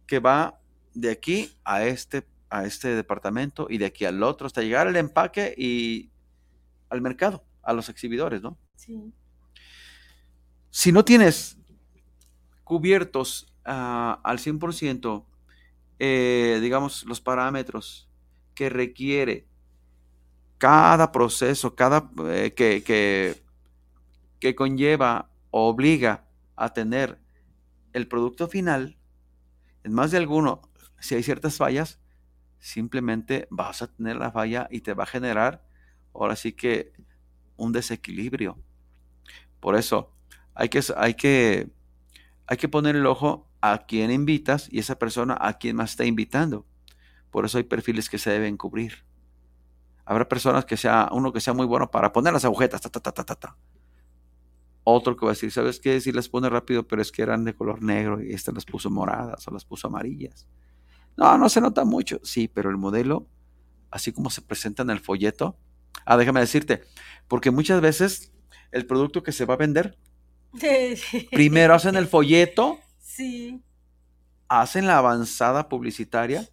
que 0.05 0.19
va 0.19 0.59
de 0.93 1.09
aquí 1.09 1.51
a 1.63 1.85
este, 1.85 2.27
a 2.49 2.65
este 2.65 2.89
departamento 2.89 3.67
y 3.69 3.77
de 3.77 3.85
aquí 3.85 4.05
al 4.05 4.21
otro 4.23 4.47
hasta 4.47 4.61
llegar 4.61 4.87
al 4.87 4.95
empaque 4.95 5.53
y 5.57 6.11
al 6.89 7.01
mercado, 7.01 7.43
a 7.63 7.73
los 7.73 7.89
exhibidores, 7.89 8.41
¿no? 8.41 8.57
Sí. 8.75 9.11
Si 10.69 10.91
no 10.91 11.03
tienes 11.03 11.57
cubiertos 12.63 13.53
ah, 13.65 14.19
al 14.23 14.39
100%, 14.39 15.25
eh, 15.99 16.59
digamos, 16.61 17.03
los 17.05 17.21
parámetros 17.21 18.09
que 18.55 18.69
requiere 18.69 19.47
cada 20.57 21.11
proceso, 21.11 21.75
cada 21.75 22.09
eh, 22.29 22.53
que, 22.55 22.83
que, 22.83 23.41
que 24.39 24.55
conlleva 24.55 25.29
o 25.51 25.67
obliga 25.67 26.25
a 26.55 26.73
tener 26.73 27.19
el 27.93 28.07
producto 28.07 28.47
final, 28.47 28.97
en 29.83 29.93
más 29.93 30.11
de 30.11 30.17
alguno, 30.17 30.61
si 30.99 31.15
hay 31.15 31.23
ciertas 31.23 31.57
fallas, 31.57 31.99
simplemente 32.59 33.47
vas 33.49 33.81
a 33.81 33.87
tener 33.87 34.15
la 34.15 34.31
falla 34.31 34.67
y 34.71 34.81
te 34.81 34.93
va 34.93 35.03
a 35.03 35.07
generar, 35.07 35.65
ahora 36.13 36.35
sí 36.35 36.53
que, 36.53 36.93
un 37.57 37.71
desequilibrio. 37.71 38.57
Por 39.59 39.75
eso, 39.75 40.11
hay 40.53 40.69
que, 40.69 40.81
hay 40.97 41.13
que, 41.13 41.69
hay 42.47 42.57
que 42.57 42.69
poner 42.69 42.95
el 42.95 43.05
ojo 43.05 43.49
a 43.61 43.85
quién 43.85 44.11
invitas 44.11 44.67
y 44.71 44.79
esa 44.79 44.99
persona 44.99 45.37
a 45.39 45.57
quién 45.57 45.75
más 45.75 45.91
está 45.91 46.05
invitando. 46.05 46.65
Por 47.31 47.45
eso 47.45 47.57
hay 47.57 47.63
perfiles 47.63 48.09
que 48.09 48.17
se 48.17 48.29
deben 48.29 48.57
cubrir. 48.57 49.05
Habrá 50.05 50.27
personas 50.27 50.65
que 50.65 50.75
sea, 50.75 51.09
uno 51.11 51.31
que 51.31 51.39
sea 51.39 51.53
muy 51.53 51.65
bueno 51.65 51.89
para 51.89 52.11
poner 52.11 52.33
las 52.33 52.45
agujetas, 52.45 52.81
ta, 52.81 52.89
ta, 52.89 52.99
ta, 52.99 53.11
ta, 53.11 53.35
ta. 53.35 53.57
Otro 54.83 55.15
que 55.15 55.25
va 55.25 55.31
a 55.31 55.33
decir, 55.33 55.49
¿sabes 55.51 55.79
qué? 55.79 56.01
Si 56.01 56.11
las 56.11 56.27
pone 56.27 56.49
rápido, 56.49 56.85
pero 56.85 57.01
es 57.01 57.11
que 57.11 57.21
eran 57.21 57.45
de 57.45 57.55
color 57.55 57.81
negro 57.81 58.21
y 58.21 58.33
esta 58.33 58.51
las 58.51 58.65
puso 58.65 58.89
moradas 58.89 59.47
o 59.47 59.51
las 59.51 59.63
puso 59.63 59.87
amarillas. 59.87 60.45
No, 61.15 61.37
no 61.37 61.47
se 61.47 61.61
nota 61.61 61.85
mucho. 61.85 62.19
Sí, 62.23 62.49
pero 62.49 62.69
el 62.69 62.77
modelo, 62.77 63.27
así 63.91 64.11
como 64.11 64.29
se 64.29 64.41
presenta 64.41 64.83
en 64.83 64.89
el 64.89 64.99
folleto. 64.99 65.57
Ah, 66.05 66.17
déjame 66.17 66.41
decirte, 66.41 66.83
porque 67.29 67.51
muchas 67.51 67.79
veces 67.79 68.33
el 68.71 68.85
producto 68.85 69.23
que 69.23 69.31
se 69.31 69.45
va 69.45 69.53
a 69.53 69.57
vender, 69.57 69.97
primero 71.31 71.73
hacen 71.73 71.95
el 71.95 72.07
folleto, 72.07 72.79
Sí. 72.99 73.61
hacen 74.47 74.87
la 74.87 74.97
avanzada 74.97 75.69
publicitaria 75.69 76.49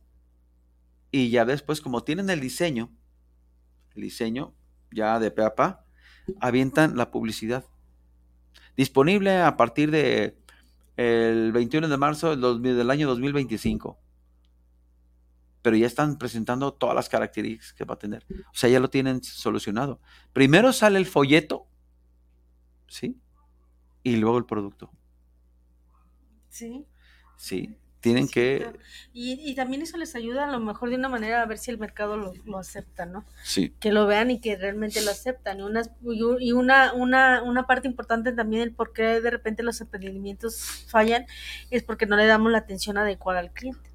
y 1.10 1.30
ya 1.30 1.44
después, 1.44 1.80
como 1.80 2.02
tienen 2.04 2.30
el 2.30 2.40
diseño, 2.40 2.90
el 3.94 4.02
diseño 4.02 4.54
ya 4.92 5.18
de 5.18 5.30
pe 5.30 5.44
a 5.44 5.54
pa, 5.54 5.84
avientan 6.40 6.96
la 6.96 7.10
publicidad. 7.10 7.64
Disponible 8.76 9.40
a 9.40 9.56
partir 9.56 9.90
de 9.90 10.38
el 10.96 11.52
21 11.52 11.88
de 11.88 11.96
marzo 11.96 12.30
del, 12.30 12.40
2000 12.40 12.76
del 12.76 12.90
año 12.90 13.08
2025. 13.08 13.98
Pero 15.62 15.76
ya 15.76 15.86
están 15.86 16.16
presentando 16.18 16.72
todas 16.72 16.94
las 16.94 17.08
características 17.08 17.72
que 17.74 17.84
va 17.84 17.94
a 17.94 17.98
tener. 17.98 18.24
O 18.30 18.54
sea, 18.54 18.70
ya 18.70 18.80
lo 18.80 18.88
tienen 18.88 19.22
solucionado. 19.22 20.00
Primero 20.32 20.72
sale 20.72 20.98
el 20.98 21.06
folleto, 21.06 21.66
¿sí? 22.86 23.18
Y 24.02 24.16
luego 24.16 24.38
el 24.38 24.46
producto. 24.46 24.90
Sí. 26.48 26.86
Sí. 27.36 27.76
Tienen 28.00 28.28
sí, 28.28 28.32
que... 28.32 28.58
claro. 28.62 28.78
Y, 29.12 29.32
y 29.50 29.54
también 29.54 29.82
eso 29.82 29.98
les 29.98 30.14
ayuda 30.14 30.48
a 30.48 30.50
lo 30.50 30.58
mejor 30.58 30.88
de 30.88 30.96
una 30.96 31.10
manera 31.10 31.42
a 31.42 31.46
ver 31.46 31.58
si 31.58 31.70
el 31.70 31.76
mercado 31.78 32.16
lo, 32.16 32.32
lo 32.46 32.58
acepta, 32.58 33.04
¿no? 33.04 33.26
Sí. 33.42 33.74
que 33.78 33.92
lo 33.92 34.06
vean 34.06 34.30
y 34.30 34.40
que 34.40 34.56
realmente 34.56 35.02
lo 35.02 35.10
aceptan. 35.10 35.60
Y, 35.60 35.62
unas, 35.62 35.90
y 36.40 36.52
una, 36.52 36.94
una, 36.94 37.42
una 37.42 37.66
parte 37.66 37.88
importante 37.88 38.32
también 38.32 38.62
el 38.62 38.72
por 38.74 38.94
qué 38.94 39.20
de 39.20 39.30
repente 39.30 39.62
los 39.62 39.80
emprendimientos 39.82 40.86
fallan 40.88 41.26
es 41.70 41.82
porque 41.82 42.06
no 42.06 42.16
le 42.16 42.26
damos 42.26 42.50
la 42.50 42.58
atención 42.58 42.96
adecuada 42.96 43.40
al 43.40 43.52
cliente. 43.52 43.89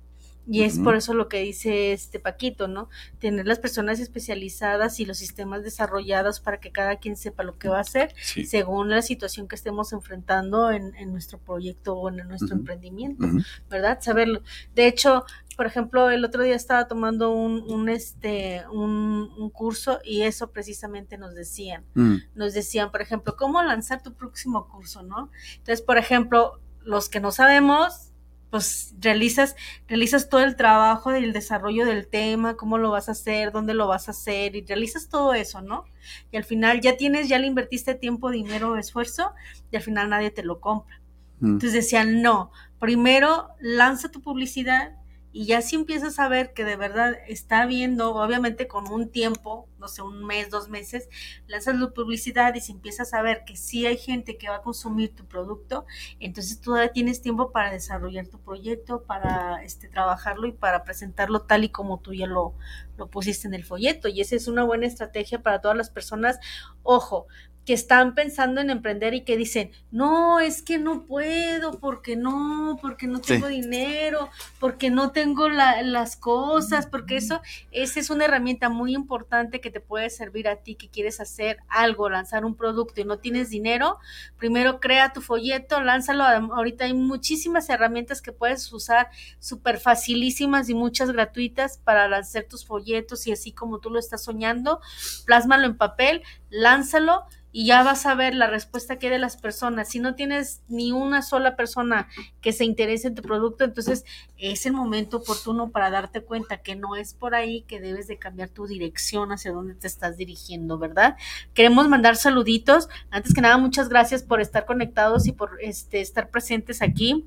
Y 0.48 0.64
es 0.64 0.78
por 0.80 0.96
eso 0.96 1.14
lo 1.14 1.28
que 1.28 1.40
dice 1.40 1.92
este 1.94 2.20
Paquito, 2.20 2.68
¿no? 2.68 2.90
Tener 3.20 3.48
las 3.48 3.60
personas 3.60 4.00
especializadas 4.00 5.00
y 5.00 5.06
los 5.06 5.18
sistemas 5.18 5.64
desarrollados 5.64 6.40
para 6.40 6.60
que 6.60 6.72
cada 6.72 6.98
quien 6.98 7.18
sepa 7.18 7.44
lo 7.44 7.58
que 7.58 7.68
va 7.70 7.78
a 7.78 7.82
hacer 7.82 8.14
Sí. 8.22 8.46
según 8.46 8.90
la 8.90 9.02
situación 9.02 9.48
que 9.48 9.56
estemos 9.56 9.92
enfrentando 9.94 10.70
en, 10.72 10.94
en 10.96 11.12
nuestro 11.12 11.40
proyecto 11.40 11.96
o 11.96 12.10
en 12.10 12.18
nuestro 12.28 12.56
emprendimiento. 12.56 13.26
¿verdad? 13.70 14.00
Saberlo. 14.02 14.42
De 14.76 14.88
hecho, 14.88 15.26
por 15.58 15.66
ejemplo, 15.66 16.10
el 16.10 16.24
otro 16.26 16.44
día 16.44 16.56
estaba 16.56 16.88
tomando 16.88 17.32
un, 17.32 17.64
un 17.72 17.88
este, 17.90 18.64
un, 18.72 19.32
un 19.38 19.50
curso 19.50 20.00
y 20.04 20.24
eso 20.24 20.52
precisamente 20.52 21.18
nos 21.18 21.34
decían. 21.34 21.86
Mm. 21.94 22.18
Nos 22.36 22.54
decían, 22.54 22.92
por 22.92 23.02
ejemplo, 23.02 23.36
cómo 23.38 23.64
lanzar 23.64 24.04
tu 24.04 24.14
próximo 24.14 24.68
curso, 24.68 25.02
¿no? 25.02 25.32
Entonces, 25.58 25.82
por 25.82 25.98
ejemplo, 25.98 26.60
los 26.84 27.10
que 27.10 27.20
no 27.20 27.32
sabemos, 27.32 28.12
pues 28.56 28.96
realizas, 29.02 29.58
realizas 29.86 30.30
todo 30.30 30.40
el 30.40 30.56
trabajo 30.56 31.12
del 31.12 31.34
desarrollo 31.34 31.86
del 31.86 32.08
tema, 32.08 32.56
cómo 32.56 32.78
lo 32.78 32.90
vas 32.90 33.10
a 33.10 33.12
hacer, 33.12 33.52
dónde 33.52 33.74
lo 33.74 33.86
vas 33.86 34.08
a 34.08 34.12
hacer, 34.12 34.56
y 34.56 34.66
realizas 34.66 35.10
todo 35.10 35.34
eso, 35.34 35.60
¿no? 35.60 35.84
Y 36.32 36.38
al 36.38 36.46
final 36.46 36.80
ya 36.80 36.96
tienes, 36.96 37.28
ya 37.28 37.38
le 37.38 37.48
invertiste 37.48 37.96
tiempo, 37.96 38.32
dinero, 38.32 38.78
esfuerzo, 38.78 39.34
y 39.72 39.76
al 39.76 39.82
final 39.82 40.10
nadie 40.10 40.32
te 40.32 40.42
lo 40.42 40.62
compra. 40.62 41.02
Mm. 41.42 41.48
Entonces 41.48 41.74
decían, 41.74 42.22
no, 42.22 42.50
primero 42.80 43.50
lanza 43.60 44.10
tu 44.10 44.22
publicidad 44.22 44.94
y 45.36 45.48
ya 45.48 45.62
si 45.62 45.76
empiezas 45.76 46.18
a 46.18 46.30
ver 46.30 46.54
que 46.54 46.64
de 46.64 46.78
verdad 46.78 47.14
está 47.28 47.66
viendo, 47.66 48.16
obviamente 48.16 48.70
con 48.70 48.88
un 48.90 49.10
tiempo, 49.10 49.68
no 49.80 49.90
sé, 49.90 50.02
un 50.02 50.24
mes, 50.26 50.50
dos 50.50 50.70
meses, 50.70 51.10
lanzas 51.46 51.78
tu 51.78 51.94
publicidad 51.94 52.56
y 52.56 52.62
si 52.62 52.72
empiezas 52.72 53.14
a 53.14 53.22
ver 53.22 53.44
que 53.44 53.58
sí 53.58 53.86
hay 53.86 53.98
gente 53.98 54.38
que 54.38 54.48
va 54.48 54.56
a 54.56 54.62
consumir 54.62 55.14
tu 55.14 55.26
producto, 55.28 55.86
entonces 56.22 56.62
todavía 56.62 56.94
tienes 56.94 57.22
tiempo 57.22 57.52
para 57.52 57.70
desarrollar 57.70 58.28
tu 58.28 58.40
proyecto, 58.40 59.04
para 59.04 59.62
este, 59.62 59.90
trabajarlo 59.90 60.48
y 60.48 60.54
para 60.54 60.86
presentarlo 60.86 61.42
tal 61.42 61.66
y 61.66 61.70
como 61.70 62.00
tú 62.00 62.14
ya 62.14 62.28
lo, 62.28 62.56
lo 62.96 63.10
pusiste 63.10 63.50
en 63.50 63.56
el 63.56 63.66
folleto. 63.66 64.08
Y 64.08 64.22
esa 64.22 64.38
es 64.38 64.48
una 64.48 64.64
buena 64.64 64.86
estrategia 64.86 65.44
para 65.44 65.60
todas 65.60 65.76
las 65.76 65.90
personas. 65.90 66.40
Ojo, 66.82 67.28
que 67.66 67.74
están 67.74 68.14
pensando 68.14 68.62
en 68.62 68.70
emprender 68.70 69.14
y 69.16 69.22
que 69.24 69.38
dicen, 69.38 69.72
no, 69.92 70.40
es 70.40 70.62
que 70.62 70.78
no 70.78 71.02
puedo, 71.06 71.80
porque 71.80 72.16
no, 72.16 72.78
porque 72.80 73.08
no 73.08 73.20
tengo 73.22 73.48
Sí. 73.48 73.62
dinero, 73.62 74.30
porque 74.60 74.92
no 74.92 75.12
tengo 75.12 75.50
la- 75.50 75.82
las 75.82 76.16
cosas, 76.16 76.86
porque 76.86 77.18
eso, 77.18 77.42
esa 77.72 78.00
es 78.00 78.10
una 78.12 78.26
herramienta 78.26 78.70
muy 78.70 78.94
importante 78.94 79.62
que 79.62 79.72
te 79.72 79.80
puede 79.80 80.12
servir 80.12 80.48
a 80.48 80.58
ti 80.58 80.76
que 80.76 80.90
quieres 80.90 81.20
hacer 81.20 81.58
algo, 81.68 82.08
lanzar 82.10 82.46
un 82.46 82.56
producto 82.56 83.02
y 83.02 83.06
no 83.06 83.18
tienes 83.18 83.50
dinero. 83.50 83.98
Primero 84.38 84.80
crea 84.80 85.12
tu 85.12 85.22
folleto, 85.22 85.82
lánzalo. 85.82 86.24
Ahorita 86.24 86.86
hay 86.86 86.94
muchísimas 86.94 87.68
herramientas 87.70 88.22
que 88.22 88.32
puedes 88.32 88.72
usar, 88.74 89.10
súper 89.40 89.80
facilísimas 89.80 90.70
y 90.70 90.76
muchas 90.76 91.12
gratuitas 91.12 91.80
para 91.80 92.08
lanzar 92.08 92.44
tus 92.44 92.64
folletos 92.64 93.26
y 93.26 93.32
así 93.32 93.52
como 93.52 93.80
tú 93.80 93.90
lo 93.90 93.98
estás 93.98 94.24
soñando, 94.24 94.82
plásmalo 95.26 95.66
en 95.66 95.78
papel, 95.78 96.22
lánzalo 96.50 97.24
y 97.58 97.68
ya 97.68 97.84
vas 97.84 98.06
a 98.06 98.16
ver 98.16 98.36
la 98.36 98.48
respuesta 98.48 99.00
que 99.00 99.08
hay 99.08 99.14
de 99.14 99.18
las 99.18 99.38
personas. 99.38 99.88
Si 99.88 100.02
no 100.02 100.14
tienes 100.16 100.62
ni 100.68 100.92
una 100.92 101.22
sola 101.22 101.56
persona 101.56 102.10
que 102.42 102.52
se 102.52 102.66
interese 102.66 103.08
en 103.08 103.16
tu 103.16 103.22
producto, 103.22 103.64
entonces 103.64 104.04
es 104.38 104.66
el 104.66 104.74
momento 104.74 105.18
oportuno 105.20 105.72
para 105.72 105.90
darte 105.90 106.22
cuenta 106.22 106.58
que 106.58 106.76
no 106.76 106.98
es 106.98 107.14
por 107.14 107.34
ahí 107.34 107.62
que 107.62 107.80
debes 107.80 108.08
de 108.08 108.20
cambiar 108.20 108.50
tu 108.50 108.68
dirección 108.68 109.32
hacia 109.32 109.54
dónde 109.54 109.74
te 109.74 109.88
estás 109.88 110.18
dirigiendo, 110.18 110.78
¿verdad? 110.78 111.16
Queremos 111.54 111.88
mandar 111.88 112.18
saluditos. 112.18 112.90
Antes 113.10 113.34
que 113.34 113.40
nada, 113.40 113.58
muchas 113.58 113.88
gracias 113.88 114.22
por 114.22 114.42
estar 114.42 114.66
conectados 114.66 115.26
y 115.26 115.32
por 115.32 115.58
este 115.62 116.02
estar 116.02 116.32
presentes 116.32 116.82
aquí 116.82 117.26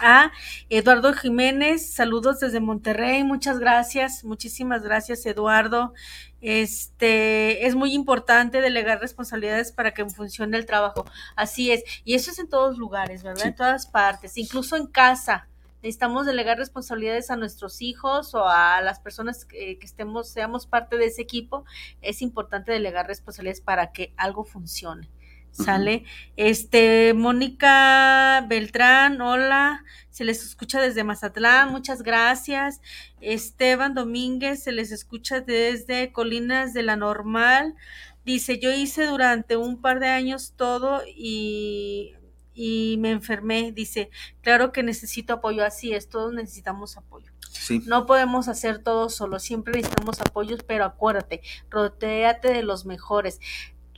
a 0.00 0.30
Eduardo 0.68 1.12
Jiménez, 1.12 1.90
saludos 1.90 2.40
desde 2.40 2.60
Monterrey, 2.60 3.24
muchas 3.24 3.58
gracias, 3.58 4.24
muchísimas 4.24 4.82
gracias 4.82 5.26
Eduardo. 5.26 5.92
Este 6.40 7.66
es 7.66 7.74
muy 7.74 7.92
importante 7.94 8.60
delegar 8.60 9.00
responsabilidades 9.00 9.72
para 9.72 9.92
que 9.92 10.04
funcione 10.06 10.56
el 10.56 10.66
trabajo. 10.66 11.04
Así 11.36 11.72
es, 11.72 11.82
y 12.04 12.14
eso 12.14 12.30
es 12.30 12.38
en 12.38 12.48
todos 12.48 12.78
lugares, 12.78 13.22
¿verdad? 13.22 13.42
Sí. 13.42 13.48
En 13.48 13.54
todas 13.56 13.86
partes, 13.86 14.36
incluso 14.36 14.76
en 14.76 14.86
casa. 14.86 15.48
Necesitamos 15.82 16.26
delegar 16.26 16.58
responsabilidades 16.58 17.30
a 17.30 17.36
nuestros 17.36 17.82
hijos 17.82 18.34
o 18.34 18.48
a 18.48 18.80
las 18.82 18.98
personas 18.98 19.44
que, 19.44 19.78
que 19.78 19.86
estemos, 19.86 20.28
seamos 20.28 20.66
parte 20.66 20.96
de 20.96 21.06
ese 21.06 21.22
equipo. 21.22 21.64
Es 22.02 22.20
importante 22.20 22.72
delegar 22.72 23.06
responsabilidades 23.06 23.60
para 23.60 23.92
que 23.92 24.12
algo 24.16 24.44
funcione. 24.44 25.08
Sale. 25.50 26.04
Este, 26.36 27.14
Mónica 27.14 28.44
Beltrán, 28.48 29.20
hola. 29.20 29.84
Se 30.10 30.24
les 30.24 30.44
escucha 30.44 30.80
desde 30.80 31.04
Mazatlán, 31.04 31.70
muchas 31.70 32.02
gracias. 32.02 32.80
Esteban 33.20 33.94
Domínguez, 33.94 34.62
se 34.62 34.72
les 34.72 34.90
escucha 34.90 35.40
desde 35.40 36.12
Colinas 36.12 36.74
de 36.74 36.82
la 36.82 36.96
Normal. 36.96 37.76
Dice, 38.24 38.58
yo 38.58 38.72
hice 38.72 39.06
durante 39.06 39.56
un 39.56 39.80
par 39.80 40.00
de 40.00 40.08
años 40.08 40.54
todo 40.56 41.02
y, 41.06 42.14
y 42.52 42.96
me 42.98 43.10
enfermé. 43.10 43.72
Dice, 43.72 44.10
claro 44.42 44.72
que 44.72 44.82
necesito 44.82 45.34
apoyo, 45.34 45.64
así 45.64 45.92
es, 45.92 46.08
todos 46.08 46.32
necesitamos 46.32 46.96
apoyo. 46.96 47.32
Sí. 47.50 47.82
No 47.86 48.04
podemos 48.04 48.48
hacer 48.48 48.82
todo 48.82 49.08
solo, 49.08 49.38
siempre 49.38 49.74
necesitamos 49.74 50.20
apoyos, 50.20 50.62
pero 50.66 50.84
acuérdate, 50.84 51.42
rodéate 51.70 52.52
de 52.52 52.62
los 52.62 52.86
mejores. 52.86 53.40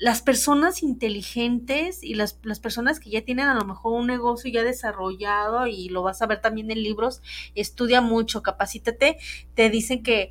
Las 0.01 0.22
personas 0.22 0.82
inteligentes 0.82 2.03
y 2.03 2.14
las, 2.14 2.38
las 2.42 2.59
personas 2.59 2.98
que 3.01 3.11
ya 3.11 3.22
tienen 3.22 3.46
a 3.46 3.55
lo 3.55 3.66
mejor 3.66 4.01
un 4.01 4.07
negocio 4.07 4.51
ya 4.51 4.64
desarrollado 4.64 5.66
y 5.66 5.90
lo 5.90 6.03
vas 6.03 6.22
a 6.22 6.26
ver 6.26 6.40
también 6.40 6.70
en 6.70 6.82
libros, 6.82 7.20
estudia 7.55 8.01
mucho, 8.01 8.42
capacítate, 8.42 9.18
te 9.55 9.68
dicen 9.68 10.03
que, 10.03 10.30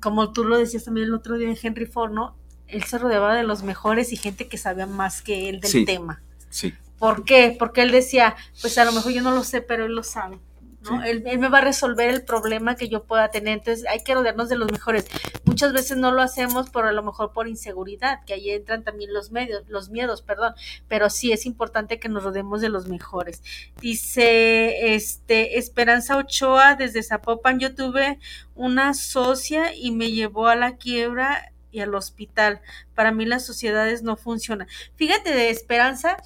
como 0.00 0.32
tú 0.32 0.44
lo 0.44 0.56
decías 0.56 0.84
también 0.84 1.08
el 1.08 1.14
otro 1.14 1.36
día 1.38 1.48
en 1.48 1.58
Henry 1.60 1.86
Ford, 1.86 2.12
¿no? 2.12 2.36
Él 2.68 2.84
se 2.84 2.98
rodeaba 2.98 3.34
de 3.34 3.42
los 3.42 3.64
mejores 3.64 4.12
y 4.12 4.16
gente 4.16 4.46
que 4.46 4.56
sabía 4.58 4.86
más 4.86 5.22
que 5.22 5.48
él 5.48 5.60
del 5.60 5.70
Sí. 5.72 5.84
tema. 5.84 6.22
Sí. 6.48 6.72
¿Por 6.96 7.24
qué? 7.24 7.56
Porque 7.58 7.82
él 7.82 7.90
decía, 7.90 8.36
pues 8.60 8.78
a 8.78 8.84
lo 8.84 8.92
mejor 8.92 9.10
yo 9.12 9.22
no 9.22 9.32
lo 9.32 9.42
sé, 9.42 9.60
pero 9.60 9.86
él 9.86 9.94
lo 9.94 10.04
sabe. 10.04 10.38
¿No? 10.82 11.02
Sí. 11.02 11.08
Él, 11.08 11.22
él 11.26 11.38
me 11.38 11.48
va 11.48 11.58
a 11.58 11.62
resolver 11.62 12.10
el 12.10 12.24
problema 12.24 12.76
que 12.76 12.88
yo 12.88 13.04
pueda 13.04 13.30
tener. 13.30 13.58
Entonces 13.58 13.86
hay 13.88 14.02
que 14.02 14.14
rodearnos 14.14 14.48
de 14.48 14.56
los 14.56 14.70
mejores. 14.70 15.06
Muchas 15.44 15.72
veces 15.72 15.96
no 15.96 16.12
lo 16.12 16.22
hacemos 16.22 16.70
por 16.70 16.86
a 16.86 16.92
lo 16.92 17.02
mejor 17.02 17.32
por 17.32 17.48
inseguridad, 17.48 18.24
que 18.24 18.34
ahí 18.34 18.50
entran 18.50 18.84
también 18.84 19.12
los 19.12 19.30
medios, 19.30 19.64
los 19.68 19.90
miedos, 19.90 20.22
perdón. 20.22 20.54
Pero 20.88 21.10
sí 21.10 21.32
es 21.32 21.46
importante 21.46 21.98
que 21.98 22.08
nos 22.08 22.24
rodeemos 22.24 22.60
de 22.60 22.68
los 22.68 22.88
mejores. 22.88 23.42
Dice 23.80 24.94
este 24.94 25.58
Esperanza 25.58 26.16
Ochoa 26.16 26.74
desde 26.74 27.02
Zapopan, 27.02 27.58
yo 27.58 27.74
tuve 27.74 28.18
una 28.54 28.94
socia 28.94 29.74
y 29.74 29.90
me 29.90 30.12
llevó 30.12 30.48
a 30.48 30.56
la 30.56 30.76
quiebra 30.76 31.52
y 31.72 31.80
al 31.80 31.94
hospital. 31.94 32.60
Para 32.94 33.12
mí 33.12 33.24
las 33.24 33.44
sociedades 33.44 34.02
no 34.02 34.16
funcionan. 34.16 34.68
Fíjate 34.96 35.32
de 35.32 35.50
Esperanza 35.50 36.16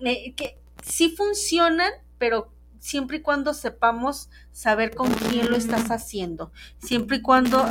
eh, 0.00 0.34
que 0.34 0.58
sí 0.82 1.10
funcionan, 1.10 1.92
pero 2.18 2.52
siempre 2.80 3.18
y 3.18 3.22
cuando 3.22 3.54
sepamos 3.54 4.30
saber 4.52 4.94
con 4.94 5.12
quién 5.12 5.50
lo 5.50 5.56
estás 5.56 5.90
haciendo. 5.90 6.52
Siempre 6.78 7.18
y 7.18 7.22
cuando... 7.22 7.64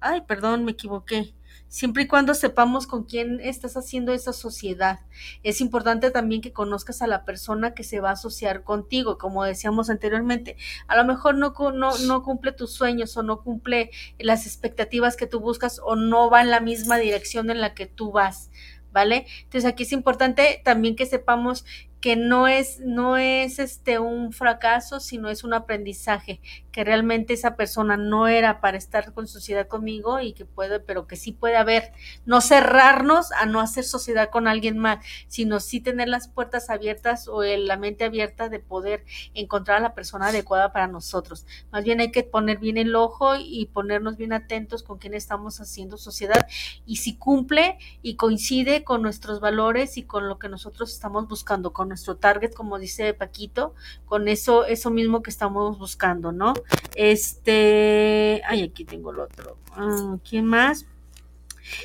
Ay, 0.00 0.22
perdón, 0.22 0.64
me 0.64 0.72
equivoqué. 0.72 1.34
Siempre 1.70 2.02
y 2.02 2.06
cuando 2.08 2.34
sepamos 2.34 2.88
con 2.88 3.04
quién 3.04 3.38
estás 3.40 3.76
haciendo 3.76 4.12
esa 4.12 4.32
sociedad. 4.32 5.00
Es 5.44 5.60
importante 5.60 6.10
también 6.10 6.40
que 6.40 6.52
conozcas 6.52 7.00
a 7.00 7.06
la 7.06 7.24
persona 7.24 7.74
que 7.74 7.84
se 7.84 8.00
va 8.00 8.10
a 8.10 8.14
asociar 8.14 8.64
contigo, 8.64 9.18
como 9.18 9.44
decíamos 9.44 9.88
anteriormente. 9.88 10.56
A 10.88 10.96
lo 10.96 11.04
mejor 11.04 11.36
no, 11.36 11.54
no, 11.72 11.96
no 11.98 12.22
cumple 12.24 12.50
tus 12.50 12.72
sueños 12.72 13.16
o 13.16 13.22
no 13.22 13.42
cumple 13.42 13.92
las 14.18 14.46
expectativas 14.46 15.16
que 15.16 15.28
tú 15.28 15.38
buscas 15.38 15.80
o 15.84 15.94
no 15.94 16.28
va 16.28 16.40
en 16.40 16.50
la 16.50 16.58
misma 16.58 16.98
dirección 16.98 17.50
en 17.50 17.60
la 17.60 17.72
que 17.72 17.86
tú 17.86 18.10
vas. 18.10 18.50
¿Vale? 18.90 19.26
Entonces 19.44 19.70
aquí 19.70 19.84
es 19.84 19.92
importante 19.92 20.60
también 20.64 20.96
que 20.96 21.06
sepamos 21.06 21.64
que 22.00 22.16
no 22.16 22.48
es, 22.48 22.80
no 22.80 23.16
es 23.18 23.58
este 23.58 23.98
un 23.98 24.32
fracaso, 24.32 25.00
sino 25.00 25.28
es 25.28 25.44
un 25.44 25.52
aprendizaje, 25.52 26.40
que 26.72 26.82
realmente 26.84 27.34
esa 27.34 27.56
persona 27.56 27.96
no 27.96 28.26
era 28.26 28.60
para 28.60 28.78
estar 28.78 29.12
con 29.12 29.26
sociedad 29.26 29.68
conmigo 29.68 30.20
y 30.20 30.32
que 30.32 30.46
puede, 30.46 30.80
pero 30.80 31.06
que 31.06 31.16
sí 31.16 31.32
puede 31.32 31.56
haber, 31.56 31.92
no 32.24 32.40
cerrarnos 32.40 33.32
a 33.32 33.44
no 33.46 33.60
hacer 33.60 33.84
sociedad 33.84 34.30
con 34.30 34.48
alguien 34.48 34.78
más, 34.78 35.04
sino 35.28 35.60
sí 35.60 35.80
tener 35.80 36.08
las 36.08 36.28
puertas 36.28 36.70
abiertas 36.70 37.28
o 37.28 37.42
el- 37.42 37.66
la 37.66 37.76
mente 37.76 38.04
abierta 38.04 38.48
de 38.48 38.60
poder 38.60 39.04
encontrar 39.34 39.78
a 39.78 39.80
la 39.80 39.94
persona 39.94 40.28
adecuada 40.28 40.72
para 40.72 40.86
nosotros. 40.86 41.46
Más 41.70 41.84
bien 41.84 42.00
hay 42.00 42.10
que 42.12 42.22
poner 42.22 42.58
bien 42.58 42.78
el 42.78 42.94
ojo 42.94 43.34
y 43.36 43.66
ponernos 43.66 44.16
bien 44.16 44.32
atentos 44.32 44.82
con 44.82 44.98
quién 44.98 45.14
estamos 45.14 45.60
haciendo 45.60 45.96
sociedad 45.98 46.46
y 46.86 46.96
si 46.96 47.16
cumple 47.16 47.78
y 48.02 48.16
coincide 48.16 48.84
con 48.84 49.02
nuestros 49.02 49.40
valores 49.40 49.96
y 49.96 50.04
con 50.04 50.28
lo 50.28 50.38
que 50.38 50.48
nosotros 50.48 50.92
estamos 50.92 51.28
buscando, 51.28 51.72
con 51.72 51.89
nuestro 51.90 52.16
target, 52.16 52.54
como 52.54 52.78
dice 52.78 53.12
Paquito, 53.12 53.74
con 54.06 54.28
eso, 54.28 54.64
eso 54.64 54.90
mismo 54.90 55.22
que 55.22 55.30
estamos 55.30 55.78
buscando, 55.78 56.32
¿no? 56.32 56.54
Este, 56.94 58.42
ay, 58.48 58.62
aquí 58.62 58.86
tengo 58.86 59.10
el 59.10 59.20
otro. 59.20 59.58
Ah, 59.72 60.16
¿Quién 60.24 60.46
más? 60.46 60.86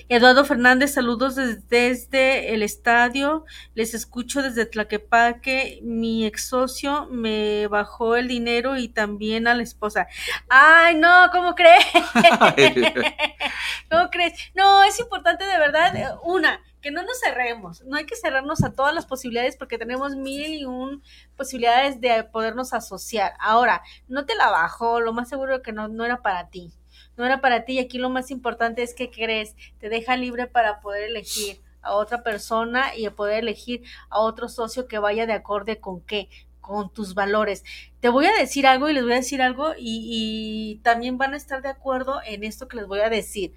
Eduardo 0.10 0.46
Fernández, 0.46 0.94
saludos 0.94 1.36
desde, 1.36 1.62
desde 1.70 2.54
el 2.54 2.64
estadio. 2.64 3.46
Les 3.74 3.94
escucho 3.94 4.42
desde 4.42 4.66
Tlaquepaque. 4.66 5.80
Mi 5.84 6.26
ex 6.26 6.48
socio 6.48 7.08
me 7.12 7.68
bajó 7.68 8.16
el 8.16 8.28
dinero 8.28 8.78
y 8.78 8.88
también 8.88 9.48
a 9.48 9.54
la 9.54 9.64
esposa. 9.64 10.08
Ay, 10.50 10.96
no, 10.96 11.30
¿cómo 11.32 11.56
crees? 11.56 11.86
¿Cómo 13.92 14.10
crees? 14.10 14.34
No, 14.54 14.84
es 14.84 15.00
importante 15.00 15.46
de 15.46 15.60
verdad, 15.60 15.96
eh, 15.96 16.08
una, 16.24 16.62
que 16.86 16.92
no 16.92 17.02
nos 17.02 17.20
cerremos, 17.20 17.84
no 17.86 17.98
hay 17.98 18.06
que 18.06 18.16
cerrarnos 18.16 18.64
a 18.64 18.72
todas 18.72 18.94
las 18.94 19.08
posibilidades 19.08 19.58
porque 19.58 19.80
tenemos 19.80 20.16
mil 20.16 20.54
y 20.54 20.66
un 20.66 21.02
posibilidades 21.36 22.00
de 22.00 22.24
podernos 22.26 22.74
asociar. 22.74 23.34
Ahora, 23.40 23.82
no 24.08 24.28
te 24.28 24.36
la 24.36 24.52
bajó, 24.52 25.00
lo 25.00 25.12
más 25.12 25.28
seguro 25.28 25.64
que 25.64 25.72
no, 25.72 25.88
no 25.88 26.06
era 26.06 26.22
para 26.22 26.52
ti, 26.52 26.72
no 27.18 27.26
era 27.26 27.42
para 27.42 27.66
ti 27.66 27.74
y 27.74 27.80
aquí 27.80 27.98
lo 27.98 28.12
más 28.12 28.30
importante 28.30 28.84
es 28.84 28.94
que 28.94 29.10
crees, 29.10 29.56
te 29.80 29.90
deja 29.90 30.16
libre 30.16 30.46
para 30.46 30.80
poder 30.80 31.06
elegir 31.06 31.60
a 31.82 31.96
otra 31.96 32.22
persona 32.22 32.96
y 32.96 33.10
poder 33.10 33.40
elegir 33.40 33.82
a 34.12 34.20
otro 34.20 34.48
socio 34.48 34.88
que 34.88 35.00
vaya 35.00 35.26
de 35.26 35.34
acorde 35.34 35.80
con 35.80 36.02
qué, 36.02 36.30
con 36.62 36.94
tus 36.94 37.16
valores. 37.16 37.64
Te 38.00 38.10
voy 38.10 38.28
a 38.28 38.36
decir 38.36 38.68
algo 38.68 38.90
y 38.90 38.94
les 38.94 39.02
voy 39.02 39.14
a 39.14 39.16
decir 39.16 39.42
algo 39.42 39.74
y, 39.76 40.76
y 40.78 40.82
también 40.84 41.18
van 41.18 41.34
a 41.34 41.38
estar 41.38 41.64
de 41.64 41.70
acuerdo 41.70 42.22
en 42.24 42.44
esto 42.44 42.68
que 42.68 42.78
les 42.78 42.86
voy 42.86 43.00
a 43.00 43.10
decir. 43.10 43.56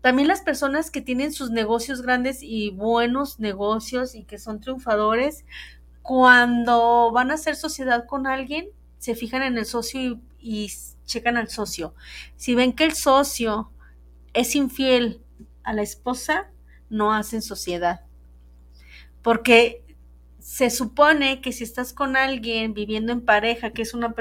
También 0.00 0.28
las 0.28 0.40
personas 0.40 0.90
que 0.90 1.02
tienen 1.02 1.32
sus 1.32 1.50
negocios 1.50 2.02
grandes 2.02 2.42
y 2.42 2.70
buenos 2.70 3.38
negocios 3.38 4.14
y 4.14 4.24
que 4.24 4.38
son 4.38 4.60
triunfadores, 4.60 5.44
cuando 6.02 7.10
van 7.12 7.30
a 7.30 7.34
hacer 7.34 7.54
sociedad 7.54 8.06
con 8.06 8.26
alguien, 8.26 8.68
se 8.98 9.14
fijan 9.14 9.42
en 9.42 9.58
el 9.58 9.66
socio 9.66 10.20
y, 10.38 10.72
checan 11.04 11.36
al 11.36 11.48
socio. 11.48 11.94
Si 12.36 12.54
ven 12.54 12.72
que 12.72 12.84
el 12.84 12.94
socio 12.94 13.72
es 14.32 14.54
infiel 14.54 15.20
a 15.64 15.72
la 15.72 15.82
esposa, 15.82 16.50
no 16.88 17.12
hacen 17.12 17.42
sociedad. 17.42 18.02
Porque 19.20 19.84
se 20.38 20.70
supone 20.70 21.40
que 21.40 21.52
si 21.52 21.64
estás 21.64 21.92
con 21.92 22.16
alguien 22.16 22.74
viviendo 22.74 23.12
en 23.12 23.24
pareja, 23.24 23.70
que 23.72 23.82
es 23.82 23.92
una, 23.92 24.14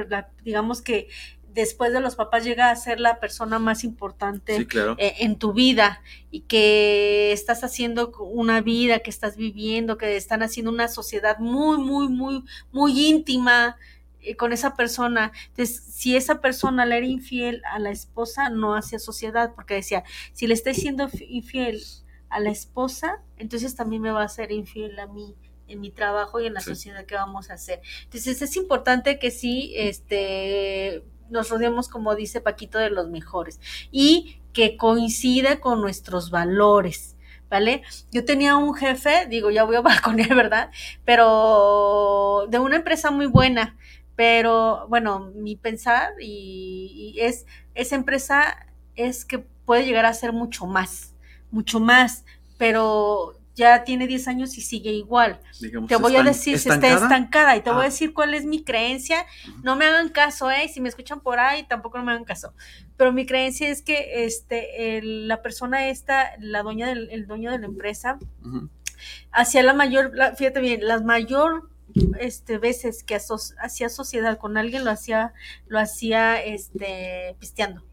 digamos 0.44 0.82
que 0.82 1.08
después 1.54 1.92
de 1.94 2.00
los 2.00 2.16
papás 2.16 2.44
llega 2.44 2.70
a 2.70 2.76
ser 2.76 3.00
la 3.00 3.20
persona 3.20 3.60
más 3.60 3.84
importante 3.84 4.56
Sí, 4.58 4.66
claro. 4.66 4.96
eh, 4.98 5.16
en 5.20 5.38
tu 5.38 5.54
vida 5.54 6.02
y 6.32 6.42
que 6.42 7.32
estás 7.32 7.64
haciendo 7.64 8.12
una 8.20 8.62
vida, 8.62 9.00
que 9.00 9.10
estás 9.10 9.36
viviendo, 9.36 9.98
que 9.98 10.16
están 10.16 10.44
haciendo 10.44 10.72
una 10.72 10.88
sociedad 10.88 11.40
muy, 11.40 11.78
muy, 11.78 12.08
muy, 12.10 12.44
muy 12.72 13.08
íntima 13.08 13.78
eh, 14.22 14.36
con 14.36 14.54
esa 14.54 14.76
persona. 14.76 15.32
Entonces, 15.48 15.82
si 15.94 16.16
esa 16.16 16.42
persona 16.42 16.86
le 16.86 16.98
era 16.98 17.06
infiel 17.06 17.62
a 17.72 17.80
la 17.80 17.90
esposa, 17.92 18.50
no 18.50 18.76
hacía 18.76 19.00
sociedad, 19.00 19.54
porque 19.56 19.76
decía, 19.76 20.04
si 20.34 20.46
le 20.46 20.54
estoy 20.54 20.76
siendo 20.76 21.10
infiel 21.28 21.82
a 22.30 22.40
la 22.40 22.52
esposa, 22.52 23.22
entonces 23.38 23.76
también 23.76 24.02
me 24.02 24.12
va 24.12 24.24
a 24.24 24.30
ser 24.30 24.52
infiel 24.52 25.00
a 25.00 25.08
mí 25.08 25.36
en 25.68 25.80
mi 25.82 25.90
trabajo 25.92 26.40
y 26.40 26.48
en 26.48 26.54
la 26.54 26.62
Sí. 26.62 26.70
sociedad 26.72 27.06
que 27.06 27.16
vamos 27.16 27.50
a 27.50 27.54
hacer. 27.54 27.82
Entonces 28.06 28.42
es 28.42 28.56
importante 28.56 29.20
que 29.20 29.32
sí, 29.32 29.72
este, 29.76 31.04
nos 31.30 31.50
rodeemos, 31.50 31.88
como 31.88 32.16
dice 32.16 32.42
Paquito, 32.42 32.78
de 32.78 32.90
los 32.90 33.10
mejores 33.10 33.60
y 33.92 34.40
que 34.54 34.78
coincida 34.78 35.60
con 35.60 35.82
nuestros 35.82 36.32
valores. 36.32 37.16
¿Vale? 37.50 37.82
Yo 38.12 38.26
tenía 38.26 38.58
un 38.58 38.76
jefe, 38.76 39.26
digo, 39.28 39.50
ya 39.50 39.64
voy 39.64 39.76
a 39.76 39.82
balconear, 39.82 40.36
¿verdad? 40.36 40.70
Pero 41.04 42.46
de 42.48 42.60
una 42.60 42.76
empresa 42.76 43.10
muy 43.10 43.26
buena, 43.26 43.76
pero 44.16 44.86
bueno, 44.88 45.32
mi 45.34 45.56
pensar 45.56 46.14
y, 46.20 47.16
y 47.16 47.22
es, 47.22 47.48
esa 47.74 47.96
empresa 47.96 48.68
es 48.96 49.26
que 49.26 49.40
puede 49.40 49.86
llegar 49.86 50.06
a 50.06 50.14
ser 50.14 50.32
mucho 50.32 50.68
más, 50.68 51.16
mucho 51.50 51.80
más, 51.80 52.24
pero 52.60 53.39
ya 53.60 53.84
tiene 53.84 54.08
10 54.08 54.28
años 54.28 54.58
y 54.58 54.62
sigue 54.62 54.92
igual. 54.92 55.40
Digamos, 55.62 55.90
Te 55.90 55.98
voy 55.98 56.16
a 56.16 56.24
decir 56.24 56.58
si 56.58 56.70
está 56.70 56.76
estancada. 56.88 57.04
estancada 57.06 57.56
y 57.58 57.62
te 57.62 57.70
voy 57.70 57.80
Ah. 57.80 57.84
a 57.84 57.86
decir 57.90 58.14
cuál 58.14 58.34
es 58.34 58.46
mi 58.46 58.64
creencia. 58.64 59.26
No 59.62 59.76
me 59.76 59.86
hagan 59.86 60.10
caso, 60.10 60.50
¿eh? 60.50 60.68
Si 60.74 60.82
me 60.82 60.90
escuchan 60.90 61.20
por 61.20 61.40
ahí, 61.40 61.64
tampoco 61.68 61.98
no 61.98 62.06
me 62.06 62.14
hagan 62.14 62.24
caso. 62.24 62.54
Pero 62.98 63.12
mi 63.14 63.26
creencia 63.26 63.68
es 63.70 63.82
que 63.82 64.26
este, 64.26 64.98
el- 64.98 65.28
la 65.28 65.42
persona 65.42 65.90
esta, 65.90 66.32
la 66.40 66.64
dueña 66.64 66.88
del, 66.88 67.10
el 67.12 67.28
dueño 67.28 67.52
de 67.52 67.60
la 67.60 67.66
empresa, 67.68 68.18
hacía 69.32 69.64
la 69.64 69.74
mayor, 69.74 70.12
la- 70.16 70.36
fíjate 70.36 70.60
bien, 70.62 70.88
las 70.88 71.04
mayor 71.04 71.70
este, 72.20 72.58
veces 72.60 73.04
que 73.04 73.16
aso- 73.16 73.54
hacía 73.60 73.90
sociedad 73.90 74.38
con 74.38 74.58
alguien 74.58 74.86
lo 74.86 74.92
hacía, 74.92 75.34
lo 75.68 75.80
hacía 75.80 76.42
este, 76.42 77.36
pisteando. 77.40 77.84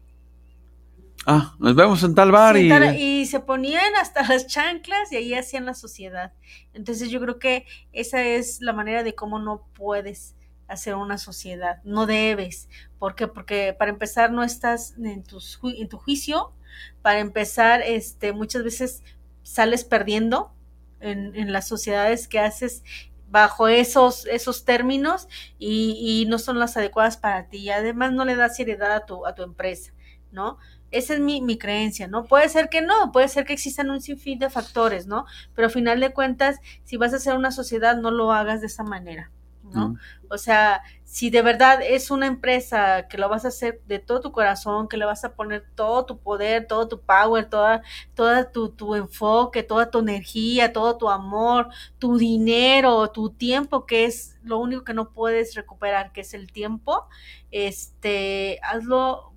Ah, 1.29 1.55
nos 1.59 1.75
vemos 1.75 2.01
en 2.03 2.15
tal 2.15 2.31
bar 2.31 2.55
Sí, 2.55 2.67
y... 2.67 2.69
tal- 2.69 2.95
y 2.97 3.25
se 3.25 3.41
ponían 3.41 3.95
hasta 3.99 4.25
las 4.25 4.47
chanclas 4.47 5.11
y 5.11 5.17
ahí 5.17 5.33
hacían 5.33 5.65
la 5.65 5.73
sociedad. 5.73 6.31
Entonces 6.73 7.09
yo 7.09 7.19
creo 7.19 7.37
que 7.37 7.65
esa 7.91 8.23
es 8.23 8.61
la 8.61 8.71
manera 8.71 9.03
de 9.03 9.13
cómo 9.13 9.37
no 9.37 9.67
puedes 9.73 10.35
hacer 10.69 10.95
una 10.95 11.17
sociedad, 11.17 11.81
no 11.83 12.05
debes. 12.05 12.69
¿Por 12.97 13.15
qué? 13.15 13.27
Porque 13.27 13.75
para 13.77 13.91
empezar 13.91 14.31
no 14.31 14.41
estás 14.43 14.95
en, 14.97 15.23
tus 15.23 15.59
en 15.63 15.89
tu 15.89 15.97
juicio, 15.97 16.53
para 17.01 17.19
empezar 17.19 17.81
este, 17.81 18.31
muchas 18.31 18.63
veces 18.63 19.03
sales 19.43 19.83
perdiendo 19.83 20.53
en, 21.01 21.35
en 21.35 21.51
las 21.51 21.67
sociedades 21.67 22.27
que 22.29 22.39
haces 22.39 22.83
bajo 23.29 23.67
esos, 23.67 24.25
esos 24.27 24.63
términos 24.63 25.27
y, 25.59 26.25
no 26.29 26.39
son 26.39 26.57
las 26.59 26.77
adecuadas 26.77 27.17
para 27.17 27.49
ti. 27.49 27.57
Y 27.59 27.69
además 27.69 28.13
no 28.13 28.23
le 28.23 28.35
das 28.35 28.55
seriedad 28.55 28.91
a 28.93 29.05
tu, 29.05 29.25
a 29.25 29.35
tu 29.35 29.43
empresa, 29.43 29.91
¿no? 30.31 30.57
Esa 30.91 31.15
es 31.15 31.19
mi, 31.19 31.41
mi, 31.41 31.57
creencia, 31.57 32.07
¿no? 32.07 32.25
Puede 32.25 32.49
ser 32.49 32.69
que 32.69 32.81
no, 32.81 33.11
puede 33.11 33.27
ser 33.27 33.45
que 33.45 33.53
existan 33.53 33.89
un 33.89 34.01
sinfín 34.01 34.39
de 34.39 34.49
factores, 34.49 35.07
¿no? 35.07 35.25
Pero 35.53 35.67
a 35.67 35.71
final 35.71 35.99
de 35.99 36.13
cuentas, 36.13 36.57
si 36.83 36.97
vas 36.97 37.13
a 37.13 37.17
hacer 37.17 37.35
una 37.35 37.51
sociedad, 37.51 37.97
no 37.97 38.11
lo 38.11 38.31
hagas 38.31 38.61
de 38.61 38.67
esa 38.67 38.83
manera. 38.83 39.31
¿no? 39.73 39.95
O 40.29 40.37
sea, 40.37 40.81
si 41.03 41.29
de 41.29 41.41
verdad 41.41 41.79
es 41.81 42.11
una 42.11 42.27
empresa 42.27 43.07
que 43.07 43.17
lo 43.17 43.29
vas 43.29 43.45
a 43.45 43.49
hacer 43.49 43.81
de 43.87 43.99
todo 43.99 44.21
tu 44.21 44.31
corazón, 44.31 44.87
que 44.87 44.97
le 44.97 45.05
vas 45.05 45.23
a 45.23 45.35
poner 45.35 45.65
todo 45.75 46.05
tu 46.05 46.19
poder, 46.19 46.67
todo 46.67 46.87
tu 46.87 47.01
power, 47.01 47.49
toda, 47.49 47.81
toda 48.13 48.51
tu, 48.51 48.69
tu 48.69 48.95
enfoque, 48.95 49.63
toda 49.63 49.89
tu 49.89 49.99
energía, 49.99 50.73
todo 50.73 50.97
tu 50.97 51.09
amor, 51.09 51.69
tu 51.99 52.17
dinero, 52.17 53.09
tu 53.11 53.29
tiempo, 53.29 53.85
que 53.85 54.05
es 54.05 54.37
lo 54.43 54.59
único 54.59 54.83
que 54.83 54.93
no 54.93 55.11
puedes 55.11 55.55
recuperar, 55.55 56.11
que 56.11 56.21
es 56.21 56.33
el 56.33 56.51
tiempo, 56.51 57.07
este, 57.51 58.59
hazlo 58.63 59.33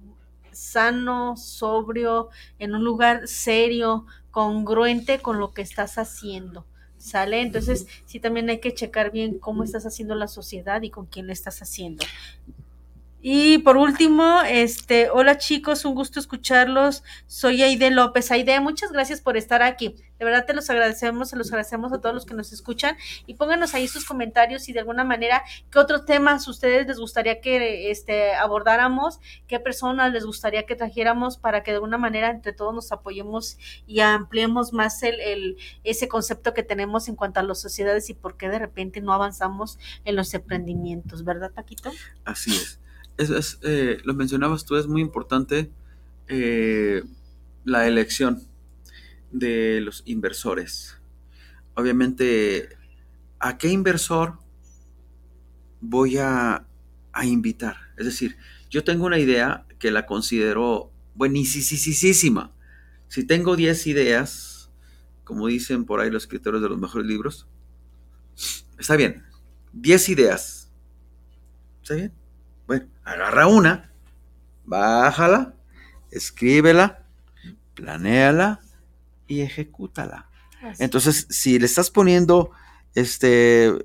sano, 0.61 1.37
sobrio, 1.37 2.29
en 2.59 2.75
un 2.75 2.85
lugar 2.85 3.27
serio, 3.27 4.07
congruente 4.31 5.21
con 5.21 5.39
lo 5.41 5.53
que 5.53 5.63
estás 5.63 5.99
haciendo. 5.99 6.67
¿Sale? 6.99 7.41
Entonces, 7.41 7.87
sí, 8.05 8.21
también 8.21 8.51
hay 8.51 8.61
que 8.61 8.75
checar 8.75 9.11
bien 9.11 9.39
cómo 9.39 9.65
estás 9.65 9.87
haciendo 9.87 10.15
la 10.15 10.29
sociedad 10.29 10.83
y 10.83 10.91
con 10.91 11.07
quién 11.07 11.31
estás 11.31 11.63
haciendo. 11.63 12.05
Y 13.23 13.59
por 13.59 13.77
último, 13.77 14.41
este, 14.47 15.11
hola 15.11 15.37
chicos, 15.37 15.85
un 15.85 15.95
gusto 15.95 16.18
escucharlos. 16.18 17.05
Soy 17.27 17.62
Aide 17.62 17.91
López. 17.91 18.31
Aide, 18.31 18.59
muchas 18.61 18.93
gracias 18.93 19.21
por 19.21 19.37
estar 19.37 19.62
aquí. 19.62 19.95
De 20.18 20.25
verdad 20.25 20.47
te 20.47 20.55
los 20.55 20.71
agradecemos, 20.71 21.29
se 21.29 21.37
los 21.37 21.49
agradecemos 21.49 21.93
a 21.93 22.01
todos 22.01 22.14
los 22.14 22.25
que 22.25 22.33
nos 22.33 22.51
escuchan 22.53 22.97
y 23.27 23.35
pónganos 23.35 23.75
ahí 23.75 23.89
sus 23.89 24.07
comentarios 24.07 24.71
y 24.71 24.73
de 24.73 24.81
alguna 24.81 25.05
manera 25.05 25.43
qué 25.71 25.79
otros 25.79 26.07
temas 26.07 26.49
ustedes 26.49 26.87
les 26.87 26.99
gustaría 26.99 27.43
que 27.43 27.91
este, 27.91 28.35
abordáramos, 28.35 29.21
qué 29.47 29.61
personas 29.61 30.12
les 30.12 30.25
gustaría 30.25 30.64
que 30.64 30.75
trajéramos 30.75 31.37
para 31.37 31.62
que 31.62 31.73
de 31.73 31.77
alguna 31.77 31.99
manera 31.99 32.31
entre 32.31 32.55
todos 32.55 32.75
nos 32.75 32.91
apoyemos 32.91 33.59
y 33.87 34.01
ampliemos 34.01 34.73
más 34.73 35.03
el, 35.03 35.21
el 35.21 35.57
ese 35.85 36.09
concepto 36.09 36.55
que 36.55 36.62
tenemos 36.62 37.09
en 37.09 37.16
cuanto 37.16 37.41
a 37.41 37.43
las 37.43 37.61
sociedades 37.61 38.09
y 38.09 38.14
por 38.14 38.39
qué 38.39 38.49
de 38.49 38.59
repente 38.59 39.03
no 39.03 39.12
avanzamos 39.12 39.79
en 40.07 40.16
los 40.16 40.33
emprendimientos, 40.33 41.25
¿verdad, 41.25 41.51
Paquito? 41.53 41.91
Así 42.25 42.57
es 42.57 42.81
es, 43.19 43.59
eh, 43.63 43.99
lo 44.05 44.15
mencionabas 44.15 44.65
tú, 44.65 44.77
es 44.77 44.87
muy 44.87 45.01
importante 45.01 45.71
eh, 46.29 47.03
la 47.65 47.87
elección 47.87 48.43
de 49.31 49.81
los 49.81 50.03
inversores. 50.07 50.97
Obviamente, 51.75 52.69
¿a 53.39 53.59
qué 53.59 53.69
inversor 53.69 54.39
voy 55.81 56.19
a, 56.19 56.67
a 57.13 57.27
invitar? 57.27 57.77
Es 57.97 58.07
decir, 58.07 58.37
yo 58.71 58.85
tengo 58.85 59.07
una 59.07 59.19
idea 59.19 59.67
que 59.79 59.91
la 59.91 60.07
considero 60.07 60.93
buenísima. 61.15 62.53
Si 63.09 63.25
tengo 63.25 63.57
10 63.57 63.87
ideas, 63.89 64.71
como 65.25 65.49
dicen 65.49 65.85
por 65.85 66.01
ahí 66.01 66.11
los 66.11 66.23
escritores 66.25 66.63
de 66.63 66.69
los 66.69 66.79
mejores 66.79 67.07
libros, 67.07 67.49
está 68.79 68.97
bien. 68.97 69.25
10 69.73 70.09
ideas. 70.11 70.71
¿Está 71.83 71.95
bien? 71.95 72.13
Bueno, 72.71 72.87
agarra 73.03 73.49
una, 73.49 73.91
bájala, 74.64 75.57
escríbela, 76.12 77.05
planéala 77.75 78.61
y 79.27 79.41
ejecútala. 79.41 80.31
Entonces, 80.79 81.27
si 81.31 81.59
le 81.59 81.66
estás 81.66 81.91
poniendo 81.91 82.53
este 82.95 83.77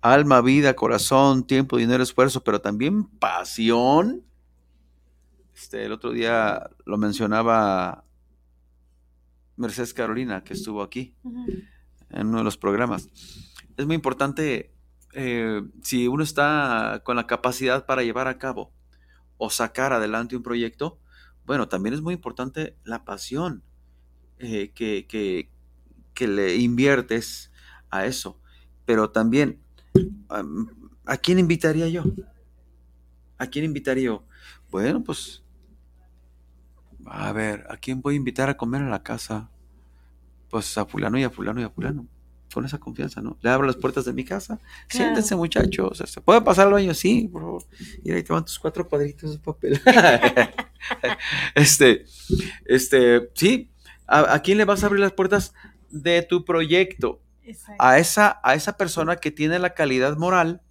alma, 0.00 0.40
vida, 0.40 0.74
corazón, 0.74 1.46
tiempo, 1.46 1.76
dinero, 1.76 2.02
esfuerzo, 2.02 2.42
pero 2.42 2.60
también 2.60 3.04
pasión. 3.04 4.24
Este, 5.54 5.84
el 5.84 5.92
otro 5.92 6.10
día 6.10 6.70
lo 6.86 6.98
mencionaba 6.98 8.02
Mercedes 9.54 9.94
Carolina, 9.94 10.42
que 10.42 10.54
estuvo 10.54 10.82
aquí 10.82 11.14
en 12.10 12.26
uno 12.26 12.38
de 12.38 12.44
los 12.44 12.56
programas. 12.56 13.08
Es 13.76 13.86
muy 13.86 13.94
importante 13.94 14.73
eh, 15.14 15.62
si 15.82 16.08
uno 16.08 16.24
está 16.24 17.02
con 17.04 17.16
la 17.16 17.26
capacidad 17.26 17.86
para 17.86 18.02
llevar 18.02 18.26
a 18.26 18.38
cabo 18.38 18.72
o 19.38 19.48
sacar 19.48 19.92
adelante 19.92 20.36
un 20.36 20.42
proyecto, 20.42 20.98
bueno, 21.46 21.68
también 21.68 21.94
es 21.94 22.00
muy 22.00 22.14
importante 22.14 22.76
la 22.84 23.04
pasión 23.04 23.62
eh, 24.38 24.72
que, 24.74 25.06
que, 25.06 25.48
le 26.26 26.56
inviertes 26.56 27.52
a 27.90 28.06
eso. 28.06 28.40
Pero 28.86 29.10
también, 29.10 29.60
¿a 31.06 31.16
quién 31.16 31.38
invitaría 31.38 31.88
yo? 31.88 32.04
¿A 33.38 33.46
quién 33.46 33.64
invitaría 33.64 34.04
yo? 34.04 34.24
Bueno, 34.70 35.02
pues, 35.04 35.42
a 37.06 37.32
ver, 37.32 37.66
¿a 37.68 37.76
quién 37.76 38.00
voy 38.00 38.14
a 38.14 38.16
invitar 38.16 38.48
a 38.48 38.56
comer 38.56 38.82
a 38.82 38.88
la 38.88 39.02
casa? 39.02 39.50
Pues 40.50 40.76
a 40.78 40.86
fulano 40.86 41.18
y 41.18 41.24
a 41.24 41.30
fulano 41.30 41.60
y 41.60 41.64
a 41.64 41.70
fulano 41.70 42.08
con 42.54 42.64
esa 42.64 42.78
confianza, 42.78 43.20
¿no? 43.20 43.36
Le 43.42 43.50
abro 43.50 43.66
las 43.66 43.76
puertas 43.76 44.04
de 44.04 44.12
mi 44.12 44.24
casa, 44.24 44.60
siéntense 44.88 45.34
muchachos, 45.34 46.02
¿se 46.06 46.20
puede 46.20 46.40
pasar 46.40 46.68
al 46.68 46.72
baño? 46.72 46.94
Sí, 46.94 47.28
por 47.30 47.42
favor. 47.42 47.64
Y 48.04 48.12
ahí 48.12 48.22
te 48.22 48.32
van 48.32 48.44
tus 48.44 48.58
cuatro 48.58 48.88
cuadritos 48.88 49.32
de 49.32 49.38
papel. 49.38 49.82
este, 51.54 52.06
este, 52.64 53.30
sí, 53.34 53.70
¿A, 54.06 54.38
quién 54.40 54.58
le 54.58 54.64
vas 54.64 54.82
a 54.82 54.86
abrir 54.86 55.00
las 55.00 55.12
puertas 55.12 55.54
de 55.90 56.22
tu 56.22 56.44
proyecto? 56.44 57.20
A 57.78 57.98
esa, 57.98 58.40
a 58.42 58.54
esa 58.54 58.76
persona 58.76 59.16
que 59.16 59.30
tiene 59.30 59.58
la 59.58 59.74
calidad 59.74 60.16
moral 60.16 60.62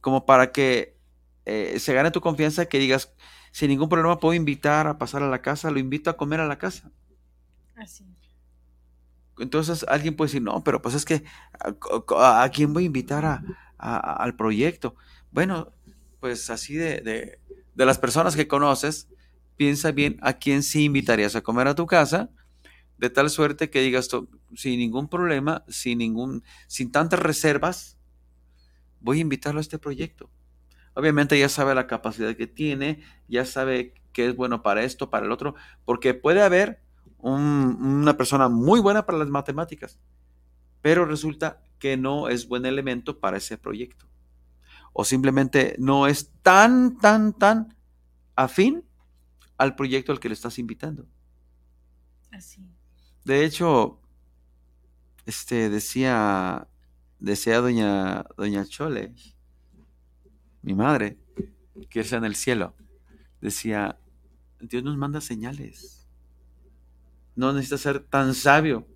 como 0.00 0.24
para 0.24 0.52
que 0.52 0.96
eh, 1.44 1.78
se 1.78 1.92
gane 1.92 2.10
tu 2.10 2.20
confianza, 2.20 2.66
que 2.66 2.78
digas, 2.78 3.14
sin 3.52 3.68
ningún 3.68 3.88
problema 3.88 4.18
puedo 4.18 4.34
invitar 4.34 4.86
a 4.86 4.98
pasar 4.98 5.22
a 5.22 5.28
la 5.28 5.42
casa, 5.42 5.70
lo 5.70 5.78
invito 5.78 6.08
a 6.08 6.16
comer 6.16 6.40
a 6.40 6.46
la 6.46 6.58
casa. 6.58 6.90
Así 7.76 8.04
entonces 9.38 9.84
alguien 9.88 10.14
puede 10.16 10.28
decir, 10.28 10.42
no, 10.42 10.62
pero 10.64 10.82
pues 10.82 10.94
es 10.94 11.04
que, 11.04 11.24
¿a, 12.16 12.50
quién 12.52 12.72
voy 12.72 12.84
a 12.84 12.86
invitar 12.86 13.24
a, 13.24 13.42
al 13.78 14.36
proyecto? 14.36 14.94
Bueno, 15.30 15.72
pues 16.20 16.50
así 16.50 16.74
de, 16.74 17.00
de, 17.00 17.38
de, 17.74 17.86
las 17.86 17.98
personas 17.98 18.36
que 18.36 18.46
conoces, 18.46 19.08
piensa 19.56 19.92
bien 19.92 20.18
a 20.22 20.34
quién 20.34 20.62
sí 20.62 20.84
invitarías 20.84 21.34
a 21.36 21.42
comer 21.42 21.68
a 21.68 21.74
tu 21.74 21.86
casa, 21.86 22.30
de 22.98 23.10
tal 23.10 23.30
suerte 23.30 23.70
que 23.70 23.80
digas 23.80 24.08
tú, 24.08 24.28
sin 24.54 24.78
ningún 24.78 25.08
problema, 25.08 25.64
sin, 25.68 25.98
ningún, 25.98 26.44
sin 26.68 26.92
tantas 26.92 27.18
reservas, 27.18 27.98
voy 29.00 29.18
a 29.18 29.22
invitarlo 29.22 29.58
a 29.58 29.62
este 29.62 29.78
proyecto. 29.78 30.30
Obviamente 30.94 31.38
ya 31.38 31.48
sabe 31.48 31.74
la 31.74 31.86
capacidad 31.86 32.36
que 32.36 32.46
tiene, 32.46 33.02
ya 33.26 33.44
sabe 33.44 33.94
que 34.12 34.28
es 34.28 34.36
bueno 34.36 34.62
para 34.62 34.84
esto, 34.84 35.10
para 35.10 35.26
el 35.26 35.32
otro, 35.32 35.54
porque 35.84 36.14
puede 36.14 36.42
haber 36.42 36.82
una 37.22 38.16
persona 38.16 38.48
muy 38.48 38.80
buena 38.80 39.06
para 39.06 39.18
las 39.18 39.28
matemáticas, 39.28 39.98
pero 40.80 41.04
resulta 41.04 41.62
que 41.78 41.96
no 41.96 42.28
es 42.28 42.48
buen 42.48 42.66
elemento 42.66 43.18
para 43.20 43.36
ese 43.36 43.56
proyecto. 43.56 44.06
O 44.92 45.04
simplemente 45.04 45.76
no 45.78 46.06
es 46.06 46.30
tan, 46.42 46.98
tan, 46.98 47.32
tan 47.32 47.76
afín 48.34 48.84
al 49.56 49.74
proyecto 49.74 50.12
al 50.12 50.20
que 50.20 50.28
le 50.28 50.34
estás 50.34 50.58
invitando. 50.58 51.06
Así. 52.32 52.66
De 53.24 53.44
hecho, 53.44 54.00
este 55.24 55.70
decía, 55.70 56.66
decía 57.20 57.60
doña, 57.60 58.24
doña 58.36 58.64
Chole, 58.66 59.14
mi 60.62 60.74
madre, 60.74 61.18
que 61.88 62.00
es 62.00 62.12
en 62.12 62.24
el 62.24 62.34
cielo, 62.34 62.74
decía, 63.40 63.98
Dios 64.60 64.82
nos 64.82 64.96
manda 64.96 65.20
señales 65.20 66.01
no 67.36 67.52
necesitas 67.52 67.80
ser 67.80 68.00
tan 68.00 68.34
sabio. 68.34 68.86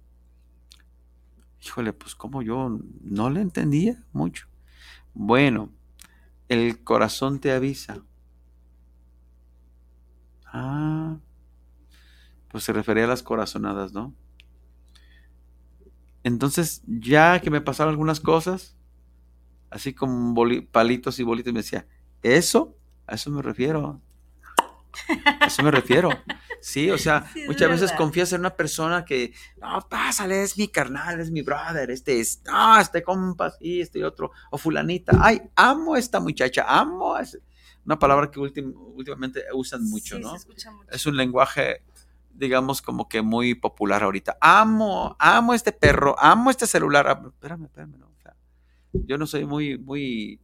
Híjole, 1.64 1.92
pues 1.92 2.14
como 2.14 2.42
yo 2.42 2.78
no 3.02 3.30
le 3.30 3.40
entendía 3.40 4.04
mucho. 4.12 4.46
Bueno, 5.14 5.72
el 6.48 6.82
corazón 6.84 7.40
te 7.40 7.52
avisa. 7.52 8.02
Ah, 10.46 11.18
pues 12.48 12.64
se 12.64 12.72
refería 12.72 13.04
a 13.04 13.08
las 13.08 13.22
corazonadas, 13.22 13.92
¿no? 13.92 14.14
Entonces, 16.22 16.82
ya 16.86 17.40
que 17.40 17.50
me 17.50 17.60
pasaron 17.60 17.90
algunas 17.90 18.20
cosas, 18.20 18.76
así 19.70 19.94
como 19.94 20.34
palitos 20.72 21.18
y 21.18 21.22
bolitos, 21.22 21.52
me 21.52 21.60
decía, 21.60 21.86
eso, 22.22 22.76
a 23.06 23.14
eso 23.14 23.30
me 23.30 23.42
refiero. 23.42 24.00
A 25.40 25.46
eso 25.46 25.62
me 25.62 25.70
refiero. 25.70 26.10
Sí, 26.60 26.90
o 26.90 26.98
sea, 26.98 27.30
muchas 27.46 27.68
veces 27.70 27.92
confías 27.92 28.32
en 28.32 28.40
una 28.40 28.56
persona 28.56 29.04
que, 29.04 29.32
no, 29.60 29.86
pásale, 29.88 30.42
es 30.42 30.56
mi 30.56 30.68
carnal, 30.68 31.20
es 31.20 31.30
mi 31.30 31.42
brother, 31.42 31.90
este 31.90 32.20
es, 32.20 32.42
no, 32.44 32.80
este 32.80 33.02
compa, 33.02 33.50
sí, 33.50 33.80
este 33.80 34.04
otro, 34.04 34.32
o 34.50 34.58
fulanita. 34.58 35.16
Ay, 35.20 35.42
amo 35.54 35.94
a 35.94 35.98
esta 35.98 36.18
muchacha, 36.18 36.64
amo 36.66 37.14
a 37.14 37.22
Una 37.84 37.98
palabra 37.98 38.30
que 38.30 38.40
últimamente 38.40 39.44
usan 39.54 39.84
mucho, 39.84 40.18
¿no? 40.18 40.34
Es 40.90 41.06
un 41.06 41.16
lenguaje 41.16 41.82
digamos, 42.36 42.82
como 42.82 43.08
que 43.08 43.22
muy 43.22 43.54
popular 43.54 44.02
ahorita. 44.02 44.36
Amo, 44.40 45.16
amo 45.18 45.54
este 45.54 45.72
perro, 45.72 46.16
amo 46.18 46.50
este 46.50 46.66
celular. 46.66 47.22
Espérame, 47.26 47.64
espérame, 47.64 47.98
no. 47.98 48.06
yo 48.92 49.18
no 49.18 49.26
soy 49.26 49.44
muy, 49.44 49.78
muy, 49.78 50.40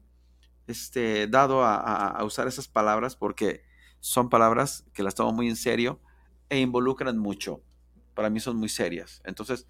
este, 0.66 1.26
dado 1.26 1.64
a, 1.64 2.22
usar 2.24 2.48
esas 2.48 2.68
palabras 2.68 3.16
porque 3.16 3.64
son 4.02 4.28
palabras 4.28 4.84
que 4.92 5.04
las 5.04 5.14
tomo 5.14 5.32
muy 5.32 5.48
en 5.48 5.54
serio 5.54 6.00
e 6.48 6.58
involucran 6.58 7.18
mucho. 7.18 7.62
Para 8.14 8.30
mí 8.30 8.40
son 8.40 8.56
muy 8.56 8.68
serias. 8.68 9.22
Entonces, 9.24 9.64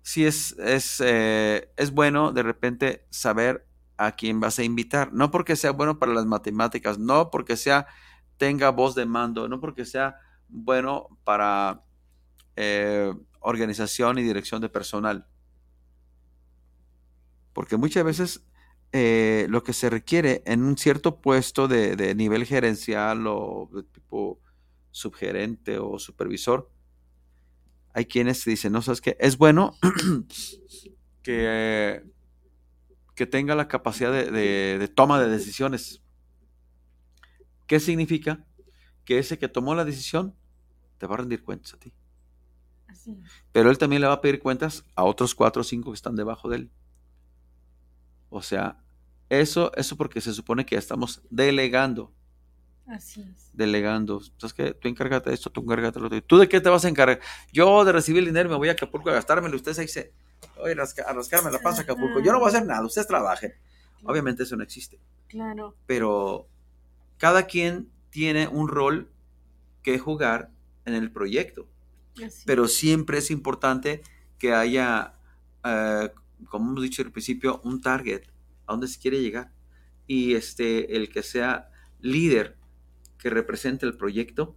sí 0.00 0.24
es, 0.24 0.52
es, 0.58 0.98
eh, 1.04 1.70
es 1.76 1.90
bueno 1.92 2.32
de 2.32 2.42
repente 2.42 3.06
saber 3.10 3.68
a 3.98 4.12
quién 4.12 4.40
vas 4.40 4.58
a 4.58 4.64
invitar. 4.64 5.12
No 5.12 5.30
porque 5.30 5.56
sea 5.56 5.72
bueno 5.72 5.98
para 5.98 6.14
las 6.14 6.24
matemáticas, 6.24 6.98
no 6.98 7.30
porque 7.30 7.58
sea 7.58 7.86
tenga 8.38 8.70
voz 8.70 8.94
de 8.94 9.04
mando, 9.04 9.46
no 9.46 9.60
porque 9.60 9.84
sea 9.84 10.16
bueno 10.48 11.20
para 11.22 11.84
eh, 12.56 13.12
organización 13.40 14.18
y 14.18 14.22
dirección 14.22 14.62
de 14.62 14.70
personal. 14.70 15.26
Porque 17.52 17.76
muchas 17.76 18.04
veces 18.04 18.46
eh, 18.94 19.46
lo 19.48 19.62
que 19.62 19.72
se 19.72 19.88
requiere 19.88 20.42
en 20.44 20.62
un 20.62 20.76
cierto 20.76 21.20
puesto 21.20 21.66
de, 21.66 22.14
nivel 22.14 22.44
gerencial 22.44 23.26
o 23.26 23.70
de 23.72 23.84
tipo 23.84 24.38
subgerente 24.90 25.78
o 25.78 25.98
supervisor, 25.98 26.70
hay 27.94 28.04
quienes 28.04 28.44
dicen, 28.44 28.72
no 28.72 28.82
sabes 28.82 29.00
qué, 29.00 29.16
es 29.18 29.38
bueno 29.38 29.74
que, 31.22 32.04
que 33.14 33.26
tenga 33.26 33.54
la 33.54 33.66
capacidad 33.66 34.12
de, 34.12 34.92
toma 34.94 35.18
de 35.18 35.28
decisiones. 35.30 36.02
¿Qué 37.66 37.80
significa? 37.80 38.44
Que 39.06 39.18
ese 39.18 39.38
que 39.38 39.48
tomó 39.48 39.74
la 39.74 39.86
decisión 39.86 40.36
te 40.98 41.06
va 41.06 41.14
a 41.14 41.18
rendir 41.18 41.42
cuentas 41.42 41.72
a 41.72 41.78
ti. 41.78 41.94
Pero 43.52 43.70
él 43.70 43.78
también 43.78 44.02
le 44.02 44.08
va 44.08 44.14
a 44.14 44.20
pedir 44.20 44.38
cuentas 44.38 44.84
a 44.94 45.04
otros 45.04 45.34
cuatro 45.34 45.62
o 45.62 45.64
cinco 45.64 45.92
que 45.92 45.96
están 45.96 46.14
debajo 46.14 46.50
de 46.50 46.56
él. 46.56 46.70
O 48.28 48.42
sea, 48.42 48.81
eso, 49.28 49.72
eso 49.76 49.96
porque 49.96 50.20
se 50.20 50.32
supone 50.32 50.66
que 50.66 50.74
ya 50.74 50.78
estamos 50.78 51.22
delegando. 51.30 52.12
Así 52.86 53.22
es. 53.22 53.50
Delegando. 53.52 54.20
Entonces, 54.22 54.52
que 54.52 54.74
tú 54.74 54.88
encárgate 54.88 55.30
de 55.30 55.34
esto, 55.34 55.50
tú 55.50 55.62
encárgate 55.62 55.94
de 55.94 56.00
lo 56.00 56.06
otro. 56.06 56.22
¿Tú 56.22 56.38
de 56.38 56.48
qué 56.48 56.60
te 56.60 56.68
vas 56.68 56.84
a 56.84 56.88
encargar? 56.88 57.20
Yo 57.52 57.84
de 57.84 57.92
recibir 57.92 58.20
el 58.20 58.26
dinero 58.26 58.50
me 58.50 58.56
voy 58.56 58.68
a 58.68 58.72
Acapulco 58.72 59.10
a 59.10 59.14
gastármelo. 59.14 59.56
Ustedes 59.56 59.78
ahí 59.78 59.88
se. 59.88 60.12
Oye, 60.56 60.72
a 60.72 61.12
rascarme 61.12 61.50
la 61.50 61.60
panza 61.60 61.82
a 61.82 61.84
Acapulco. 61.84 62.20
Yo 62.20 62.32
no 62.32 62.38
voy 62.38 62.46
a 62.46 62.48
hacer 62.48 62.66
nada. 62.66 62.84
Ustedes 62.84 63.06
trabajen. 63.06 63.54
Obviamente 64.04 64.42
eso 64.42 64.56
no 64.56 64.64
existe. 64.64 64.98
Claro. 65.28 65.76
Pero 65.86 66.48
cada 67.18 67.46
quien 67.46 67.88
tiene 68.10 68.48
un 68.48 68.68
rol 68.68 69.10
que 69.82 69.98
jugar 69.98 70.50
en 70.84 70.94
el 70.94 71.10
proyecto. 71.10 71.66
Pero 72.44 72.68
siempre 72.68 73.18
es 73.18 73.30
importante 73.30 74.02
que 74.38 74.52
haya, 74.52 75.14
eh, 75.64 76.10
como 76.48 76.72
hemos 76.72 76.82
dicho 76.82 77.02
al 77.02 77.10
principio, 77.10 77.60
un 77.64 77.80
target 77.80 78.24
a 78.72 78.74
dónde 78.74 78.88
se 78.88 79.00
quiere 79.00 79.20
llegar. 79.20 79.52
Y 80.06 80.34
este, 80.34 80.96
el 80.96 81.08
que 81.08 81.22
sea 81.22 81.70
líder 82.00 82.56
que 83.18 83.30
represente 83.30 83.86
el 83.86 83.96
proyecto 83.96 84.56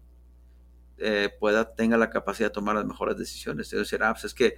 eh, 0.97 1.30
pueda, 1.39 1.76
tenga 1.76 1.97
la 1.97 2.09
capacidad 2.09 2.49
de 2.49 2.53
tomar 2.53 2.76
las 2.76 2.86
mejores 2.86 3.18
decisiones. 3.18 3.74
Ah, 4.01 4.13
pues 4.13 4.26
es 4.26 4.34
que, 4.34 4.55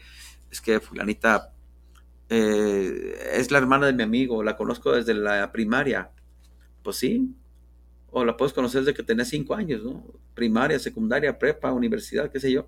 es 0.49 0.61
que 0.61 0.79
fulanita 0.79 1.51
eh, 2.29 3.31
es 3.33 3.51
la 3.51 3.57
hermana 3.57 3.87
de 3.87 3.93
mi 3.93 4.03
amigo, 4.03 4.43
la 4.43 4.55
conozco 4.55 4.91
desde 4.91 5.13
la 5.13 5.51
primaria. 5.51 6.11
Pues 6.83 6.97
sí, 6.97 7.35
o 8.11 8.23
la 8.23 8.37
puedes 8.37 8.53
conocer 8.53 8.81
desde 8.81 8.93
que 8.93 9.03
tenés 9.03 9.29
cinco 9.29 9.55
años, 9.55 9.83
¿no? 9.83 10.05
Primaria, 10.33 10.79
secundaria, 10.79 11.37
prepa, 11.37 11.71
universidad, 11.71 12.31
qué 12.31 12.39
sé 12.39 12.51
yo. 12.51 12.67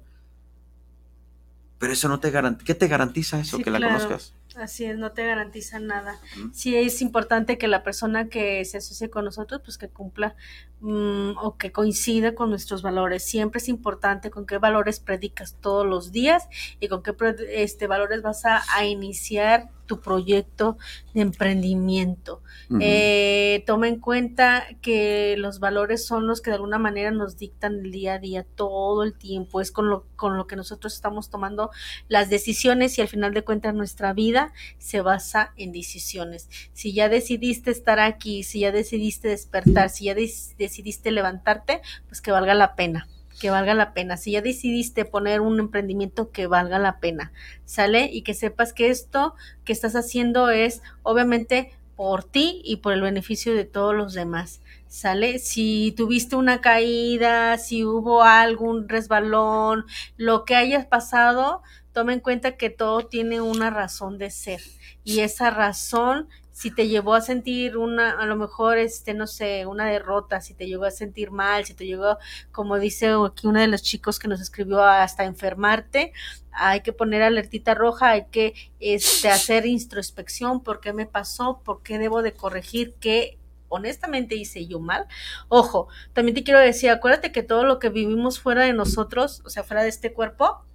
Pero 1.78 1.94
eso 1.94 2.10
no 2.10 2.20
te 2.20 2.30
garantiza. 2.30 2.66
¿Qué 2.66 2.76
te 2.76 2.88
garantiza 2.88 3.40
eso, 3.40 3.60
que 3.60 3.70
la 3.70 3.80
conozcas? 3.80 4.34
Así 4.60 4.86
es, 4.86 4.98
no 4.98 5.14
te 5.14 5.26
garantiza 5.26 5.80
nada. 5.80 6.20
Sí 6.52 6.76
es 6.76 7.02
importante 7.02 7.58
que 7.58 7.68
la 7.68 7.82
persona 7.82 8.28
que 8.28 8.64
se 8.66 8.78
asocie 8.78 9.10
con 9.10 9.26
nosotros, 9.26 9.62
pues 9.64 9.78
que 9.78 9.88
cumpla 9.88 10.36
mm, 10.82 11.38
o 11.38 11.58
que 11.58 11.72
coincida 11.72 12.36
con 12.36 12.50
nuestros 12.50 12.82
valores. 12.82 13.24
Siempre 13.24 13.60
es 13.60 13.70
importante 13.70 14.30
con 14.30 14.46
qué 14.46 14.58
valores 14.58 15.00
predicas 15.00 15.56
todos 15.62 15.86
los 15.86 16.12
días 16.12 16.48
y 16.80 16.90
con 16.90 17.04
qué 17.04 17.16
este, 17.52 17.88
valores 17.88 18.22
vas 18.22 18.46
a, 18.46 18.62
a 18.76 18.86
iniciar 18.86 19.70
tu 19.90 20.00
proyecto 20.02 20.78
de 21.16 21.22
emprendimiento. 21.22 22.44
Eh, 22.80 23.64
toma 23.66 23.88
en 23.88 24.00
cuenta 24.00 24.64
que 24.84 25.34
los 25.40 25.60
valores 25.60 26.06
son 26.06 26.28
los 26.28 26.42
que 26.42 26.52
de 26.52 26.58
alguna 26.58 26.78
manera 26.78 27.10
nos 27.10 27.40
dictan 27.40 27.80
el 27.80 27.92
día 27.92 28.14
a 28.14 28.20
día, 28.20 28.46
todo 28.56 29.04
el 29.04 29.18
tiempo. 29.18 29.62
Es 29.62 29.72
con 29.72 29.90
lo, 29.90 30.06
con 30.16 30.38
lo 30.38 30.46
que 30.46 30.56
nosotros 30.56 30.94
estamos 30.94 31.32
tomando 31.32 31.72
las 32.08 32.30
decisiones 32.30 33.00
y 33.00 33.02
al 33.02 33.08
final 33.08 33.34
de 33.34 33.44
cuentas 33.44 33.74
nuestra 33.74 34.14
vida 34.14 34.54
se 34.78 35.02
basa 35.02 35.54
en 35.58 35.72
decisiones. 35.72 36.48
Si 36.74 36.94
ya 36.94 37.10
decidiste 37.10 37.72
estar 37.72 38.00
aquí, 38.00 38.44
si 38.44 38.60
ya 38.60 38.72
decidiste 38.72 39.30
despertar, 39.30 39.90
si 39.90 40.06
ya 40.06 40.14
decidiste 40.14 41.10
levantarte, 41.10 41.82
pues 42.08 42.22
que 42.22 42.32
valga 42.32 42.54
la 42.54 42.76
pena 42.76 43.08
que 43.40 43.50
valga 43.50 43.74
la 43.74 43.94
pena. 43.94 44.18
Si 44.18 44.32
ya 44.32 44.42
decidiste 44.42 45.06
poner 45.06 45.42
un 45.42 45.60
emprendimiento 45.60 46.32
que 46.32 46.48
valga 46.48 46.80
la 46.80 47.00
pena, 47.00 47.32
¿sale? 47.66 48.10
Y 48.12 48.22
que 48.22 48.34
sepas 48.34 48.74
que 48.74 48.90
esto 48.90 49.36
que 49.66 49.74
estás 49.74 49.96
haciendo 49.96 50.50
es 50.50 50.82
obviamente 51.04 51.72
por 51.96 52.24
ti 52.24 52.62
y 52.64 52.78
por 52.78 52.94
el 52.94 53.02
beneficio 53.02 53.54
de 53.54 53.66
todos 53.66 53.94
los 53.94 54.14
demás, 54.14 54.62
¿sale? 54.88 55.40
Si 55.40 55.94
tuviste 55.98 56.36
una 56.36 56.62
caída, 56.62 57.58
si 57.58 57.84
hubo 57.84 58.24
algún 58.24 58.88
resbalón, 58.88 59.86
lo 60.16 60.46
que 60.46 60.56
hayas 60.56 60.86
pasado, 60.86 61.62
toma 61.92 62.14
en 62.14 62.22
cuenta 62.22 62.56
que 62.56 62.70
todo 62.70 63.06
tiene 63.08 63.42
una 63.42 63.70
razón 63.70 64.18
de 64.18 64.32
ser 64.32 64.62
y 65.04 65.20
esa 65.20 65.50
razón 65.50 66.30
si 66.60 66.72
te 66.72 66.90
llevó 66.90 67.14
a 67.14 67.22
sentir 67.22 67.78
una, 67.78 68.20
a 68.20 68.26
lo 68.26 68.36
mejor, 68.36 68.80
este, 68.80 69.14
no 69.14 69.28
sé, 69.28 69.66
una 69.66 69.86
derrota, 69.86 70.42
si 70.42 70.54
te 70.54 70.68
llevó 70.68 70.84
a 70.84 70.92
sentir 70.92 71.32
mal, 71.32 71.64
si 71.64 71.74
te 71.74 71.86
llegó, 71.86 72.18
como 72.52 72.78
dice 72.78 73.14
aquí 73.26 73.48
uno 73.48 73.62
de 73.62 73.68
los 73.68 73.82
chicos 73.82 74.20
que 74.20 74.28
nos 74.28 74.42
escribió, 74.42 74.84
hasta 74.84 75.24
enfermarte, 75.24 76.12
hay 76.52 76.82
que 76.82 76.92
poner 76.92 77.22
alertita 77.22 77.76
roja, 77.76 78.10
hay 78.10 78.26
que 78.26 78.56
este, 78.82 79.30
hacer 79.30 79.66
introspección, 79.66 80.62
por 80.62 80.82
qué 80.82 80.92
me 80.92 81.06
pasó, 81.06 81.62
por 81.64 81.82
qué 81.82 81.98
debo 81.98 82.22
de 82.24 82.34
corregir, 82.34 82.94
qué 83.00 83.38
honestamente 83.70 84.36
hice 84.36 84.68
yo 84.68 84.82
mal. 84.82 85.08
Ojo, 85.48 85.88
también 86.12 86.36
te 86.36 86.44
quiero 86.44 86.60
decir, 86.60 86.90
acuérdate 86.90 87.32
que 87.32 87.42
todo 87.42 87.64
lo 87.64 87.80
que 87.80 87.88
vivimos 87.88 88.38
fuera 88.42 88.66
de 88.66 88.74
nosotros, 88.74 89.42
o 89.46 89.50
sea, 89.50 89.64
fuera 89.64 89.84
de 89.84 89.90
este 89.90 90.12
cuerpo, 90.12 90.66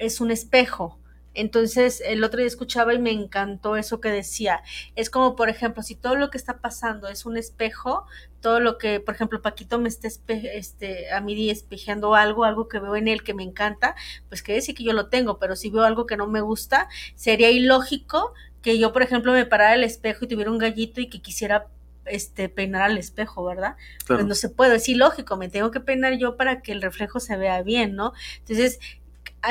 es 0.00 0.20
un 0.20 0.32
espejo 0.32 0.98
entonces, 1.34 2.02
el 2.04 2.22
otro 2.24 2.38
día 2.38 2.46
escuchaba 2.46 2.94
y 2.94 2.98
me 2.98 3.10
encantó 3.10 3.76
eso 3.76 4.00
que 4.00 4.08
decía. 4.10 4.62
Es 4.96 5.10
como, 5.10 5.34
por 5.36 5.48
ejemplo, 5.48 5.82
si 5.82 5.94
todo 5.94 6.16
lo 6.16 6.30
que 6.30 6.38
está 6.38 6.58
pasando 6.58 7.08
es 7.08 7.24
un 7.24 7.36
espejo, 7.36 8.06
todo 8.40 8.60
lo 8.60 8.76
que, 8.76 9.00
por 9.00 9.14
ejemplo, 9.14 9.40
Paquito 9.40 9.78
me 9.78 9.88
está 9.88 10.08
este, 10.08 11.10
a 11.10 11.20
mí 11.20 11.50
espejeando 11.50 12.14
algo, 12.14 12.44
algo 12.44 12.68
que 12.68 12.80
veo 12.80 12.96
en 12.96 13.08
él 13.08 13.22
que 13.22 13.34
me 13.34 13.42
encanta, 13.44 13.94
pues 14.28 14.42
quiere 14.42 14.56
decir 14.60 14.74
que 14.74 14.84
yo 14.84 14.92
lo 14.92 15.08
tengo, 15.08 15.38
pero 15.38 15.56
si 15.56 15.70
veo 15.70 15.84
algo 15.84 16.06
que 16.06 16.16
no 16.16 16.26
me 16.26 16.40
gusta, 16.40 16.88
sería 17.14 17.50
ilógico 17.50 18.34
que 18.60 18.78
yo, 18.78 18.92
por 18.92 19.02
ejemplo, 19.02 19.32
me 19.32 19.46
parara 19.46 19.74
el 19.74 19.84
espejo 19.84 20.24
y 20.24 20.28
tuviera 20.28 20.50
un 20.50 20.58
gallito 20.58 21.00
y 21.00 21.08
que 21.08 21.20
quisiera 21.20 21.68
este 22.04 22.48
peinar 22.48 22.82
al 22.82 22.98
espejo, 22.98 23.44
¿verdad? 23.44 23.76
Pues 24.06 24.24
no 24.26 24.34
se 24.34 24.48
puede, 24.48 24.76
es 24.76 24.88
ilógico, 24.88 25.36
me 25.36 25.48
tengo 25.48 25.70
que 25.70 25.80
peinar 25.80 26.18
yo 26.18 26.36
para 26.36 26.60
que 26.60 26.72
el 26.72 26.82
reflejo 26.82 27.20
se 27.20 27.36
vea 27.36 27.62
bien, 27.62 27.94
¿no? 27.94 28.12
Entonces, 28.38 28.80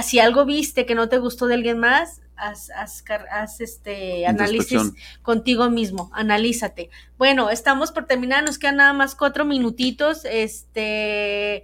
si 0.03 0.19
algo 0.19 0.45
viste 0.45 0.85
que 0.85 0.95
no 0.95 1.09
te 1.09 1.17
gustó 1.17 1.47
de 1.47 1.55
alguien 1.55 1.79
más, 1.79 2.21
haz, 2.35 3.61
este 3.61 4.25
análisis 4.25 4.93
contigo 5.21 5.69
mismo, 5.69 6.09
analízate. 6.13 6.89
Bueno, 7.17 7.49
estamos 7.49 7.91
por 7.91 8.05
terminar, 8.05 8.43
nos 8.43 8.57
quedan 8.57 8.77
nada 8.77 8.93
más 8.93 9.15
cuatro 9.15 9.45
minutitos. 9.45 10.25
Este 10.25 11.63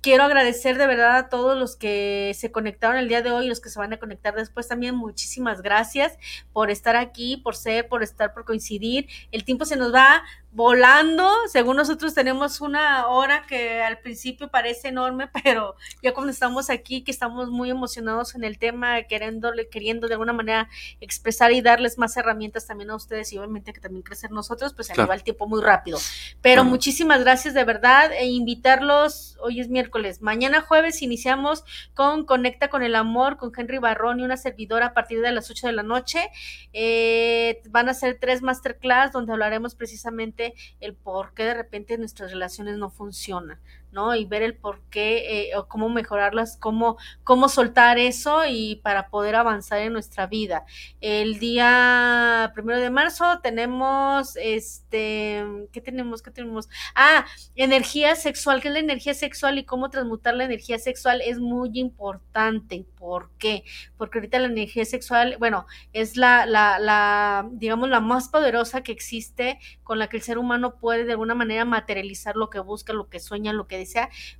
quiero 0.00 0.24
agradecer 0.24 0.76
de 0.76 0.86
verdad 0.86 1.16
a 1.16 1.28
todos 1.30 1.58
los 1.58 1.76
que 1.76 2.32
se 2.34 2.52
conectaron 2.52 2.98
el 2.98 3.08
día 3.08 3.22
de 3.22 3.32
hoy 3.32 3.46
y 3.46 3.48
los 3.48 3.60
que 3.60 3.70
se 3.70 3.78
van 3.78 3.94
a 3.94 3.96
conectar 3.96 4.34
después 4.34 4.68
también. 4.68 4.94
Muchísimas 4.94 5.62
gracias 5.62 6.18
por 6.52 6.70
estar 6.70 6.94
aquí, 6.94 7.38
por 7.38 7.56
ser, 7.56 7.88
por 7.88 8.02
estar, 8.02 8.34
por 8.34 8.44
coincidir. 8.44 9.08
El 9.32 9.44
tiempo 9.44 9.64
se 9.64 9.76
nos 9.76 9.94
va 9.94 10.22
volando. 10.54 11.28
Según 11.48 11.76
nosotros 11.76 12.14
tenemos 12.14 12.60
una 12.60 13.08
hora 13.08 13.44
que 13.46 13.82
al 13.82 13.98
principio 13.98 14.48
parece 14.48 14.88
enorme, 14.88 15.28
pero 15.44 15.74
ya 16.02 16.14
cuando 16.14 16.32
estamos 16.32 16.70
aquí, 16.70 17.02
que 17.02 17.10
estamos 17.10 17.50
muy 17.50 17.70
emocionados 17.70 18.34
en 18.34 18.44
el 18.44 18.58
tema, 18.58 19.02
queriéndole, 19.02 19.68
queriendo 19.68 20.06
de 20.06 20.14
alguna 20.14 20.32
manera 20.32 20.68
expresar 21.00 21.52
y 21.52 21.60
darles 21.60 21.98
más 21.98 22.16
herramientas 22.16 22.66
también 22.66 22.90
a 22.90 22.96
ustedes 22.96 23.32
y 23.32 23.38
obviamente 23.38 23.72
que 23.72 23.80
también 23.80 24.02
crecer 24.02 24.30
nosotros, 24.30 24.72
pues 24.74 24.86
se 24.86 25.04
va 25.04 25.14
el 25.14 25.24
tiempo 25.24 25.46
muy 25.46 25.60
rápido. 25.60 25.98
Pero 26.40 26.64
muchísimas 26.64 27.20
gracias 27.20 27.54
de 27.54 27.64
verdad 27.64 28.12
e 28.12 28.26
invitarlos, 28.26 29.36
hoy 29.40 29.60
es 29.60 29.68
miércoles, 29.68 30.22
mañana 30.22 30.60
jueves 30.60 31.02
iniciamos 31.02 31.64
con 31.94 32.24
Conecta 32.24 32.68
con 32.68 32.82
el 32.82 32.94
Amor, 32.94 33.36
con 33.36 33.52
Henry 33.56 33.78
Barrón 33.78 34.20
y 34.20 34.22
una 34.22 34.36
servidora 34.36 34.86
a 34.86 34.94
partir 34.94 35.20
de 35.20 35.32
las 35.32 35.50
8 35.50 35.66
de 35.66 35.72
la 35.72 35.82
noche. 35.82 36.30
Eh, 36.72 37.60
van 37.70 37.88
a 37.88 37.94
ser 37.94 38.18
tres 38.20 38.42
masterclass 38.42 39.12
donde 39.12 39.32
hablaremos 39.32 39.74
precisamente 39.74 40.43
el 40.80 40.94
por 40.94 41.32
qué 41.34 41.44
de 41.44 41.54
repente 41.54 41.96
nuestras 41.98 42.30
relaciones 42.32 42.76
no 42.76 42.90
funcionan. 42.90 43.58
¿No? 43.94 44.14
Y 44.14 44.26
ver 44.26 44.42
el 44.42 44.56
por 44.56 44.82
qué 44.90 45.48
eh, 45.50 45.56
o 45.56 45.68
cómo 45.68 45.88
mejorarlas, 45.88 46.58
cómo, 46.58 46.98
cómo 47.22 47.48
soltar 47.48 47.98
eso 47.98 48.42
y 48.46 48.76
para 48.76 49.08
poder 49.08 49.36
avanzar 49.36 49.78
en 49.78 49.92
nuestra 49.92 50.26
vida. 50.26 50.66
El 51.00 51.38
día 51.38 52.50
primero 52.54 52.80
de 52.80 52.90
marzo 52.90 53.40
tenemos, 53.42 54.36
este, 54.36 55.44
¿qué 55.72 55.80
tenemos? 55.80 56.20
¿Qué 56.22 56.30
tenemos? 56.30 56.68
Ah, 56.94 57.24
energía 57.54 58.16
sexual, 58.16 58.60
¿qué 58.60 58.68
es 58.68 58.74
la 58.74 58.80
energía 58.80 59.14
sexual 59.14 59.58
y 59.58 59.64
cómo 59.64 59.88
transmutar 59.90 60.34
la 60.34 60.44
energía 60.44 60.78
sexual? 60.78 61.20
Es 61.24 61.38
muy 61.38 61.70
importante. 61.74 62.84
¿Por 62.98 63.30
qué? 63.38 63.64
Porque 63.96 64.18
ahorita 64.18 64.38
la 64.38 64.46
energía 64.46 64.84
sexual, 64.84 65.36
bueno, 65.38 65.66
es 65.92 66.16
la, 66.16 66.46
la, 66.46 66.78
la, 66.78 67.46
digamos, 67.52 67.88
la 67.90 68.00
más 68.00 68.28
poderosa 68.28 68.82
que 68.82 68.92
existe 68.92 69.58
con 69.82 69.98
la 69.98 70.08
que 70.08 70.16
el 70.16 70.22
ser 70.22 70.38
humano 70.38 70.76
puede 70.76 71.04
de 71.04 71.12
alguna 71.12 71.34
manera 71.34 71.64
materializar 71.64 72.34
lo 72.34 72.50
que 72.50 72.60
busca, 72.60 72.92
lo 72.92 73.08
que 73.08 73.20
sueña, 73.20 73.52
lo 73.52 73.66
que 73.66 73.78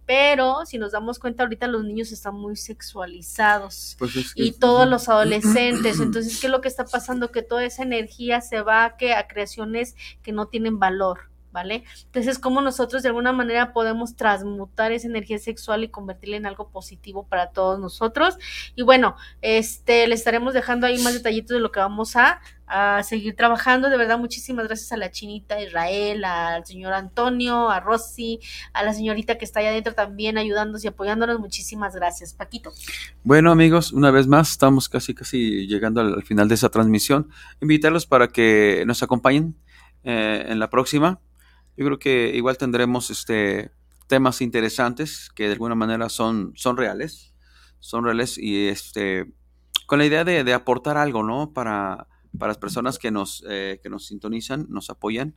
pero 0.07 0.67
si 0.67 0.79
nos 0.79 0.93
damos 0.93 1.19
cuenta 1.19 1.43
ahorita 1.43 1.67
los 1.67 1.85
niños 1.85 2.13
están 2.13 2.35
muy 2.35 2.57
sexualizados 2.57 3.97
pues 3.99 4.33
y 4.35 4.53
todos 4.53 4.89
los 4.89 5.09
adolescentes, 5.09 6.01
entonces 6.01 6.41
¿qué 6.41 6.47
es 6.47 6.51
lo 6.51 6.61
que 6.61 6.69
está 6.69 6.85
pasando? 6.85 7.31
Que 7.31 7.43
toda 7.43 7.65
esa 7.65 7.83
energía 7.83 8.41
se 8.41 8.63
va 8.63 8.85
a, 8.85 8.97
que, 8.97 9.15
a 9.15 9.27
creaciones 9.29 9.95
que 10.23 10.33
no 10.33 10.47
tienen 10.47 10.79
valor. 10.79 11.34
¿Vale? 11.55 11.85
Entonces, 12.07 12.41
¿cómo 12.41 12.61
nosotros 12.61 13.05
de 13.05 13.09
alguna 13.09 13.33
manera 13.33 13.73
podemos 13.73 14.17
transmutar 14.17 14.91
esa 14.91 15.07
energía 15.07 15.39
sexual 15.39 15.85
y 15.85 15.89
convertirla 15.89 16.37
en 16.37 16.47
algo 16.47 16.69
positivo 16.69 17.27
para 17.27 17.51
todos 17.51 17.79
nosotros? 17.79 18.37
Y 18.75 18.83
bueno, 18.83 19.17
este, 19.41 20.07
le 20.09 20.17
estaremos 20.17 20.53
dejando 20.53 20.89
ahí 20.89 20.99
más 20.99 21.15
detallitos 21.15 21.55
de 21.55 21.61
lo 21.61 21.71
que 21.71 21.79
vamos 21.79 22.17
a, 22.17 22.41
a 22.67 23.05
seguir 23.05 23.37
trabajando. 23.37 23.89
De 23.89 23.97
verdad, 23.97 24.19
muchísimas 24.19 24.67
gracias 24.67 24.91
a 24.91 24.97
la 24.97 25.13
chinita 25.13 25.63
Israel, 25.63 26.25
al 26.25 26.67
señor 26.67 26.93
Antonio, 26.93 27.71
a 27.71 27.79
Rosy, 27.79 28.41
a 28.73 28.83
la 28.83 28.93
señorita 28.93 29.39
que 29.39 29.45
está 29.45 29.61
allá 29.61 29.71
adentro 29.71 29.95
también 29.95 30.39
ayudándonos 30.39 30.85
y 30.85 30.89
apoyándonos. 30.89 31.39
Muchísimas 31.39 31.95
gracias, 31.95 32.35
Paquito. 32.35 32.73
Bueno, 33.23 33.53
amigos, 33.53 33.93
una 33.93 34.11
vez 34.11 34.27
más, 34.27 34.51
estamos 34.51 34.89
casi, 34.89 35.15
casi 35.15 35.69
llegando 35.69 36.01
al, 36.01 36.23
final 36.25 36.49
de 36.49 36.57
esa 36.57 36.69
transmisión. 36.69 37.31
Invitarlos 37.61 38.07
para 38.07 38.27
que 38.27 38.83
nos 38.87 39.05
acompañen 39.05 39.55
eh, 40.03 40.47
en 40.49 40.59
la 40.59 40.69
próxima. 40.69 41.21
Yo 41.77 41.87
creo 41.87 41.99
que 41.99 42.33
igual 42.35 42.57
tendremos 42.59 43.11
este 43.11 43.71
temas 44.07 44.41
interesantes 44.41 45.31
que 45.35 45.47
de 45.47 45.53
alguna 45.53 45.75
manera 45.75 46.09
son, 46.09 46.53
son 46.57 46.77
reales, 46.77 47.35
son 47.81 48.05
reales 48.05 48.39
y 48.39 48.69
este 48.69 49.33
con 49.87 49.99
la 49.99 50.07
idea 50.07 50.25
de, 50.25 50.53
aportar 50.55 50.97
algo, 50.97 51.23
¿no? 51.23 51.53
Para, 51.53 52.09
para 52.39 52.51
las 52.51 52.59
personas 52.59 52.99
que 52.99 53.11
nos, 53.11 53.45
eh, 53.49 53.81
que 53.83 53.91
nos 53.91 54.07
sintonizan, 54.07 54.67
nos 54.71 54.89
apoyan 54.89 55.35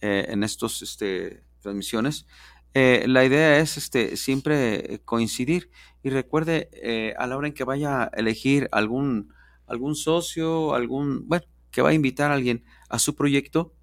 eh, 0.00 0.26
en 0.28 0.42
estas 0.42 0.82
este, 0.82 1.44
transmisiones. 1.60 2.26
Eh, 2.74 3.04
la 3.06 3.24
idea 3.24 3.60
es 3.60 3.76
este, 3.76 4.16
siempre 4.16 5.00
coincidir 5.04 5.70
y 6.02 6.10
recuerde 6.10 7.14
a 7.16 7.26
la 7.28 7.36
hora 7.36 7.46
en 7.46 7.54
que 7.54 7.62
vaya 7.62 8.02
a 8.02 8.10
elegir 8.16 8.68
algún, 8.72 9.32
algún 9.68 9.94
socio, 9.94 10.74
algún, 10.74 11.28
bueno, 11.28 11.46
que 11.70 11.82
va 11.82 11.90
a 11.90 11.94
invitar 11.94 12.32
a 12.32 12.34
alguien 12.34 12.64
a 12.88 12.98
su 12.98 13.14
proyecto, 13.14 13.74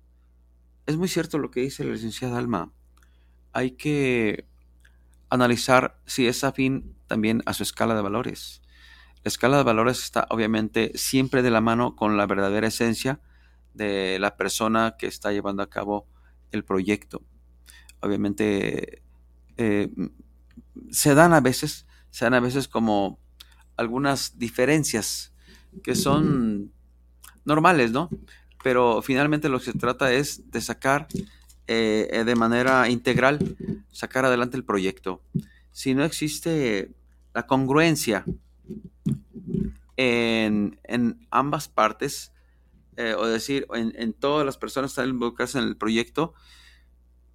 es 0.86 0.98
muy 0.98 1.08
cierto 1.08 1.38
lo 1.38 1.52
que 1.52 1.62
dice 1.62 1.84
la 1.84 1.94
licenciada 1.94 2.38
Alma. 2.38 2.72
Hay 3.54 3.72
que 3.72 4.46
analizar 5.30 6.00
si 6.06 6.28
es 6.28 6.44
afín 6.44 6.96
también 7.08 7.42
a 7.46 7.54
su 7.54 7.64
escala 7.64 7.96
de 7.96 8.02
valores. 8.02 8.62
La 9.24 9.30
escala 9.30 9.58
de 9.58 9.64
valores 9.64 10.04
está 10.04 10.28
obviamente 10.30 10.92
siempre 10.96 11.42
de 11.42 11.52
la 11.52 11.62
mano 11.62 11.96
con 11.96 12.18
la 12.18 12.26
verdadera 12.26 12.68
esencia 12.68 13.22
de 13.74 14.18
la 14.20 14.36
persona 14.36 14.96
que 14.98 15.08
está 15.08 15.32
llevando 15.32 15.64
a 15.64 15.70
cabo 15.70 16.08
el 16.52 16.66
proyecto. 16.66 17.22
Obviamente 18.02 19.04
eh, 19.58 19.90
se 20.90 21.14
dan 21.14 21.34
a 21.34 21.42
veces, 21.42 21.86
se 22.10 22.26
dan 22.26 22.34
a 22.34 22.40
veces 22.40 22.68
como 22.68 23.20
algunas 23.78 24.38
diferencias 24.38 25.34
que 25.84 25.96
son 25.96 26.74
normales, 27.46 27.92
¿no? 27.92 28.10
Pero 28.64 29.02
finalmente 29.02 29.50
lo 29.50 29.60
que 29.60 29.66
se 29.66 29.74
trata 29.74 30.14
es 30.14 30.52
de 30.52 30.62
sacar 30.62 31.08
eh, 31.68 32.10
eh, 32.12 32.24
de 32.24 32.36
manera 32.36 32.90
integral, 32.90 33.56
sacar 33.92 34.26
adelante 34.26 34.58
el 34.58 34.66
proyecto. 34.66 35.22
Si 35.72 35.94
no 35.94 36.04
existe 36.04 36.92
la 37.34 37.48
congruencia 37.48 38.26
en, 39.96 40.78
ambas 41.30 41.68
partes, 41.68 42.34
eh, 42.98 43.16
o 43.18 43.26
decir, 43.26 43.68
en, 43.74 44.14
todas 44.14 44.46
las 44.46 44.58
personas 44.58 44.92
que 44.92 45.02
están 45.02 45.10
involucradas 45.10 45.56
en 45.56 45.64
el 45.64 45.78
proyecto, 45.78 46.34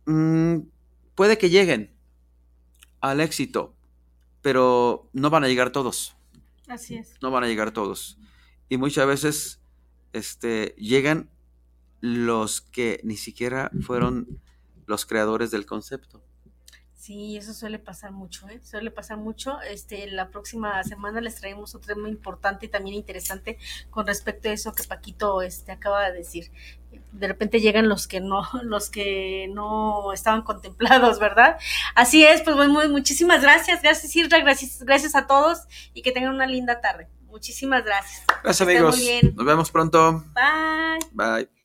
mm, 0.04 0.58
puede 1.14 1.38
que 1.38 1.50
lleguen 1.50 1.92
al 3.00 3.20
éxito, 3.20 3.74
pero 4.42 5.08
no 5.12 5.30
van 5.30 5.44
a 5.44 5.48
llegar 5.48 5.70
todos. 5.70 6.14
Así 6.68 6.96
es. 6.96 7.14
No 7.22 7.30
van 7.30 7.44
a 7.44 7.46
llegar 7.46 7.70
todos. 7.70 8.18
Y 8.68 8.76
muchas 8.76 9.06
veces 9.06 9.60
este, 10.12 10.74
llegan 10.78 11.30
los 12.00 12.60
que 12.60 13.00
ni 13.02 13.16
siquiera 13.16 13.70
fueron 13.82 14.40
los 14.86 15.06
creadores 15.06 15.50
del 15.50 15.66
concepto. 15.66 16.22
Sí, 17.06 17.36
eso 17.36 17.54
suele 17.54 17.78
pasar 17.78 18.10
mucho, 18.10 18.48
¿eh? 18.48 18.60
Suele 18.64 18.90
pasar 18.90 19.16
mucho. 19.16 19.60
Este, 19.60 20.10
la 20.10 20.30
próxima 20.30 20.82
semana 20.82 21.20
les 21.20 21.36
traemos 21.36 21.72
otro 21.76 21.94
tema 21.94 22.08
importante 22.08 22.66
y 22.66 22.68
también 22.68 22.96
interesante 22.96 23.58
con 23.90 24.08
respecto 24.08 24.48
a 24.48 24.52
eso 24.52 24.72
que 24.72 24.82
Paquito 24.82 25.40
este, 25.40 25.70
acaba 25.70 26.10
de 26.10 26.18
decir. 26.18 26.50
De 27.12 27.28
repente 27.28 27.60
llegan 27.60 27.88
los 27.88 28.08
que 28.08 28.20
no, 28.20 28.42
los 28.64 28.90
que 28.90 29.48
no 29.54 30.12
estaban 30.12 30.42
contemplados, 30.42 31.20
¿verdad? 31.20 31.58
Así 31.94 32.24
es, 32.24 32.42
pues 32.42 32.56
muy, 32.56 32.88
muchísimas 32.88 33.40
gracias, 33.40 33.82
gracias 33.82 34.16
Isra, 34.16 34.40
gracias, 34.40 34.82
gracias 34.82 35.14
a 35.14 35.28
todos 35.28 35.60
y 35.94 36.02
que 36.02 36.10
tengan 36.10 36.34
una 36.34 36.48
linda 36.48 36.80
tarde. 36.80 37.06
Muchísimas 37.26 37.84
gracias. 37.84 38.24
Gracias, 38.42 38.68
amigos. 38.68 38.98
Nos 39.34 39.46
vemos 39.46 39.70
pronto. 39.70 40.24
Bye. 40.34 40.98
Bye. 41.12 41.55